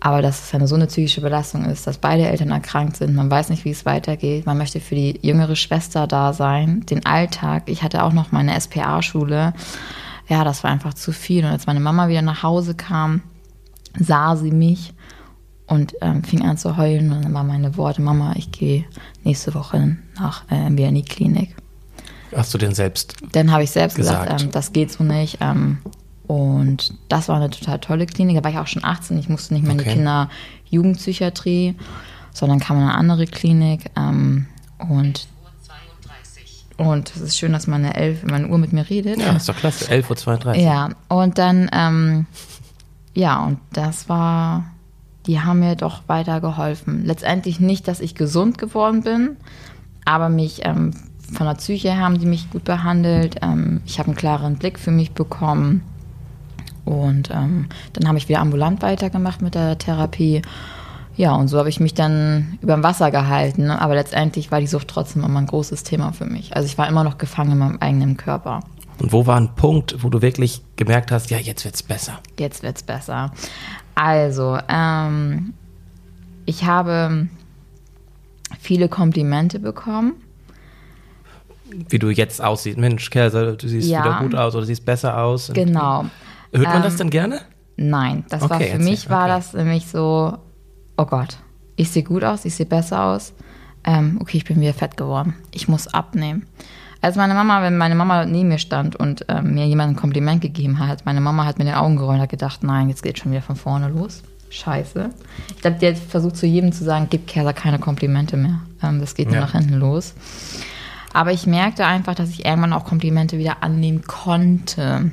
Aber 0.00 0.22
dass 0.22 0.42
es 0.42 0.54
eine 0.54 0.66
so 0.66 0.74
eine 0.74 0.88
psychische 0.88 1.20
Belastung 1.20 1.64
ist, 1.66 1.86
dass 1.86 1.98
beide 1.98 2.26
Eltern 2.26 2.50
erkrankt 2.50 2.96
sind, 2.96 3.14
man 3.14 3.30
weiß 3.30 3.50
nicht, 3.50 3.64
wie 3.64 3.70
es 3.70 3.86
weitergeht. 3.86 4.44
Man 4.44 4.58
möchte 4.58 4.80
für 4.80 4.96
die 4.96 5.20
jüngere 5.22 5.54
Schwester 5.54 6.08
da 6.08 6.32
sein, 6.32 6.84
den 6.86 7.06
Alltag. 7.06 7.62
Ich 7.66 7.84
hatte 7.84 8.02
auch 8.02 8.12
noch 8.12 8.32
meine 8.32 8.60
SPA-Schule. 8.60 9.52
Ja, 10.28 10.42
das 10.42 10.64
war 10.64 10.72
einfach 10.72 10.94
zu 10.94 11.12
viel. 11.12 11.44
Und 11.44 11.52
als 11.52 11.68
meine 11.68 11.78
Mama 11.78 12.08
wieder 12.08 12.22
nach 12.22 12.42
Hause 12.42 12.74
kam, 12.74 13.22
sah 13.96 14.34
sie 14.34 14.50
mich 14.50 14.94
und 15.68 15.94
ähm, 16.00 16.24
fing 16.24 16.42
an 16.42 16.58
zu 16.58 16.76
heulen. 16.76 17.12
Und 17.12 17.24
dann 17.24 17.34
waren 17.34 17.46
meine 17.46 17.76
Worte, 17.76 18.02
Mama, 18.02 18.32
ich 18.34 18.50
gehe 18.50 18.84
nächste 19.22 19.54
Woche 19.54 19.98
nach 20.18 20.42
äh, 20.50 20.66
in 20.66 20.76
die 20.76 21.04
Klinik. 21.04 21.54
Hast 22.34 22.52
du 22.54 22.58
denn 22.58 22.74
selbst 22.74 23.14
Dann 23.32 23.52
habe 23.52 23.62
ich 23.64 23.70
selbst 23.70 23.96
gesagt, 23.96 24.24
Gesagt. 24.24 24.42
ähm, 24.42 24.50
das 24.50 24.72
geht 24.72 24.90
so 24.92 25.04
nicht. 25.04 25.38
Ähm, 25.40 25.78
und 26.26 26.94
das 27.08 27.28
war 27.28 27.36
eine 27.36 27.50
total 27.50 27.78
tolle 27.78 28.06
Klinik. 28.06 28.36
Da 28.36 28.44
war 28.44 28.50
ich 28.50 28.58
auch 28.58 28.66
schon 28.66 28.84
18. 28.84 29.18
Ich 29.18 29.28
musste 29.28 29.52
nicht 29.54 29.62
mehr 29.64 29.72
in 29.72 29.78
die 29.78 29.84
Okay. 29.84 29.94
Kinder-Jugendpsychiatrie, 29.94 31.74
sondern 32.32 32.58
kam 32.60 32.76
in 32.78 32.84
eine 32.84 32.94
andere 32.94 33.26
Klinik. 33.26 33.90
Ähm, 33.96 34.46
und, 34.78 35.28
und 36.78 37.14
es 37.14 37.20
ist 37.20 37.38
schön, 37.38 37.52
dass 37.52 37.66
meine, 37.66 37.94
Elf, 37.94 38.24
meine 38.24 38.48
Uhr 38.48 38.58
mit 38.58 38.72
mir 38.72 38.88
redet. 38.88 39.18
Ja, 39.20 39.32
ist 39.32 39.48
doch 39.48 39.56
klasse. 39.56 39.84
11.32 39.86 40.46
Uhr. 40.46 40.54
Ja, 40.56 40.88
und 41.08 41.38
dann, 41.38 41.68
ähm, 41.72 42.26
ja, 43.14 43.44
und 43.44 43.58
das 43.72 44.08
war, 44.08 44.64
die 45.26 45.40
haben 45.40 45.60
mir 45.60 45.76
doch 45.76 46.02
weitergeholfen. 46.06 47.04
Letztendlich 47.04 47.60
nicht, 47.60 47.86
dass 47.88 48.00
ich 48.00 48.14
gesund 48.14 48.58
geworden 48.58 49.02
bin, 49.02 49.36
aber 50.04 50.28
mich 50.28 50.62
ähm, 50.64 50.92
von 51.32 51.46
der 51.46 51.54
Psyche 51.54 51.96
haben 51.96 52.18
die 52.18 52.26
mich 52.26 52.50
gut 52.50 52.64
behandelt. 52.64 53.36
Ähm, 53.42 53.80
ich 53.86 53.98
habe 53.98 54.08
einen 54.08 54.16
klaren 54.16 54.56
Blick 54.56 54.78
für 54.78 54.90
mich 54.90 55.12
bekommen. 55.12 55.82
Und 56.84 57.30
ähm, 57.30 57.68
dann 57.92 58.08
habe 58.08 58.18
ich 58.18 58.28
wieder 58.28 58.40
ambulant 58.40 58.82
weitergemacht 58.82 59.40
mit 59.40 59.54
der 59.54 59.78
Therapie. 59.78 60.42
Ja, 61.16 61.34
und 61.34 61.48
so 61.48 61.58
habe 61.58 61.68
ich 61.68 61.78
mich 61.78 61.94
dann 61.94 62.58
über 62.60 62.74
dem 62.74 62.82
Wasser 62.82 63.10
gehalten. 63.10 63.70
Aber 63.70 63.94
letztendlich 63.94 64.50
war 64.50 64.60
die 64.60 64.66
Sucht 64.66 64.88
trotzdem 64.88 65.24
immer 65.24 65.40
ein 65.40 65.46
großes 65.46 65.84
Thema 65.84 66.12
für 66.12 66.26
mich. 66.26 66.56
Also 66.56 66.66
ich 66.66 66.78
war 66.78 66.88
immer 66.88 67.04
noch 67.04 67.18
gefangen 67.18 67.52
in 67.52 67.58
meinem 67.58 67.78
eigenen 67.80 68.16
Körper. 68.16 68.60
Und 68.98 69.12
wo 69.12 69.26
war 69.26 69.36
ein 69.36 69.54
Punkt, 69.54 70.02
wo 70.02 70.10
du 70.10 70.22
wirklich 70.22 70.62
gemerkt 70.76 71.10
hast, 71.10 71.30
ja, 71.30 71.38
jetzt 71.38 71.64
wird's 71.64 71.82
besser? 71.82 72.20
Jetzt 72.38 72.62
wird's 72.62 72.82
besser. 72.82 73.32
Also, 73.94 74.58
ähm, 74.68 75.54
ich 76.46 76.64
habe 76.64 77.28
viele 78.60 78.88
Komplimente 78.88 79.58
bekommen. 79.58 80.14
Wie 81.88 81.98
du 81.98 82.10
jetzt 82.10 82.42
aussiehst. 82.42 82.78
Mensch, 82.78 83.08
Kerl, 83.10 83.56
du 83.56 83.68
siehst 83.68 83.88
Ja. 83.88 84.04
wieder 84.04 84.18
gut 84.20 84.34
aus 84.34 84.54
oder 84.54 84.64
siehst 84.66 84.84
besser 84.84 85.18
aus. 85.18 85.50
Genau. 85.54 86.06
Hört 86.52 86.66
man 86.66 86.76
Ähm, 86.76 86.82
das 86.82 86.96
denn 86.96 87.10
gerne? 87.10 87.40
Nein, 87.76 88.24
das 88.28 88.42
war 88.42 88.52
Okay, 88.52 88.64
für 88.66 88.70
erzähl, 88.72 88.90
mich 88.90 89.08
war 89.10 89.24
okay. 89.24 89.34
das 89.36 89.52
nämlich 89.54 89.86
so, 89.86 90.36
oh 90.96 91.04
Gott, 91.06 91.38
ich 91.76 91.90
sehe 91.90 92.02
gut 92.02 92.22
aus, 92.24 92.44
ich 92.44 92.54
sehe 92.54 92.66
besser 92.66 93.04
aus. 93.04 93.32
Ähm, 93.84 94.18
okay, 94.20 94.36
ich 94.36 94.44
bin 94.44 94.60
wieder 94.60 94.74
fett 94.74 94.96
geworden. 94.96 95.34
Ich 95.52 95.66
muss 95.68 95.88
abnehmen. 95.88 96.46
Als 97.00 97.16
meine 97.16 97.34
Mama, 97.34 97.62
wenn 97.62 97.76
meine 97.78 97.96
Mama 97.96 98.24
neben 98.26 98.48
mir 98.50 98.58
stand 98.58 98.94
und 98.94 99.24
ähm, 99.28 99.54
mir 99.54 99.66
jemand 99.66 99.92
ein 99.92 99.96
Kompliment 99.96 100.40
gegeben 100.40 100.78
hat, 100.78 101.04
meine 101.04 101.20
Mama 101.20 101.44
hat 101.46 101.58
mit 101.58 101.66
den 101.66 101.74
Augen 101.74 101.96
gerollt 101.96 102.16
und 102.16 102.22
hat 102.22 102.28
gedacht, 102.30 102.62
nein, 102.62 102.88
jetzt 102.90 103.02
geht 103.02 103.18
schon 103.18 103.32
wieder 103.32 103.42
von 103.42 103.56
vorne 103.56 103.88
los. 103.88 104.22
Scheiße. 104.50 105.10
Ich 105.56 105.62
glaube, 105.62 105.78
die 105.80 105.86
hat 105.88 105.96
versucht 105.96 106.36
zu 106.36 106.46
jedem 106.46 106.70
zu 106.72 106.84
sagen, 106.84 107.08
gib 107.10 107.26
Kerser 107.26 107.54
keine 107.54 107.78
Komplimente 107.80 108.36
mehr. 108.36 108.60
Ähm, 108.82 109.00
das 109.00 109.14
geht 109.14 109.26
nur 109.28 109.36
Ja. 109.36 109.40
nach 109.40 109.52
hinten 109.52 109.74
los. 109.80 110.14
Aber 111.12 111.32
ich 111.32 111.46
merkte 111.46 111.86
einfach, 111.86 112.14
dass 112.14 112.30
ich 112.30 112.44
irgendwann 112.44 112.72
auch 112.72 112.84
Komplimente 112.84 113.38
wieder 113.38 113.62
annehmen 113.62 114.02
konnte. 114.02 115.10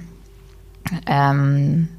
Ähm, 1.05 1.89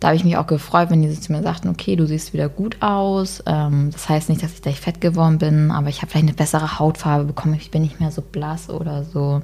da 0.00 0.08
habe 0.08 0.16
ich 0.16 0.24
mich 0.24 0.36
auch 0.36 0.46
gefreut, 0.46 0.90
wenn 0.90 1.02
die 1.02 1.18
zu 1.18 1.32
mir 1.32 1.42
sagten, 1.42 1.68
okay, 1.68 1.96
du 1.96 2.06
siehst 2.06 2.32
wieder 2.32 2.48
gut 2.48 2.82
aus. 2.82 3.42
Ähm, 3.46 3.90
das 3.90 4.08
heißt 4.08 4.28
nicht, 4.28 4.42
dass 4.42 4.52
ich 4.52 4.62
gleich 4.62 4.80
fett 4.80 5.00
geworden 5.00 5.38
bin, 5.38 5.70
aber 5.70 5.88
ich 5.88 6.02
habe 6.02 6.10
vielleicht 6.10 6.26
eine 6.26 6.36
bessere 6.36 6.78
Hautfarbe 6.78 7.24
bekommen. 7.24 7.54
Ich 7.54 7.70
bin 7.70 7.82
nicht 7.82 8.00
mehr 8.00 8.10
so 8.10 8.20
blass 8.20 8.68
oder 8.68 9.04
so. 9.04 9.40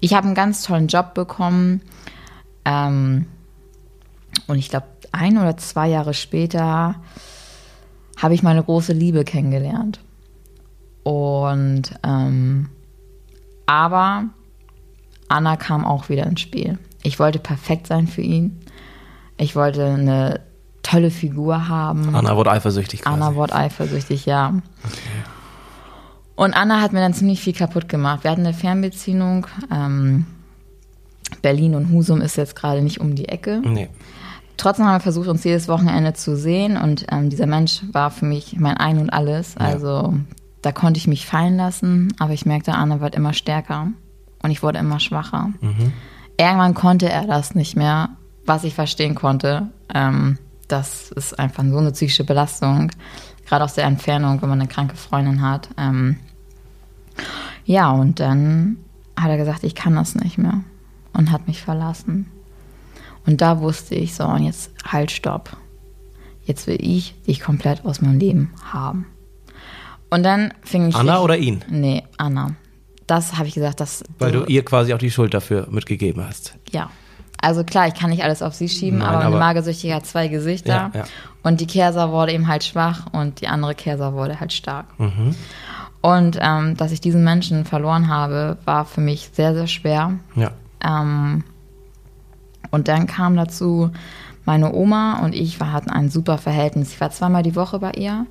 Ich 0.00 0.14
habe 0.14 0.26
einen 0.26 0.34
ganz 0.34 0.62
tollen 0.62 0.88
Job 0.88 1.14
bekommen. 1.14 1.80
Ähm, 2.64 3.26
und 4.46 4.58
ich 4.58 4.68
glaube, 4.68 4.86
ein 5.10 5.38
oder 5.38 5.56
zwei 5.56 5.88
Jahre 5.88 6.14
später 6.14 6.96
habe 8.16 8.34
ich 8.34 8.42
meine 8.42 8.62
große 8.62 8.92
Liebe 8.92 9.24
kennengelernt. 9.24 10.00
Und 11.02 11.94
ähm, 12.04 12.68
aber 13.66 14.24
Anna 15.28 15.56
kam 15.56 15.84
auch 15.84 16.08
wieder 16.08 16.26
ins 16.26 16.40
Spiel. 16.40 16.78
Ich 17.02 17.18
wollte 17.18 17.38
perfekt 17.38 17.86
sein 17.86 18.06
für 18.06 18.22
ihn. 18.22 18.60
Ich 19.36 19.56
wollte 19.56 19.86
eine 19.86 20.40
tolle 20.82 21.10
Figur 21.10 21.68
haben. 21.68 22.14
Anna 22.14 22.36
wurde 22.36 22.50
eifersüchtig. 22.50 23.02
Quasi. 23.02 23.14
Anna 23.14 23.34
wurde 23.34 23.54
eifersüchtig, 23.54 24.26
ja. 24.26 24.54
Okay. 24.84 24.98
Und 26.34 26.54
Anna 26.54 26.80
hat 26.80 26.92
mir 26.92 27.00
dann 27.00 27.14
ziemlich 27.14 27.40
viel 27.40 27.52
kaputt 27.52 27.88
gemacht. 27.88 28.24
Wir 28.24 28.30
hatten 28.30 28.44
eine 28.44 28.54
Fernbeziehung. 28.54 29.46
Ähm, 29.70 30.26
Berlin 31.40 31.74
und 31.74 31.90
Husum 31.90 32.20
ist 32.20 32.36
jetzt 32.36 32.56
gerade 32.56 32.82
nicht 32.82 33.00
um 33.00 33.14
die 33.14 33.28
Ecke. 33.28 33.60
Nee. 33.64 33.88
Trotzdem 34.56 34.86
haben 34.86 34.96
wir 34.96 35.00
versucht, 35.00 35.28
uns 35.28 35.44
jedes 35.44 35.66
Wochenende 35.68 36.12
zu 36.12 36.36
sehen 36.36 36.76
und 36.76 37.06
ähm, 37.10 37.30
dieser 37.30 37.46
Mensch 37.46 37.82
war 37.92 38.10
für 38.10 38.26
mich 38.26 38.56
mein 38.58 38.76
Ein 38.76 38.98
und 38.98 39.10
Alles. 39.10 39.56
Also 39.56 39.88
ja. 39.88 40.14
Da 40.62 40.72
konnte 40.72 40.98
ich 40.98 41.08
mich 41.08 41.26
fallen 41.26 41.56
lassen, 41.56 42.14
aber 42.18 42.32
ich 42.32 42.46
merkte, 42.46 42.72
Anna 42.72 43.00
wird 43.00 43.14
immer 43.14 43.32
stärker 43.32 43.88
und 44.42 44.50
ich 44.50 44.62
wurde 44.62 44.78
immer 44.78 45.00
schwacher. 45.00 45.50
Mhm. 45.60 45.92
Irgendwann 46.38 46.74
konnte 46.74 47.08
er 47.08 47.26
das 47.26 47.54
nicht 47.54 47.76
mehr, 47.76 48.10
was 48.46 48.64
ich 48.64 48.74
verstehen 48.74 49.14
konnte. 49.14 49.68
Ähm, 49.92 50.38
das 50.68 51.10
ist 51.10 51.38
einfach 51.38 51.64
so 51.64 51.78
eine 51.78 51.92
psychische 51.92 52.24
Belastung, 52.24 52.90
gerade 53.46 53.64
aus 53.64 53.74
der 53.74 53.84
Entfernung, 53.84 54.40
wenn 54.40 54.48
man 54.48 54.60
eine 54.60 54.68
kranke 54.68 54.96
Freundin 54.96 55.42
hat. 55.42 55.68
Ähm, 55.76 56.16
ja, 57.64 57.90
und 57.90 58.20
dann 58.20 58.78
hat 59.16 59.30
er 59.30 59.36
gesagt, 59.36 59.64
ich 59.64 59.74
kann 59.74 59.94
das 59.94 60.14
nicht 60.14 60.38
mehr 60.38 60.60
und 61.12 61.30
hat 61.30 61.46
mich 61.46 61.60
verlassen. 61.60 62.30
Und 63.26 63.40
da 63.40 63.60
wusste 63.60 63.94
ich 63.94 64.14
so, 64.14 64.24
und 64.24 64.44
jetzt 64.44 64.70
halt, 64.84 65.10
stopp. 65.10 65.56
Jetzt 66.44 66.66
will 66.66 66.78
ich 66.80 67.14
dich 67.22 67.40
komplett 67.40 67.84
aus 67.84 68.00
meinem 68.00 68.18
Leben 68.18 68.50
haben. 68.64 69.06
Und 70.12 70.24
dann 70.24 70.52
fing 70.62 70.88
ich. 70.88 70.94
Anna 70.94 71.20
oder 71.20 71.38
ihn? 71.38 71.64
Nee, 71.70 72.02
Anna. 72.18 72.54
Das 73.06 73.38
habe 73.38 73.48
ich 73.48 73.54
gesagt, 73.54 73.80
dass. 73.80 74.04
Weil 74.18 74.30
du 74.30 74.44
ihr 74.44 74.62
quasi 74.62 74.92
auch 74.92 74.98
die 74.98 75.10
Schuld 75.10 75.32
dafür 75.32 75.68
mitgegeben 75.70 76.22
hast. 76.22 76.54
Ja. 76.70 76.90
Also 77.40 77.64
klar, 77.64 77.88
ich 77.88 77.94
kann 77.94 78.10
nicht 78.10 78.22
alles 78.22 78.42
auf 78.42 78.52
sie 78.52 78.68
schieben, 78.68 78.98
Nein, 78.98 79.08
aber, 79.08 79.16
aber 79.16 79.26
eine 79.28 79.36
Magersüchtige 79.38 79.94
hat 79.94 80.04
zwei 80.04 80.28
Gesichter. 80.28 80.68
Ja, 80.68 80.90
ja. 80.94 81.04
Und 81.42 81.62
die 81.62 81.66
Kerser 81.66 82.12
wurde 82.12 82.32
eben 82.32 82.46
halt 82.46 82.62
schwach 82.62 83.06
und 83.12 83.40
die 83.40 83.48
andere 83.48 83.74
Kerser 83.74 84.12
wurde 84.12 84.38
halt 84.38 84.52
stark. 84.52 84.84
Mhm. 85.00 85.34
Und 86.02 86.38
ähm, 86.42 86.76
dass 86.76 86.92
ich 86.92 87.00
diesen 87.00 87.24
Menschen 87.24 87.64
verloren 87.64 88.08
habe, 88.08 88.58
war 88.66 88.84
für 88.84 89.00
mich 89.00 89.30
sehr, 89.32 89.54
sehr 89.54 89.66
schwer. 89.66 90.18
Ja. 90.36 90.50
Ähm, 90.84 91.42
und 92.70 92.86
dann 92.86 93.06
kam 93.06 93.34
dazu, 93.34 93.90
meine 94.44 94.74
Oma 94.74 95.20
und 95.24 95.34
ich 95.34 95.58
hatten 95.58 95.90
ein 95.90 96.10
super 96.10 96.36
Verhältnis. 96.36 96.92
Ich 96.92 97.00
war 97.00 97.10
zweimal 97.10 97.42
die 97.42 97.56
Woche 97.56 97.78
bei 97.78 97.92
ihr. 97.92 98.26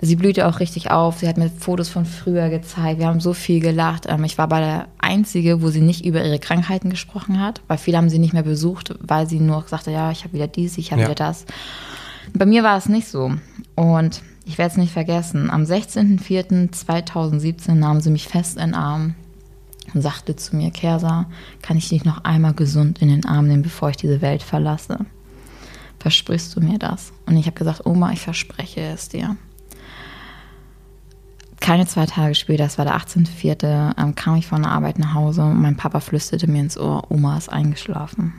Sie 0.00 0.16
blühte 0.16 0.46
auch 0.46 0.60
richtig 0.60 0.90
auf. 0.90 1.18
Sie 1.18 1.28
hat 1.28 1.36
mir 1.36 1.50
Fotos 1.50 1.88
von 1.88 2.04
früher 2.04 2.48
gezeigt. 2.50 2.98
Wir 2.98 3.06
haben 3.06 3.20
so 3.20 3.32
viel 3.32 3.60
gelacht. 3.60 4.06
Ähm, 4.08 4.24
ich 4.24 4.38
war 4.38 4.48
bei 4.48 4.60
der 4.60 4.88
Einzige, 4.98 5.62
wo 5.62 5.68
sie 5.68 5.80
nicht 5.80 6.04
über 6.04 6.24
ihre 6.24 6.38
Krankheiten 6.38 6.90
gesprochen 6.90 7.40
hat, 7.40 7.60
weil 7.68 7.78
viele 7.78 7.98
haben 7.98 8.10
sie 8.10 8.18
nicht 8.18 8.32
mehr 8.32 8.42
besucht, 8.42 8.94
weil 9.00 9.28
sie 9.28 9.40
nur 9.40 9.64
sagte, 9.66 9.90
ja, 9.90 10.10
ich 10.10 10.24
habe 10.24 10.34
wieder 10.34 10.48
dies, 10.48 10.78
ich 10.78 10.92
habe 10.92 11.02
ja. 11.02 11.08
wieder 11.08 11.16
das. 11.16 11.46
Bei 12.32 12.46
mir 12.46 12.62
war 12.62 12.76
es 12.76 12.88
nicht 12.88 13.08
so. 13.08 13.32
Und 13.74 14.22
ich 14.44 14.58
werde 14.58 14.72
es 14.72 14.76
nicht 14.76 14.92
vergessen. 14.92 15.50
Am 15.50 15.62
16.04.2017 15.62 17.74
nahm 17.74 18.00
sie 18.00 18.10
mich 18.10 18.28
fest 18.28 18.56
in 18.56 18.66
den 18.66 18.74
Arm 18.74 19.14
und 19.92 20.02
sagte 20.02 20.36
zu 20.36 20.54
mir, 20.56 20.70
Kersa, 20.70 21.26
kann 21.62 21.76
ich 21.76 21.88
dich 21.88 22.04
noch 22.04 22.22
einmal 22.24 22.54
gesund 22.54 23.00
in 23.00 23.08
den 23.08 23.26
Arm 23.26 23.48
nehmen, 23.48 23.62
bevor 23.62 23.90
ich 23.90 23.96
diese 23.96 24.20
Welt 24.20 24.42
verlasse? 24.42 24.98
Versprichst 25.98 26.56
du 26.56 26.60
mir 26.60 26.78
das? 26.78 27.12
Und 27.26 27.36
ich 27.36 27.46
habe 27.46 27.56
gesagt, 27.56 27.86
Oma, 27.86 28.12
ich 28.12 28.20
verspreche 28.20 28.82
es 28.82 29.08
dir. 29.08 29.36
Keine 31.64 31.86
zwei 31.86 32.04
Tage 32.04 32.34
später, 32.34 32.64
das 32.64 32.76
war 32.76 32.84
der 32.84 32.94
18.04., 32.94 33.98
ähm, 33.98 34.14
kam 34.14 34.36
ich 34.36 34.46
von 34.46 34.60
der 34.60 34.70
Arbeit 34.70 34.98
nach 34.98 35.14
Hause 35.14 35.44
und 35.44 35.62
mein 35.62 35.78
Papa 35.78 36.00
flüsterte 36.00 36.46
mir 36.46 36.60
ins 36.60 36.76
Ohr, 36.76 37.10
Oma 37.10 37.38
ist 37.38 37.48
eingeschlafen. 37.48 38.34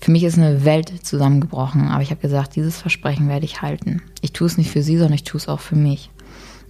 Für 0.00 0.10
mich 0.10 0.24
ist 0.24 0.38
eine 0.38 0.64
Welt 0.64 1.04
zusammengebrochen, 1.04 1.88
aber 1.88 2.02
ich 2.02 2.10
habe 2.10 2.22
gesagt, 2.22 2.56
dieses 2.56 2.80
Versprechen 2.80 3.28
werde 3.28 3.44
ich 3.44 3.60
halten. 3.60 4.00
Ich 4.22 4.32
tue 4.32 4.46
es 4.46 4.56
nicht 4.56 4.70
für 4.70 4.82
sie, 4.82 4.96
sondern 4.96 5.12
ich 5.12 5.24
tue 5.24 5.36
es 5.36 5.46
auch 5.46 5.60
für 5.60 5.76
mich. 5.76 6.10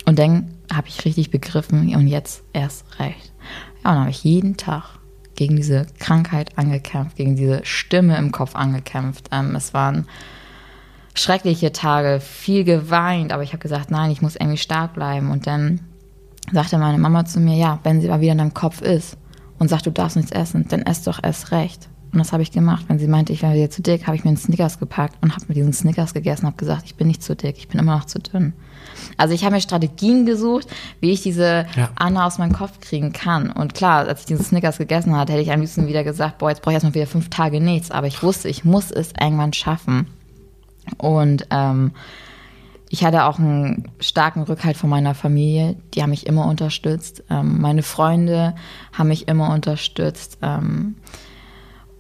Und 0.04 0.18
dann 0.18 0.52
habe 0.72 0.88
ich 0.88 1.04
richtig 1.04 1.30
begriffen 1.30 1.94
und 1.94 2.08
jetzt 2.08 2.42
erst 2.52 2.98
recht. 2.98 3.32
Ja, 3.84 3.90
und 3.90 3.94
dann 3.94 4.00
habe 4.00 4.10
ich 4.10 4.24
jeden 4.24 4.56
Tag 4.56 4.98
gegen 5.36 5.54
diese 5.54 5.86
Krankheit 6.00 6.58
angekämpft, 6.58 7.14
gegen 7.14 7.36
diese 7.36 7.60
Stimme 7.62 8.18
im 8.18 8.32
Kopf 8.32 8.56
angekämpft. 8.56 9.28
Ähm, 9.30 9.54
es 9.54 9.74
waren 9.74 10.08
schreckliche 11.14 11.72
Tage, 11.72 12.20
viel 12.20 12.64
geweint, 12.64 13.32
aber 13.32 13.42
ich 13.42 13.52
habe 13.52 13.62
gesagt, 13.62 13.90
nein, 13.90 14.10
ich 14.10 14.22
muss 14.22 14.36
irgendwie 14.36 14.58
stark 14.58 14.94
bleiben. 14.94 15.30
Und 15.30 15.46
dann 15.46 15.80
sagte 16.52 16.78
meine 16.78 16.98
Mama 16.98 17.24
zu 17.24 17.40
mir, 17.40 17.56
ja, 17.56 17.78
wenn 17.82 18.00
sie 18.00 18.08
mal 18.08 18.20
wieder 18.20 18.32
in 18.32 18.38
deinem 18.38 18.54
Kopf 18.54 18.80
ist 18.80 19.16
und 19.58 19.68
sagt, 19.68 19.86
du 19.86 19.90
darfst 19.90 20.16
nichts 20.16 20.32
essen, 20.32 20.66
dann 20.68 20.82
ess 20.82 21.02
doch 21.02 21.22
erst 21.22 21.52
recht. 21.52 21.88
Und 22.12 22.18
das 22.18 22.32
habe 22.32 22.42
ich 22.42 22.50
gemacht. 22.50 22.86
Wenn 22.88 22.98
sie 22.98 23.06
meinte, 23.06 23.32
ich 23.32 23.42
wäre 23.42 23.54
wieder 23.54 23.70
zu 23.70 23.82
dick, 23.82 24.06
habe 24.06 24.16
ich 24.16 24.24
mir 24.24 24.30
einen 24.30 24.36
Snickers 24.36 24.80
gepackt 24.80 25.16
und 25.20 25.32
habe 25.32 25.44
mir 25.46 25.54
diesen 25.54 25.72
Snickers 25.72 26.12
gegessen 26.12 26.42
und 26.42 26.52
habe 26.52 26.56
gesagt, 26.56 26.82
ich 26.86 26.96
bin 26.96 27.06
nicht 27.06 27.22
zu 27.22 27.36
dick, 27.36 27.56
ich 27.56 27.68
bin 27.68 27.78
immer 27.78 27.96
noch 27.96 28.04
zu 28.04 28.18
dünn. 28.18 28.52
Also 29.16 29.32
ich 29.32 29.44
habe 29.44 29.54
mir 29.54 29.60
Strategien 29.60 30.26
gesucht, 30.26 30.66
wie 31.00 31.12
ich 31.12 31.22
diese 31.22 31.66
ja. 31.76 31.90
Anna 31.94 32.26
aus 32.26 32.38
meinem 32.38 32.52
Kopf 32.52 32.80
kriegen 32.80 33.12
kann. 33.12 33.50
Und 33.50 33.74
klar, 33.74 34.08
als 34.08 34.20
ich 34.20 34.26
diesen 34.26 34.44
Snickers 34.44 34.78
gegessen 34.78 35.16
hatte, 35.16 35.32
hätte 35.32 35.42
ich 35.42 35.52
am 35.52 35.60
liebsten 35.60 35.86
wieder 35.86 36.02
gesagt, 36.02 36.38
boah, 36.38 36.50
jetzt 36.50 36.62
brauche 36.62 36.72
ich 36.72 36.76
erstmal 36.76 36.94
wieder 36.94 37.06
fünf 37.06 37.30
Tage 37.30 37.60
nichts. 37.60 37.92
Aber 37.92 38.08
ich 38.08 38.22
wusste, 38.22 38.48
ich 38.48 38.64
muss 38.64 38.90
es 38.90 39.12
irgendwann 39.20 39.52
schaffen. 39.52 40.06
Und 40.98 41.46
ähm, 41.50 41.92
ich 42.88 43.04
hatte 43.04 43.24
auch 43.24 43.38
einen 43.38 43.88
starken 44.00 44.42
Rückhalt 44.42 44.76
von 44.76 44.90
meiner 44.90 45.14
Familie. 45.14 45.76
Die 45.94 46.02
haben 46.02 46.10
mich 46.10 46.26
immer 46.26 46.46
unterstützt. 46.46 47.22
Ähm, 47.30 47.60
meine 47.60 47.82
Freunde 47.82 48.54
haben 48.92 49.08
mich 49.08 49.28
immer 49.28 49.52
unterstützt. 49.54 50.38
Ähm, 50.42 50.96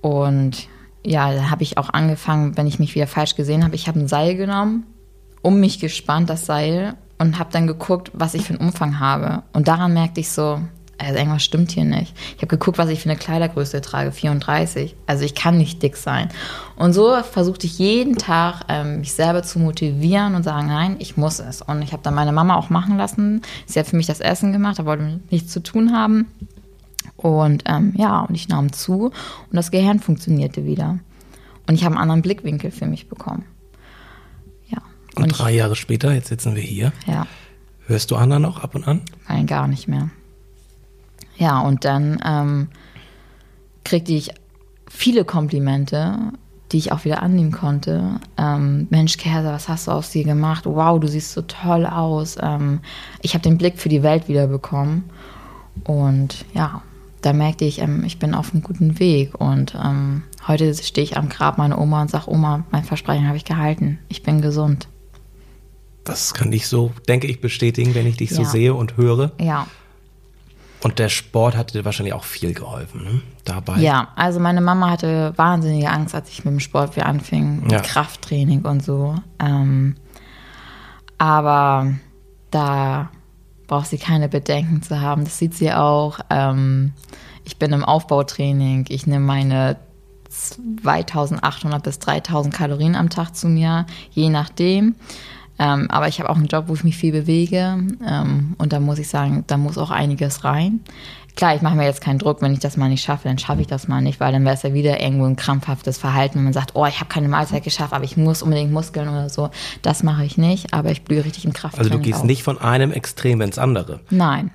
und 0.00 0.68
ja, 1.04 1.32
da 1.32 1.50
habe 1.50 1.62
ich 1.62 1.78
auch 1.78 1.90
angefangen, 1.90 2.56
wenn 2.56 2.66
ich 2.66 2.78
mich 2.78 2.94
wieder 2.94 3.06
falsch 3.06 3.36
gesehen 3.36 3.64
habe. 3.64 3.76
Ich 3.76 3.86
habe 3.88 4.00
ein 4.00 4.08
Seil 4.08 4.36
genommen, 4.36 4.84
um 5.42 5.60
mich 5.60 5.78
gespannt, 5.78 6.28
das 6.28 6.44
Seil, 6.44 6.96
und 7.18 7.38
habe 7.38 7.52
dann 7.52 7.66
geguckt, 7.66 8.10
was 8.14 8.34
ich 8.34 8.44
für 8.44 8.54
einen 8.54 8.66
Umfang 8.66 8.98
habe. 8.98 9.42
Und 9.52 9.68
daran 9.68 9.92
merkte 9.92 10.20
ich 10.20 10.30
so, 10.30 10.60
also 11.00 11.18
irgendwas 11.18 11.42
stimmt 11.42 11.70
hier 11.72 11.84
nicht. 11.84 12.14
Ich 12.36 12.42
habe 12.42 12.48
geguckt, 12.48 12.76
was 12.76 12.90
ich 12.90 13.00
für 13.00 13.08
eine 13.08 13.18
Kleidergröße 13.18 13.80
trage, 13.80 14.12
34. 14.12 14.94
Also 15.06 15.24
ich 15.24 15.34
kann 15.34 15.56
nicht 15.56 15.82
dick 15.82 15.96
sein. 15.96 16.28
Und 16.76 16.92
so 16.92 17.22
versuchte 17.22 17.66
ich 17.66 17.78
jeden 17.78 18.16
Tag, 18.16 18.64
ähm, 18.68 19.00
mich 19.00 19.12
selber 19.12 19.42
zu 19.42 19.58
motivieren 19.58 20.34
und 20.34 20.42
sagen, 20.42 20.66
nein, 20.66 20.96
ich 20.98 21.16
muss 21.16 21.40
es. 21.40 21.62
Und 21.62 21.82
ich 21.82 21.92
habe 21.92 22.02
dann 22.02 22.14
meine 22.14 22.32
Mama 22.32 22.56
auch 22.56 22.68
machen 22.68 22.98
lassen. 22.98 23.42
Sie 23.66 23.78
hat 23.78 23.86
für 23.86 23.96
mich 23.96 24.06
das 24.06 24.20
Essen 24.20 24.52
gemacht, 24.52 24.78
da 24.78 24.84
wollte 24.84 25.20
nichts 25.30 25.50
zu 25.52 25.62
tun 25.62 25.92
haben. 25.92 26.26
Und 27.16 27.64
ähm, 27.66 27.94
ja, 27.96 28.20
und 28.20 28.34
ich 28.34 28.48
nahm 28.48 28.72
zu 28.72 29.06
und 29.06 29.14
das 29.52 29.70
Gehirn 29.70 30.00
funktionierte 30.00 30.64
wieder. 30.64 30.98
Und 31.66 31.74
ich 31.74 31.84
habe 31.84 31.94
einen 31.94 32.02
anderen 32.02 32.22
Blickwinkel 32.22 32.70
für 32.70 32.86
mich 32.86 33.08
bekommen. 33.08 33.44
Ja. 34.68 34.78
Und, 35.16 35.24
und 35.24 35.38
drei 35.38 35.52
ich, 35.52 35.56
Jahre 35.56 35.76
später, 35.76 36.12
jetzt 36.12 36.28
sitzen 36.28 36.54
wir 36.56 36.62
hier. 36.62 36.92
Ja. 37.06 37.26
Hörst 37.86 38.10
du 38.10 38.16
Anna 38.16 38.38
noch 38.38 38.62
ab 38.62 38.74
und 38.74 38.86
an? 38.86 39.02
Nein, 39.28 39.46
gar 39.46 39.66
nicht 39.66 39.88
mehr. 39.88 40.10
Ja, 41.40 41.60
und 41.60 41.86
dann 41.86 42.20
ähm, 42.24 42.68
kriegte 43.82 44.12
ich 44.12 44.30
viele 44.88 45.24
Komplimente, 45.24 46.18
die 46.70 46.76
ich 46.76 46.92
auch 46.92 47.06
wieder 47.06 47.22
annehmen 47.22 47.50
konnte. 47.50 48.20
Ähm, 48.36 48.86
Mensch, 48.90 49.16
Kerser, 49.16 49.50
was 49.52 49.66
hast 49.66 49.86
du 49.86 49.92
aus 49.92 50.10
dir 50.10 50.22
gemacht? 50.22 50.66
Wow, 50.66 51.00
du 51.00 51.08
siehst 51.08 51.32
so 51.32 51.40
toll 51.42 51.86
aus. 51.86 52.36
Ähm, 52.40 52.80
ich 53.22 53.32
habe 53.32 53.42
den 53.42 53.56
Blick 53.56 53.78
für 53.78 53.88
die 53.88 54.02
Welt 54.02 54.28
wieder 54.28 54.48
bekommen. 54.48 55.08
Und 55.84 56.44
ja, 56.52 56.82
da 57.22 57.32
merkte 57.32 57.64
ich, 57.64 57.80
ähm, 57.80 58.04
ich 58.04 58.18
bin 58.18 58.34
auf 58.34 58.52
einem 58.52 58.62
guten 58.62 58.98
Weg. 58.98 59.40
Und 59.40 59.74
ähm, 59.82 60.24
heute 60.46 60.74
stehe 60.74 61.04
ich 61.04 61.16
am 61.16 61.30
Grab 61.30 61.56
meiner 61.56 61.80
Oma 61.80 62.02
und 62.02 62.10
sage, 62.10 62.30
Oma, 62.30 62.64
mein 62.70 62.84
Versprechen 62.84 63.26
habe 63.26 63.38
ich 63.38 63.46
gehalten. 63.46 63.98
Ich 64.08 64.22
bin 64.22 64.42
gesund. 64.42 64.88
Das 66.04 66.34
kann 66.34 66.52
ich 66.52 66.66
so, 66.66 66.92
denke 67.08 67.26
ich, 67.28 67.40
bestätigen, 67.40 67.94
wenn 67.94 68.06
ich 68.06 68.18
dich 68.18 68.30
ja. 68.30 68.36
so 68.36 68.44
sehe 68.44 68.74
und 68.74 68.98
höre. 68.98 69.32
Ja. 69.40 69.66
Und 70.82 70.98
der 70.98 71.08
Sport 71.08 71.56
hat 71.56 71.74
dir 71.74 71.84
wahrscheinlich 71.84 72.14
auch 72.14 72.24
viel 72.24 72.54
geholfen, 72.54 73.04
ne? 73.04 73.22
Dabei. 73.44 73.78
Ja, 73.78 74.08
also 74.16 74.40
meine 74.40 74.60
Mama 74.60 74.90
hatte 74.90 75.34
wahnsinnige 75.36 75.90
Angst, 75.90 76.14
als 76.14 76.30
ich 76.30 76.44
mit 76.44 76.52
dem 76.52 76.60
Sport 76.60 76.96
wieder 76.96 77.06
anfing, 77.06 77.62
mit 77.62 77.72
ja. 77.72 77.80
Krafttraining 77.80 78.62
und 78.62 78.82
so. 78.82 79.16
Ähm, 79.38 79.96
aber 81.18 81.92
da 82.50 83.10
braucht 83.66 83.88
sie 83.88 83.98
keine 83.98 84.28
Bedenken 84.28 84.82
zu 84.82 85.00
haben. 85.00 85.24
Das 85.24 85.38
sieht 85.38 85.54
sie 85.54 85.72
auch. 85.72 86.18
Ähm, 86.30 86.92
ich 87.44 87.58
bin 87.58 87.72
im 87.72 87.84
Aufbautraining. 87.84 88.86
Ich 88.88 89.06
nehme 89.06 89.24
meine 89.24 89.76
2800 90.30 91.82
bis 91.82 91.98
3000 91.98 92.54
Kalorien 92.54 92.96
am 92.96 93.10
Tag 93.10 93.36
zu 93.36 93.48
mir, 93.48 93.86
je 94.10 94.30
nachdem. 94.30 94.94
Ähm, 95.60 95.90
aber 95.90 96.08
ich 96.08 96.18
habe 96.18 96.30
auch 96.30 96.36
einen 96.36 96.46
Job, 96.46 96.64
wo 96.68 96.74
ich 96.74 96.84
mich 96.84 96.96
viel 96.96 97.12
bewege. 97.12 97.78
Ähm, 98.06 98.54
und 98.56 98.72
da 98.72 98.80
muss 98.80 98.98
ich 98.98 99.08
sagen, 99.08 99.44
da 99.46 99.58
muss 99.58 99.76
auch 99.76 99.90
einiges 99.90 100.42
rein. 100.42 100.80
Klar, 101.36 101.54
ich 101.54 101.62
mache 101.62 101.76
mir 101.76 101.84
jetzt 101.84 102.00
keinen 102.00 102.18
Druck, 102.18 102.40
wenn 102.40 102.52
ich 102.52 102.58
das 102.58 102.76
mal 102.76 102.88
nicht 102.88 103.04
schaffe, 103.04 103.28
dann 103.28 103.38
schaffe 103.38 103.60
ich 103.60 103.66
das 103.66 103.86
mal 103.86 104.00
nicht, 104.00 104.20
weil 104.20 104.32
dann 104.32 104.44
wäre 104.44 104.54
es 104.54 104.62
ja 104.62 104.72
wieder 104.72 105.00
irgendwo 105.00 105.26
ein 105.26 105.36
krampfhaftes 105.36 105.98
Verhalten, 105.98 106.36
wenn 106.36 106.44
man 106.44 106.52
sagt, 106.52 106.72
oh, 106.74 106.86
ich 106.86 106.96
habe 106.96 107.08
keine 107.08 107.28
Mahlzeit 107.28 107.62
geschafft, 107.62 107.92
aber 107.92 108.04
ich 108.04 108.16
muss 108.16 108.42
unbedingt 108.42 108.72
Muskeln 108.72 109.08
oder 109.08 109.28
so. 109.28 109.50
Das 109.82 110.02
mache 110.02 110.24
ich 110.24 110.38
nicht, 110.38 110.72
aber 110.72 110.90
ich 110.90 111.02
blühe 111.02 111.24
richtig 111.24 111.44
in 111.44 111.52
Kraft. 111.52 111.78
Also 111.78 111.90
du 111.90 111.98
gehst 111.98 112.20
auf. 112.20 112.24
nicht 112.24 112.42
von 112.42 112.58
einem 112.58 112.90
Extrem 112.90 113.40
ins 113.42 113.58
andere. 113.58 114.00
Nein. 114.10 114.50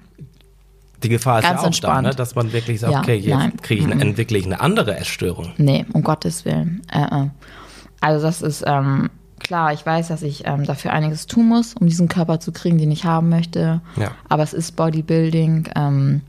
Die 1.03 1.09
Gefahr 1.09 1.39
ist 1.39 1.43
Ganz 1.43 1.55
ja 1.55 1.61
auch 1.61 1.65
entspannt. 1.67 2.07
da, 2.07 2.09
ne? 2.09 2.15
dass 2.15 2.35
man 2.35 2.51
wirklich 2.51 2.79
sagt, 2.79 2.93
ja, 2.93 2.99
okay, 2.99 3.15
jetzt 3.15 3.63
kriege 3.63 3.85
ich 3.85 3.91
eine, 3.91 4.17
wirklich 4.17 4.45
eine 4.45 4.59
andere 4.59 4.97
Essstörung. 4.97 5.53
Nee, 5.57 5.85
um 5.93 6.03
Gottes 6.03 6.45
Willen. 6.45 6.81
Äh, 6.91 7.25
äh. 7.25 7.29
Also 8.01 8.25
das 8.25 8.41
ist 8.41 8.63
ähm, 8.65 9.09
klar, 9.39 9.73
ich 9.73 9.85
weiß, 9.85 10.07
dass 10.07 10.21
ich 10.21 10.45
ähm, 10.45 10.65
dafür 10.65 10.93
einiges 10.93 11.27
tun 11.27 11.47
muss, 11.47 11.73
um 11.75 11.87
diesen 11.87 12.07
Körper 12.07 12.39
zu 12.39 12.51
kriegen, 12.51 12.77
den 12.77 12.91
ich 12.91 13.05
haben 13.05 13.29
möchte. 13.29 13.81
Ja. 13.95 14.11
Aber 14.29 14.43
es 14.43 14.53
ist 14.53 14.75
Bodybuilding. 14.75 15.69
Ähm, 15.75 16.21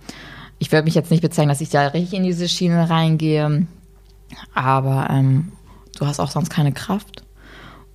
ich 0.59 0.73
würde 0.73 0.85
mich 0.85 0.95
jetzt 0.95 1.11
nicht 1.11 1.23
bezeichnen, 1.23 1.51
dass 1.51 1.61
ich 1.61 1.71
da 1.71 1.87
richtig 1.89 2.19
in 2.19 2.25
diese 2.25 2.49
Schiene 2.49 2.89
reingehe. 2.89 3.67
Aber 4.55 5.09
ähm, 5.11 5.53
du 5.99 6.07
hast 6.07 6.21
auch 6.21 6.31
sonst 6.31 6.51
keine 6.51 6.73
Kraft. 6.73 7.25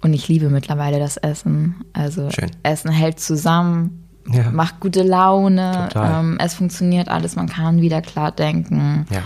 Und 0.01 0.14
ich 0.14 0.28
liebe 0.28 0.49
mittlerweile 0.49 0.99
das 0.99 1.18
Essen. 1.18 1.76
Also 1.93 2.30
Schön. 2.32 2.49
Essen 2.64 2.91
hält 2.91 3.20
zusammen, 3.20 4.07
ja. 4.28 4.49
macht 4.49 4.80
gute 4.80 5.03
Laune. 5.03 5.89
Ähm, 5.95 6.38
es 6.39 6.55
funktioniert 6.55 7.09
alles, 7.09 7.36
man 7.36 7.47
kann 7.47 7.82
wieder 7.82 8.01
klar 8.01 8.32
denken. 8.32 9.05
Ja. 9.12 9.22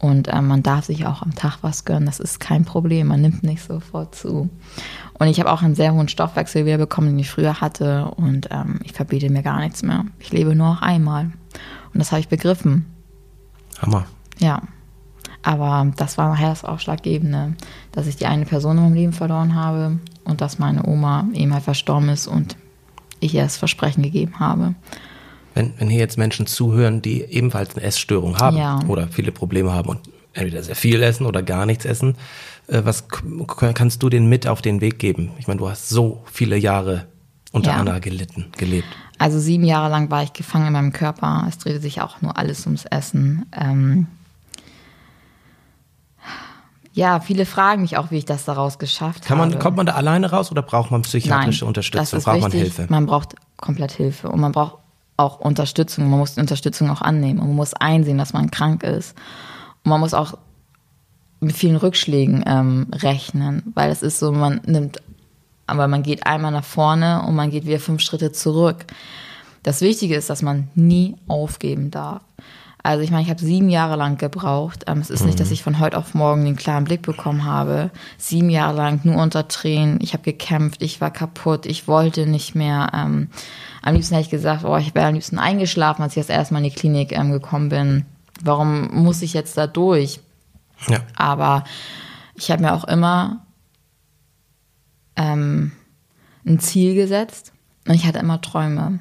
Und 0.00 0.28
ähm, 0.32 0.46
man 0.46 0.62
darf 0.62 0.86
sich 0.86 1.06
auch 1.06 1.20
am 1.20 1.34
Tag 1.34 1.58
was 1.60 1.84
gönnen. 1.84 2.06
Das 2.06 2.20
ist 2.20 2.40
kein 2.40 2.64
Problem. 2.64 3.08
Man 3.08 3.20
nimmt 3.20 3.42
nicht 3.42 3.62
sofort 3.62 4.14
zu. 4.14 4.48
Und 5.18 5.26
ich 5.26 5.38
habe 5.38 5.52
auch 5.52 5.62
einen 5.62 5.74
sehr 5.74 5.92
hohen 5.92 6.08
Stoffwechsel 6.08 6.64
wieder 6.64 6.78
bekommen, 6.78 7.08
den 7.08 7.18
ich 7.18 7.30
früher 7.30 7.60
hatte. 7.60 8.06
Und 8.16 8.48
ähm, 8.50 8.80
ich 8.82 8.92
verbiete 8.92 9.28
mir 9.28 9.42
gar 9.42 9.60
nichts 9.60 9.82
mehr. 9.82 10.06
Ich 10.18 10.32
lebe 10.32 10.54
nur 10.54 10.68
noch 10.68 10.82
einmal. 10.82 11.24
Und 11.92 11.98
das 11.98 12.12
habe 12.12 12.20
ich 12.20 12.28
begriffen. 12.28 12.86
Hammer. 13.80 14.06
Ja. 14.38 14.62
Aber 15.42 15.90
das 15.96 16.16
war 16.18 16.30
nachher 16.30 16.50
das 16.50 16.64
Ausschlaggebende, 16.64 17.54
dass 17.92 18.06
ich 18.06 18.16
die 18.16 18.26
eine 18.26 18.46
Person 18.46 18.76
in 18.78 18.82
meinem 18.84 18.94
Leben 18.94 19.12
verloren 19.12 19.54
habe 19.54 19.98
und 20.24 20.40
dass 20.40 20.58
meine 20.58 20.86
Oma 20.86 21.26
eben 21.32 21.52
halt 21.52 21.64
verstorben 21.64 22.08
ist 22.08 22.26
und 22.26 22.56
ich 23.20 23.34
ihr 23.34 23.42
das 23.42 23.56
Versprechen 23.56 24.02
gegeben 24.02 24.38
habe. 24.38 24.74
Wenn, 25.60 25.74
wenn 25.76 25.90
hier 25.90 25.98
jetzt 25.98 26.16
Menschen 26.16 26.46
zuhören, 26.46 27.02
die 27.02 27.20
ebenfalls 27.20 27.76
eine 27.76 27.84
Essstörung 27.84 28.38
haben 28.38 28.56
ja. 28.56 28.80
oder 28.88 29.08
viele 29.08 29.30
Probleme 29.30 29.74
haben 29.74 29.90
und 29.90 30.00
entweder 30.32 30.62
sehr 30.62 30.74
viel 30.74 31.02
essen 31.02 31.26
oder 31.26 31.42
gar 31.42 31.66
nichts 31.66 31.84
essen, 31.84 32.16
äh, 32.66 32.80
was 32.82 33.08
kannst 33.74 34.02
du 34.02 34.08
denen 34.08 34.26
mit 34.26 34.46
auf 34.46 34.62
den 34.62 34.80
Weg 34.80 34.98
geben? 34.98 35.32
Ich 35.38 35.48
meine, 35.48 35.58
du 35.58 35.68
hast 35.68 35.90
so 35.90 36.22
viele 36.32 36.56
Jahre 36.56 37.08
unter 37.52 37.72
ja. 37.72 37.76
Anna 37.76 37.98
gelitten, 37.98 38.46
gelebt. 38.56 38.88
Also 39.18 39.38
sieben 39.38 39.64
Jahre 39.64 39.90
lang 39.90 40.10
war 40.10 40.22
ich 40.22 40.32
gefangen 40.32 40.68
in 40.68 40.72
meinem 40.72 40.94
Körper. 40.94 41.44
Es 41.46 41.58
drehte 41.58 41.80
sich 41.80 42.00
auch 42.00 42.22
nur 42.22 42.38
alles 42.38 42.64
ums 42.64 42.86
Essen. 42.86 43.44
Ähm 43.52 44.06
ja, 46.94 47.20
viele 47.20 47.44
fragen 47.44 47.82
mich 47.82 47.98
auch, 47.98 48.10
wie 48.10 48.16
ich 48.16 48.24
das 48.24 48.46
daraus 48.46 48.78
geschafft 48.78 49.26
Kann 49.26 49.36
man, 49.36 49.50
habe. 49.50 49.62
Kommt 49.62 49.76
man 49.76 49.84
da 49.84 49.92
alleine 49.92 50.30
raus 50.30 50.50
oder 50.50 50.62
braucht 50.62 50.90
man 50.90 51.02
psychiatrische 51.02 51.64
Nein, 51.64 51.68
Unterstützung? 51.68 52.20
Braucht 52.22 52.36
richtig. 52.36 52.42
man 52.42 52.52
Hilfe? 52.52 52.86
Man 52.88 53.06
braucht 53.06 53.34
komplett 53.58 53.92
Hilfe 53.92 54.30
und 54.30 54.40
man 54.40 54.52
braucht 54.52 54.79
auch 55.20 55.40
Unterstützung. 55.40 56.08
Man 56.10 56.18
muss 56.18 56.34
die 56.34 56.40
Unterstützung 56.40 56.90
auch 56.90 57.02
annehmen 57.02 57.38
man 57.38 57.54
muss 57.54 57.74
einsehen, 57.74 58.18
dass 58.18 58.32
man 58.32 58.50
krank 58.50 58.82
ist. 58.82 59.16
Und 59.84 59.90
man 59.90 60.00
muss 60.00 60.14
auch 60.14 60.34
mit 61.40 61.56
vielen 61.56 61.76
Rückschlägen 61.76 62.44
ähm, 62.46 62.86
rechnen, 62.92 63.62
weil 63.74 63.90
es 63.90 64.02
ist 64.02 64.18
so, 64.18 64.32
man 64.32 64.60
nimmt 64.66 65.00
aber 65.70 65.86
man 65.86 66.02
geht 66.02 66.26
einmal 66.26 66.50
nach 66.50 66.64
vorne 66.64 67.22
und 67.22 67.36
man 67.36 67.50
geht 67.50 67.64
wieder 67.64 67.78
fünf 67.78 68.02
Schritte 68.02 68.32
zurück. 68.32 68.86
Das 69.62 69.82
Wichtige 69.82 70.16
ist, 70.16 70.28
dass 70.28 70.42
man 70.42 70.68
nie 70.74 71.14
aufgeben 71.28 71.92
darf. 71.92 72.22
Also 72.82 73.02
ich 73.02 73.10
meine, 73.10 73.22
ich 73.22 73.30
habe 73.30 73.40
sieben 73.40 73.68
Jahre 73.68 73.96
lang 73.96 74.16
gebraucht. 74.16 74.84
Ähm, 74.86 74.98
es 74.98 75.10
ist 75.10 75.20
mhm. 75.20 75.26
nicht, 75.28 75.40
dass 75.40 75.48
mhm. 75.48 75.54
ich 75.54 75.62
von 75.62 75.78
heute 75.80 75.98
auf 75.98 76.14
morgen 76.14 76.44
den 76.44 76.56
klaren 76.56 76.84
Blick 76.84 77.02
bekommen 77.02 77.44
habe. 77.44 77.90
Sieben 78.16 78.50
Jahre 78.50 78.76
lang 78.76 79.00
nur 79.04 79.16
unter 79.16 79.48
Tränen. 79.48 79.98
Ich 80.00 80.12
habe 80.12 80.22
gekämpft, 80.22 80.82
ich 80.82 81.00
war 81.00 81.10
kaputt, 81.10 81.66
ich 81.66 81.88
wollte 81.88 82.26
nicht 82.26 82.54
mehr. 82.54 82.90
Ähm, 82.94 83.28
am 83.82 83.94
liebsten 83.94 84.14
hätte 84.14 84.26
ich 84.26 84.30
gesagt, 84.30 84.64
oh, 84.64 84.76
ich 84.76 84.94
wäre 84.94 85.08
am 85.08 85.14
liebsten 85.14 85.38
eingeschlafen, 85.38 86.02
als 86.02 86.16
ich 86.16 86.22
das 86.22 86.34
erste 86.34 86.54
Mal 86.54 86.60
in 86.60 86.70
die 86.70 86.76
Klinik 86.76 87.12
ähm, 87.12 87.32
gekommen 87.32 87.68
bin. 87.68 88.04
Warum 88.42 88.88
muss 88.94 89.22
ich 89.22 89.34
jetzt 89.34 89.56
da 89.56 89.66
durch? 89.66 90.20
Ja. 90.88 91.00
Aber 91.16 91.64
ich 92.34 92.50
habe 92.50 92.62
mir 92.62 92.72
auch 92.72 92.84
immer 92.84 93.44
ähm, 95.16 95.72
ein 96.46 96.58
Ziel 96.58 96.94
gesetzt 96.94 97.52
und 97.86 97.94
ich 97.94 98.06
hatte 98.06 98.18
immer 98.18 98.40
Träume. 98.40 99.00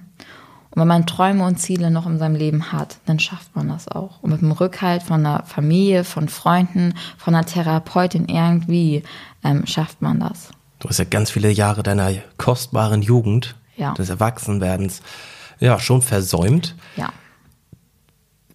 Und 0.71 0.81
wenn 0.81 0.87
man 0.87 1.07
Träume 1.07 1.45
und 1.45 1.57
Ziele 1.57 1.89
noch 1.89 2.05
in 2.05 2.19
seinem 2.19 2.35
Leben 2.35 2.71
hat, 2.71 2.97
dann 3.05 3.19
schafft 3.19 3.55
man 3.55 3.69
das 3.69 3.87
auch. 3.87 4.21
Und 4.21 4.31
mit 4.31 4.41
dem 4.41 4.51
Rückhalt 4.51 5.01
von 5.01 5.25
einer 5.25 5.43
Familie, 5.45 6.03
von 6.03 6.29
Freunden, 6.29 6.93
von 7.17 7.33
einer 7.33 7.45
Therapeutin 7.45 8.27
irgendwie 8.27 9.03
ähm, 9.43 9.65
schafft 9.65 10.01
man 10.01 10.19
das. 10.19 10.49
Du 10.79 10.87
hast 10.87 10.99
ja 10.99 11.05
ganz 11.05 11.31
viele 11.31 11.49
Jahre 11.49 11.83
deiner 11.83 12.13
kostbaren 12.37 13.01
Jugend, 13.01 13.55
ja. 13.75 13.93
des 13.93 14.09
Erwachsenwerdens, 14.09 15.01
ja, 15.59 15.79
schon 15.79 16.01
versäumt. 16.01 16.75
Ja. 16.95 17.11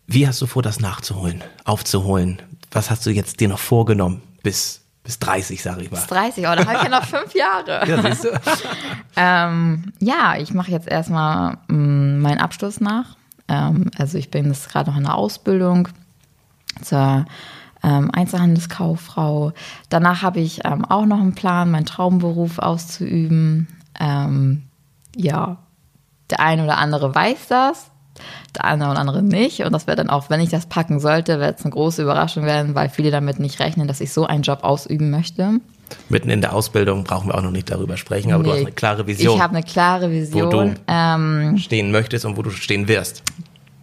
Wie 0.07 0.27
hast 0.27 0.41
du 0.41 0.47
vor, 0.47 0.63
das 0.63 0.81
nachzuholen, 0.81 1.43
aufzuholen? 1.65 2.41
Was 2.71 2.91
hast 2.91 3.05
du 3.07 3.11
jetzt 3.11 3.41
dir 3.41 3.49
noch 3.49 3.59
vorgenommen 3.59 4.23
bis 4.43 4.84
bis 5.05 5.19
30, 5.19 5.63
sage 5.63 5.83
ich 5.83 5.91
mal. 5.91 5.99
Bis 5.99 6.07
30, 6.07 6.49
aber 6.49 6.57
da 6.57 6.67
habe 6.67 6.79
ich 6.79 6.83
ja 6.83 6.89
noch 6.89 7.05
fünf 7.07 7.35
Jahre. 7.35 7.87
Ja, 7.87 8.03
siehst 8.03 8.25
du? 8.25 8.29
ähm, 9.17 9.93
ja, 10.01 10.37
ich 10.39 10.53
mache 10.55 10.71
jetzt 10.71 10.89
erstmal 10.89 11.59
mm, 11.69 12.21
meinen 12.21 12.41
Abschluss 12.41 12.81
nach. 12.81 13.17
Ähm, 13.47 13.91
also 13.99 14.17
ich 14.17 14.31
bin 14.31 14.47
jetzt 14.47 14.71
gerade 14.71 14.91
noch 14.91 14.97
in 14.97 15.05
der 15.05 15.15
Ausbildung 15.15 15.89
zur 16.83 17.27
ähm, 17.83 18.11
Einzelhandelskauffrau. 18.13 19.53
Danach 19.91 20.23
habe 20.23 20.41
ich 20.41 20.65
ähm, 20.65 20.87
auch 20.87 21.05
noch 21.05 21.21
einen 21.21 21.35
Plan, 21.35 21.71
meinen 21.71 21.85
Traumberuf 21.85 22.59
auszuüben. 22.59 23.69
Ähm, 24.01 24.65
ja, 25.15 25.59
der 26.31 26.41
eine 26.41 26.65
oder 26.65 26.79
andere 26.79 27.15
weiß 27.15 27.49
das 27.49 27.91
der 28.55 28.65
eine 28.65 28.91
oder 28.91 28.99
andere 28.99 29.23
nicht. 29.23 29.61
Und 29.61 29.73
das 29.73 29.87
wird 29.87 29.99
dann 29.99 30.11
auch, 30.11 30.31
wenn 30.31 30.41
ich 30.41 30.51
das 30.51 30.67
packen 30.67 31.01
sollte, 31.01 31.41
wird 31.41 31.59
es 31.59 31.65
eine 31.65 31.73
große 31.73 32.03
Überraschung 32.03 32.45
werden, 32.45 32.75
weil 32.75 32.89
viele 32.89 33.11
damit 33.11 33.39
nicht 33.39 33.61
rechnen, 33.61 33.89
dass 33.89 34.01
ich 34.01 34.13
so 34.13 34.27
einen 34.27 34.43
Job 34.43 34.61
ausüben 34.63 35.11
möchte. 35.11 35.61
Mitten 36.09 36.31
in 36.31 36.41
der 36.41 36.55
Ausbildung 36.55 37.05
brauchen 37.05 37.29
wir 37.29 37.35
auch 37.35 37.43
noch 37.43 37.51
nicht 37.51 37.71
darüber 37.71 37.97
sprechen, 37.97 38.33
aber 38.33 38.43
nee, 38.43 38.49
du 38.49 38.55
hast 38.55 38.63
eine 38.63 38.73
klare 38.73 39.07
Vision. 39.07 39.37
Ich 39.37 39.43
habe 39.43 39.57
eine 39.57 39.65
klare 39.65 40.11
Vision. 40.11 40.47
Wo 40.47 40.51
du 40.51 40.75
ähm, 40.89 41.59
stehen 41.59 41.91
möchtest 41.91 42.25
und 42.25 42.37
wo 42.37 42.43
du 42.43 42.51
stehen 42.51 42.89
wirst. 42.89 43.23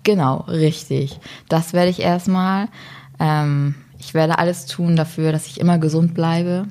Genau, 0.03 0.37
richtig. 0.47 1.19
Das 1.47 1.73
werde 1.73 1.89
ich 1.89 1.99
erstmal. 1.99 2.67
Ähm, 3.19 3.75
ich 3.99 4.13
werde 4.13 4.39
alles 4.39 4.65
tun 4.65 4.95
dafür, 4.95 5.31
dass 5.31 5.45
ich 5.45 5.59
immer 5.59 5.77
gesund 5.77 6.15
bleibe. 6.15 6.65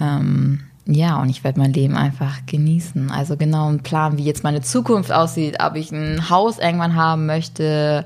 Ähm, 0.00 0.65
ja, 0.86 1.20
und 1.20 1.28
ich 1.28 1.42
werde 1.42 1.58
mein 1.58 1.72
Leben 1.72 1.96
einfach 1.96 2.46
genießen. 2.46 3.10
Also 3.10 3.36
genau 3.36 3.68
einen 3.68 3.82
Plan, 3.82 4.18
wie 4.18 4.24
jetzt 4.24 4.44
meine 4.44 4.60
Zukunft 4.60 5.10
aussieht, 5.10 5.56
ob 5.60 5.74
ich 5.74 5.90
ein 5.90 6.30
Haus 6.30 6.58
irgendwann 6.58 6.94
haben 6.94 7.26
möchte 7.26 8.04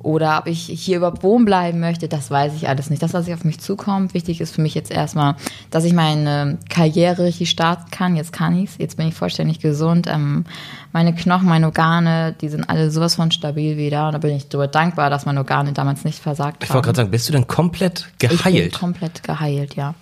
oder 0.00 0.38
ob 0.38 0.46
ich 0.46 0.60
hier 0.60 0.98
überhaupt 0.98 1.22
wohnen 1.22 1.44
bleiben 1.44 1.80
möchte, 1.80 2.08
das 2.08 2.30
weiß 2.30 2.54
ich 2.54 2.68
alles 2.68 2.88
nicht. 2.88 3.02
Das, 3.02 3.14
was 3.14 3.28
auf 3.28 3.44
mich 3.44 3.58
zukommt, 3.58 4.14
wichtig 4.14 4.40
ist 4.40 4.54
für 4.54 4.62
mich 4.62 4.74
jetzt 4.74 4.90
erstmal, 4.90 5.34
dass 5.70 5.84
ich 5.84 5.92
meine 5.92 6.58
Karriere 6.68 7.24
richtig 7.24 7.50
starten 7.50 7.90
kann. 7.90 8.14
Jetzt 8.14 8.32
kann 8.32 8.56
ich's. 8.56 8.76
Jetzt 8.78 8.96
bin 8.96 9.08
ich 9.08 9.14
vollständig 9.14 9.58
gesund. 9.58 10.06
Ähm, 10.08 10.44
meine 10.92 11.14
Knochen, 11.14 11.48
meine 11.48 11.66
Organe, 11.66 12.34
die 12.40 12.48
sind 12.48 12.68
alle 12.70 12.90
sowas 12.90 13.16
von 13.16 13.30
stabil 13.32 13.76
wieder. 13.76 14.06
Und 14.06 14.12
da 14.12 14.18
bin 14.18 14.34
ich 14.34 14.48
darüber 14.48 14.68
dankbar, 14.68 15.10
dass 15.10 15.26
meine 15.26 15.40
Organe 15.40 15.72
damals 15.72 16.04
nicht 16.04 16.20
versagt 16.20 16.62
haben. 16.62 16.64
Ich 16.64 16.74
wollte 16.74 16.86
gerade 16.86 16.96
sagen, 16.96 17.10
bist 17.10 17.28
du 17.28 17.32
denn 17.32 17.46
komplett 17.46 18.08
geheilt? 18.18 18.46
Ich 18.46 18.70
bin 18.70 18.72
komplett 18.72 19.22
geheilt, 19.24 19.74
ja. 19.74 19.94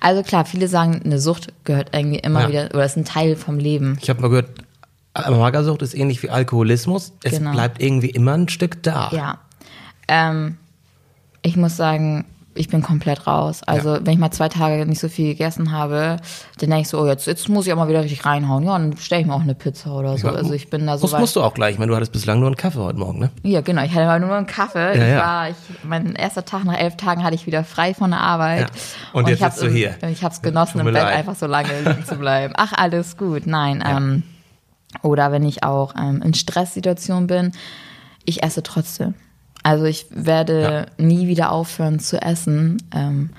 Also 0.00 0.22
klar, 0.22 0.44
viele 0.44 0.66
sagen, 0.66 1.00
eine 1.04 1.20
Sucht 1.20 1.52
gehört 1.64 1.90
irgendwie 1.92 2.18
immer 2.18 2.42
ja. 2.42 2.48
wieder, 2.48 2.68
oder 2.74 2.84
ist 2.84 2.96
ein 2.96 3.04
Teil 3.04 3.36
vom 3.36 3.58
Leben. 3.58 3.98
Ich 4.02 4.10
habe 4.10 4.20
mal 4.20 4.28
gehört, 4.28 4.48
Magersucht 5.14 5.82
ist 5.82 5.94
ähnlich 5.94 6.22
wie 6.22 6.30
Alkoholismus. 6.30 7.12
Es 7.22 7.38
genau. 7.38 7.52
bleibt 7.52 7.80
irgendwie 7.80 8.10
immer 8.10 8.34
ein 8.34 8.48
Stück 8.48 8.82
da. 8.82 9.10
Ja. 9.12 9.38
Ähm, 10.08 10.58
ich 11.42 11.56
muss 11.56 11.76
sagen, 11.76 12.24
ich 12.56 12.68
bin 12.68 12.82
komplett 12.82 13.26
raus. 13.26 13.62
Also, 13.64 13.94
ja. 13.94 14.00
wenn 14.06 14.12
ich 14.12 14.18
mal 14.18 14.30
zwei 14.30 14.48
Tage 14.48 14.86
nicht 14.86 15.00
so 15.00 15.08
viel 15.08 15.28
gegessen 15.28 15.72
habe, 15.72 16.18
dann 16.58 16.70
denke 16.70 16.82
ich 16.82 16.88
so, 16.88 17.00
oh, 17.00 17.06
jetzt, 17.06 17.26
jetzt 17.26 17.48
muss 17.48 17.66
ich 17.66 17.72
auch 17.72 17.76
mal 17.76 17.88
wieder 17.88 18.02
richtig 18.02 18.24
reinhauen. 18.24 18.64
Ja, 18.64 18.78
dann 18.78 18.96
stelle 18.96 19.22
ich 19.22 19.26
mir 19.26 19.34
auch 19.34 19.40
eine 19.40 19.54
Pizza 19.54 19.92
oder 19.92 20.16
so. 20.16 20.28
Ja, 20.28 20.34
also, 20.34 20.52
ich 20.52 20.70
bin 20.70 20.86
da 20.86 20.96
so. 20.96 21.06
Das 21.06 21.18
musst 21.18 21.36
du 21.36 21.42
auch 21.42 21.54
gleich. 21.54 21.72
Ich 21.72 21.78
meine, 21.78 21.90
du 21.90 21.96
hattest 21.96 22.12
bislang 22.12 22.38
nur 22.38 22.48
einen 22.48 22.56
Kaffee 22.56 22.78
heute 22.78 22.98
Morgen, 22.98 23.18
ne? 23.18 23.30
Ja, 23.42 23.60
genau. 23.60 23.82
Ich 23.82 23.92
hatte 23.92 24.06
mal 24.06 24.20
nur 24.20 24.34
einen 24.34 24.46
Kaffee. 24.46 24.96
Ja, 24.96 25.04
ich 25.04 25.22
war, 25.22 25.48
ich, 25.50 25.56
mein 25.84 26.14
erster 26.14 26.44
Tag 26.44 26.64
nach 26.64 26.78
elf 26.78 26.96
Tagen 26.96 27.24
hatte 27.24 27.34
ich 27.34 27.46
wieder 27.46 27.64
frei 27.64 27.94
von 27.94 28.10
der 28.10 28.20
Arbeit. 28.20 28.70
Und, 29.12 29.24
und 29.24 29.30
jetzt 29.30 29.42
bist 29.42 29.62
du 29.62 29.68
hier. 29.68 29.96
Ich 30.10 30.22
habe 30.22 30.34
es 30.34 30.42
genossen, 30.42 30.80
im 30.80 30.86
Bett 30.86 30.94
leid. 30.94 31.16
einfach 31.16 31.34
so 31.34 31.46
lange 31.46 31.68
liegen 31.84 32.04
zu 32.04 32.16
bleiben. 32.16 32.54
Ach, 32.56 32.72
alles 32.72 33.16
gut. 33.16 33.46
Nein. 33.46 33.82
Ähm, 33.86 34.22
oder 35.02 35.32
wenn 35.32 35.44
ich 35.44 35.62
auch 35.62 35.94
ähm, 35.96 36.22
in 36.22 36.34
Stresssituationen 36.34 37.26
bin, 37.26 37.52
ich 38.24 38.42
esse 38.42 38.62
trotzdem. 38.62 39.14
Also 39.62 39.84
ich 39.84 40.06
werde 40.10 40.86
nie 40.98 41.26
wieder 41.26 41.50
aufhören 41.50 41.98
zu 41.98 42.20
essen, 42.20 42.82
ähm, 42.94 43.30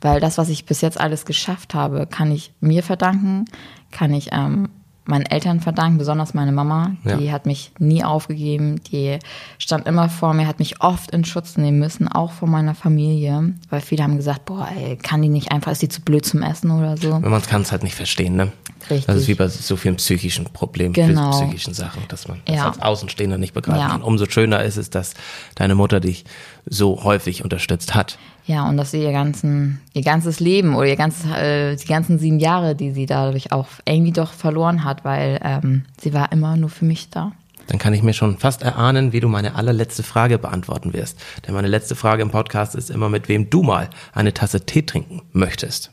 weil 0.00 0.20
das, 0.20 0.36
was 0.36 0.48
ich 0.48 0.66
bis 0.66 0.80
jetzt 0.80 1.00
alles 1.00 1.24
geschafft 1.24 1.74
habe, 1.74 2.06
kann 2.06 2.30
ich 2.30 2.52
mir 2.60 2.82
verdanken, 2.82 3.46
kann 3.90 4.12
ich 4.12 4.30
ähm, 4.32 4.68
meinen 5.04 5.26
Eltern 5.26 5.60
verdanken, 5.60 5.98
besonders 5.98 6.32
meine 6.32 6.52
Mama. 6.52 6.92
Die 7.04 7.24
Ja. 7.24 7.32
hat 7.32 7.44
mich 7.46 7.72
nie 7.78 8.04
aufgegeben, 8.04 8.80
die 8.84 9.18
stand 9.58 9.86
immer 9.88 10.08
vor 10.08 10.32
mir, 10.32 10.46
hat 10.46 10.60
mich 10.60 10.80
oft 10.80 11.10
in 11.10 11.24
Schutz 11.24 11.56
nehmen 11.56 11.78
müssen, 11.80 12.06
auch 12.08 12.30
vor 12.32 12.48
meiner 12.48 12.74
Familie, 12.76 13.52
weil 13.68 13.80
viele 13.80 14.04
haben 14.04 14.16
gesagt, 14.16 14.44
boah, 14.44 14.68
ey, 14.76 14.96
kann 14.96 15.20
die 15.20 15.28
nicht 15.28 15.50
einfach, 15.50 15.72
ist 15.72 15.82
die 15.82 15.88
zu 15.88 16.02
blöd 16.02 16.24
zum 16.24 16.42
Essen 16.42 16.70
oder 16.70 16.96
so. 16.96 17.18
Man 17.18 17.42
kann 17.42 17.62
es 17.62 17.72
halt 17.72 17.82
nicht 17.82 17.96
verstehen, 17.96 18.36
ne? 18.36 18.52
Richtig. 18.90 19.06
Das 19.06 19.16
ist 19.16 19.28
wie 19.28 19.34
bei 19.34 19.46
so 19.48 19.76
vielen 19.76 19.96
psychischen 19.96 20.44
Problemen, 20.46 20.92
Genau. 20.92 21.30
psychischen 21.30 21.72
Sachen, 21.74 22.02
dass 22.08 22.26
man 22.28 22.40
das 22.44 22.56
Ja. 22.56 22.66
als 22.68 22.80
Außenstehender 22.82 23.38
nicht 23.38 23.54
begreifen 23.54 23.80
Ja. 23.80 23.88
kann. 23.88 24.02
Umso 24.02 24.26
schöner 24.26 24.62
ist 24.64 24.76
es, 24.76 24.90
dass 24.90 25.14
deine 25.54 25.74
Mutter 25.76 26.00
dich 26.00 26.24
so 26.66 27.02
häufig 27.04 27.42
unterstützt 27.44 27.94
hat. 27.94 28.18
Ja, 28.44 28.68
und 28.68 28.76
dass 28.76 28.90
sie 28.90 29.02
ihr 29.02 29.12
ganzen, 29.12 29.80
ihr 29.92 30.02
ganzes 30.02 30.40
Leben 30.40 30.74
oder 30.74 30.86
ihr 30.86 30.96
ganzes, 30.96 31.30
äh, 31.30 31.76
die 31.76 31.86
ganzen 31.86 32.18
sieben 32.18 32.40
Jahre, 32.40 32.74
die 32.74 32.90
sie 32.90 33.06
dadurch 33.06 33.52
auch 33.52 33.68
irgendwie 33.84 34.12
doch 34.12 34.32
verloren 34.32 34.84
hat, 34.84 35.04
weil 35.04 35.38
ähm, 35.42 35.84
sie 36.00 36.12
war 36.12 36.32
immer 36.32 36.56
nur 36.56 36.70
für 36.70 36.84
mich 36.84 37.10
da. 37.10 37.32
Dann 37.68 37.78
kann 37.78 37.94
ich 37.94 38.02
mir 38.02 38.12
schon 38.12 38.38
fast 38.38 38.62
erahnen, 38.62 39.12
wie 39.12 39.20
du 39.20 39.28
meine 39.28 39.54
allerletzte 39.54 40.02
Frage 40.02 40.38
beantworten 40.38 40.92
wirst. 40.92 41.18
Denn 41.46 41.54
meine 41.54 41.68
letzte 41.68 41.94
Frage 41.94 42.22
im 42.22 42.30
Podcast 42.30 42.74
ist 42.74 42.90
immer, 42.90 43.08
mit 43.08 43.28
wem 43.28 43.48
du 43.48 43.62
mal 43.62 43.88
eine 44.12 44.34
Tasse 44.34 44.66
Tee 44.66 44.82
trinken 44.82 45.22
möchtest. 45.32 45.90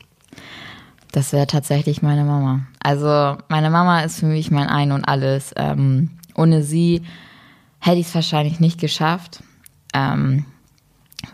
Das 1.12 1.32
wäre 1.32 1.46
tatsächlich 1.46 2.02
meine 2.02 2.24
Mama. 2.24 2.62
Also 2.82 3.38
meine 3.48 3.70
Mama 3.70 4.00
ist 4.00 4.20
für 4.20 4.26
mich 4.26 4.50
mein 4.50 4.68
Ein 4.68 4.92
und 4.92 5.04
Alles. 5.04 5.52
Ähm, 5.56 6.10
ohne 6.34 6.62
sie 6.62 7.02
hätte 7.78 7.98
ich 7.98 8.06
es 8.06 8.14
wahrscheinlich 8.14 8.60
nicht 8.60 8.80
geschafft, 8.80 9.42
ähm, 9.94 10.44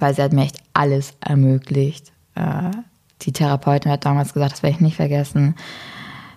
weil 0.00 0.14
sie 0.14 0.22
hat 0.22 0.32
mir 0.32 0.42
echt 0.42 0.58
alles 0.72 1.14
ermöglicht. 1.20 2.12
Äh, 2.34 2.70
die 3.22 3.32
Therapeutin 3.32 3.90
hat 3.90 4.04
damals 4.04 4.34
gesagt, 4.34 4.52
das 4.52 4.62
werde 4.62 4.76
ich 4.76 4.80
nicht 4.80 4.96
vergessen. 4.96 5.54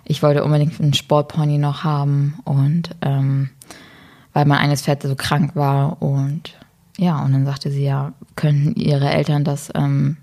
Ich 0.04 0.22
wollte 0.22 0.44
unbedingt 0.44 0.80
einen 0.80 0.94
Sportpony 0.94 1.58
noch 1.58 1.84
haben 1.84 2.38
und 2.44 2.90
ähm, 3.02 3.50
weil 4.32 4.44
mein 4.44 4.58
eines 4.58 4.82
Pferd 4.82 5.02
so 5.02 5.14
krank 5.14 5.54
war 5.56 6.00
und 6.02 6.58
ja, 6.96 7.22
und 7.22 7.32
dann 7.32 7.46
sagte 7.46 7.70
sie 7.70 7.84
ja, 7.84 8.12
könnten 8.36 8.78
ihre 8.78 9.10
Eltern 9.10 9.44
das 9.44 9.70
ähm, 9.74 10.16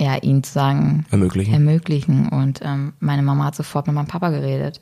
ja, 0.00 0.16
ihnen 0.16 0.42
zu 0.42 0.52
sagen, 0.52 1.04
Ermöglichen. 1.10 1.52
ermöglichen. 1.52 2.28
Und 2.28 2.60
ähm, 2.64 2.94
meine 3.00 3.22
Mama 3.22 3.44
hat 3.44 3.54
sofort 3.54 3.86
mit 3.86 3.94
meinem 3.94 4.06
Papa 4.06 4.30
geredet. 4.30 4.80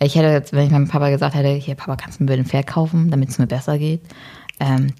Ich 0.00 0.16
hätte 0.16 0.28
jetzt, 0.28 0.52
wenn 0.52 0.66
ich 0.66 0.72
meinem 0.72 0.88
Papa 0.88 1.10
gesagt 1.10 1.34
hätte, 1.34 1.48
hier, 1.48 1.74
Papa, 1.74 1.96
kannst 1.96 2.18
du 2.18 2.24
mir 2.24 2.28
bitte 2.28 2.42
ein 2.42 2.46
Pferd 2.46 2.66
kaufen, 2.66 3.10
damit 3.10 3.28
es 3.30 3.38
mir 3.38 3.46
besser 3.46 3.78
geht? 3.78 4.02
Ähm, 4.60 4.92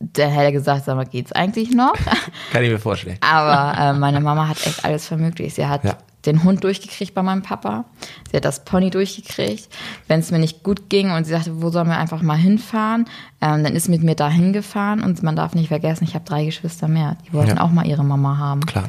der 0.00 0.28
hätte 0.28 0.52
gesagt, 0.52 0.84
sag 0.84 0.96
mal, 0.96 1.04
geht's 1.06 1.32
eigentlich 1.32 1.70
noch? 1.74 1.92
Kann 2.52 2.62
ich 2.62 2.70
mir 2.70 2.78
vorstellen. 2.78 3.18
Aber 3.20 3.76
äh, 3.78 3.92
meine 3.94 4.20
Mama 4.20 4.48
hat 4.48 4.64
echt 4.66 4.84
alles 4.84 5.06
vermöglicht. 5.06 5.56
Sie 5.56 5.66
hat 5.66 5.82
Ja. 5.84 5.96
den 6.24 6.44
Hund 6.44 6.62
durchgekriegt 6.62 7.14
bei 7.14 7.22
meinem 7.22 7.42
Papa. 7.42 7.84
Sie 8.30 8.36
hat 8.36 8.44
das 8.44 8.64
Pony 8.64 8.90
durchgekriegt. 8.90 9.68
Wenn 10.06 10.20
es 10.20 10.30
mir 10.30 10.38
nicht 10.38 10.62
gut 10.62 10.88
ging 10.88 11.10
und 11.10 11.24
sie 11.24 11.32
sagte, 11.32 11.60
wo 11.62 11.70
sollen 11.70 11.88
wir 11.88 11.96
einfach 11.98 12.22
mal 12.22 12.36
hinfahren, 12.36 13.06
ähm, 13.40 13.64
dann 13.64 13.74
ist 13.74 13.84
sie 13.84 13.90
mit 13.90 14.04
mir 14.04 14.14
da 14.14 14.28
hingefahren. 14.28 15.02
Und 15.02 15.22
man 15.24 15.34
darf 15.34 15.54
nicht 15.54 15.68
vergessen, 15.68 16.04
ich 16.04 16.14
habe 16.14 16.24
drei 16.24 16.44
Geschwister 16.44 16.86
mehr. 16.86 17.16
Die 17.26 17.32
wollten 17.32 17.56
Ja. 17.56 17.62
auch 17.62 17.70
mal 17.70 17.86
ihre 17.86 18.04
Mama 18.04 18.38
haben. 18.38 18.64
Klar. 18.66 18.84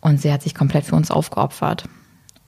Und 0.00 0.20
sie 0.20 0.32
hat 0.32 0.42
sich 0.42 0.54
komplett 0.54 0.84
für 0.84 0.94
uns 0.96 1.10
aufgeopfert. 1.10 1.84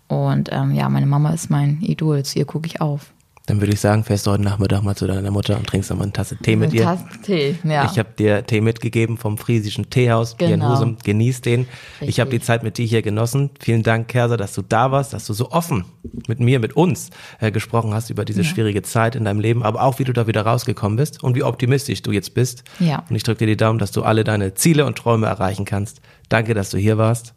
Und 0.09 0.51
ähm, 0.53 0.73
ja, 0.73 0.89
meine 0.89 1.07
Mama 1.07 1.31
ist 1.31 1.51
mein 1.51 1.81
Idol. 1.81 2.23
Zu 2.23 2.39
ihr 2.39 2.45
gucke 2.45 2.67
ich 2.67 2.81
auf. 2.81 3.13
Dann 3.47 3.61
würde 3.61 3.73
ich 3.73 3.81
sagen, 3.81 4.05
fährst 4.05 4.27
du 4.27 4.31
heute 4.31 4.45
Nachmittag 4.45 4.83
mal 4.83 4.95
zu 4.95 5.09
deiner 5.09 5.33
Mutter 5.33 5.57
und 5.57 5.67
trinkst 5.67 5.91
noch 5.91 5.97
mal 5.97 6.05
eine 6.05 6.13
Tasse 6.13 6.37
Tee 6.37 6.55
mit 6.55 6.73
ihr. 6.73 6.85
Tasse 6.85 7.05
Tee, 7.25 7.57
ja. 7.65 7.85
Ich 7.91 7.99
habe 7.99 8.11
dir 8.17 8.47
Tee 8.47 8.61
mitgegeben 8.61 9.17
vom 9.17 9.37
friesischen 9.37 9.91
Teehaus 9.91 10.37
hier 10.39 10.47
in 10.49 10.61
Genau. 10.61 10.73
Husum. 10.73 10.97
Genieß 11.03 11.41
den. 11.41 11.67
Ich 12.01 12.21
habe 12.21 12.31
die 12.31 12.37
Richtig. 12.37 12.47
Zeit 12.47 12.63
mit 12.63 12.79
dir 12.79 12.87
hier 12.87 13.03
genossen. 13.03 13.51
Vielen 13.59 13.83
Dank, 13.83 14.07
Kerser, 14.07 14.37
dass 14.37 14.55
du 14.55 14.63
da 14.63 14.93
warst, 14.93 15.13
dass 15.13 15.27
du 15.27 15.33
so 15.33 15.51
offen 15.51 15.85
mit 16.29 16.39
mir, 16.39 16.61
mit 16.61 16.75
uns 16.77 17.11
äh, 17.41 17.51
gesprochen 17.51 17.93
hast 17.93 18.11
über 18.11 18.25
diese 18.25 18.45
schwierige 18.45 18.83
Zeit 18.83 19.17
in 19.17 19.25
deinem 19.25 19.41
Leben, 19.41 19.65
aber 19.65 19.83
auch 19.83 19.99
wie 19.99 20.05
du 20.05 20.13
da 20.13 20.29
wieder 20.29 20.43
rausgekommen 20.43 20.97
bist 20.97 21.25
und 21.25 21.35
wie 21.35 21.43
optimistisch 21.43 22.03
du 22.03 22.13
jetzt 22.13 22.35
bist. 22.35 22.63
Ja. 22.79 23.05
Und 23.11 23.17
ich 23.17 23.25
drücke 23.25 23.39
dir 23.39 23.47
die 23.49 23.57
Daumen, 23.57 23.81
dass 23.81 23.91
du 23.91 24.05
alle 24.05 24.23
deine 24.23 24.55
Ziele 24.55 24.87
und 24.87 24.97
Träume 24.97 25.27
erreichen 25.27 25.65
kannst. 25.65 26.01
Danke, 26.29 26.55
dass 26.55 26.71
du 26.71 26.79
hier 26.79 26.97
warst. 26.97 27.35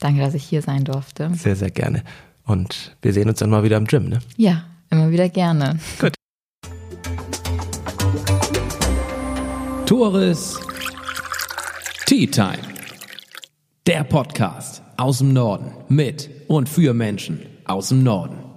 Danke, 0.00 0.20
dass 0.20 0.34
ich 0.34 0.44
hier 0.44 0.60
sein 0.60 0.84
durfte. 0.84 1.30
Sehr, 1.34 1.56
sehr 1.56 1.70
gerne. 1.70 2.02
Und 2.44 2.94
wir 3.00 3.14
sehen 3.14 3.28
uns 3.30 3.38
dann 3.38 3.48
mal 3.48 3.62
wieder 3.62 3.78
im 3.78 3.86
Gym, 3.86 4.08
ne? 4.08 4.18
Ja, 4.36 4.64
immer 4.90 5.10
wieder 5.10 5.28
gerne. 5.28 5.78
Tores 9.86 10.60
Tea 12.06 12.26
Time. 12.26 12.58
Der 13.86 14.04
Podcast 14.04 14.82
aus 14.96 15.18
dem 15.18 15.32
Norden 15.32 15.72
mit 15.88 16.28
und 16.48 16.68
für 16.68 16.94
Menschen 16.94 17.40
aus 17.64 17.88
dem 17.88 18.02
Norden. 18.02 18.49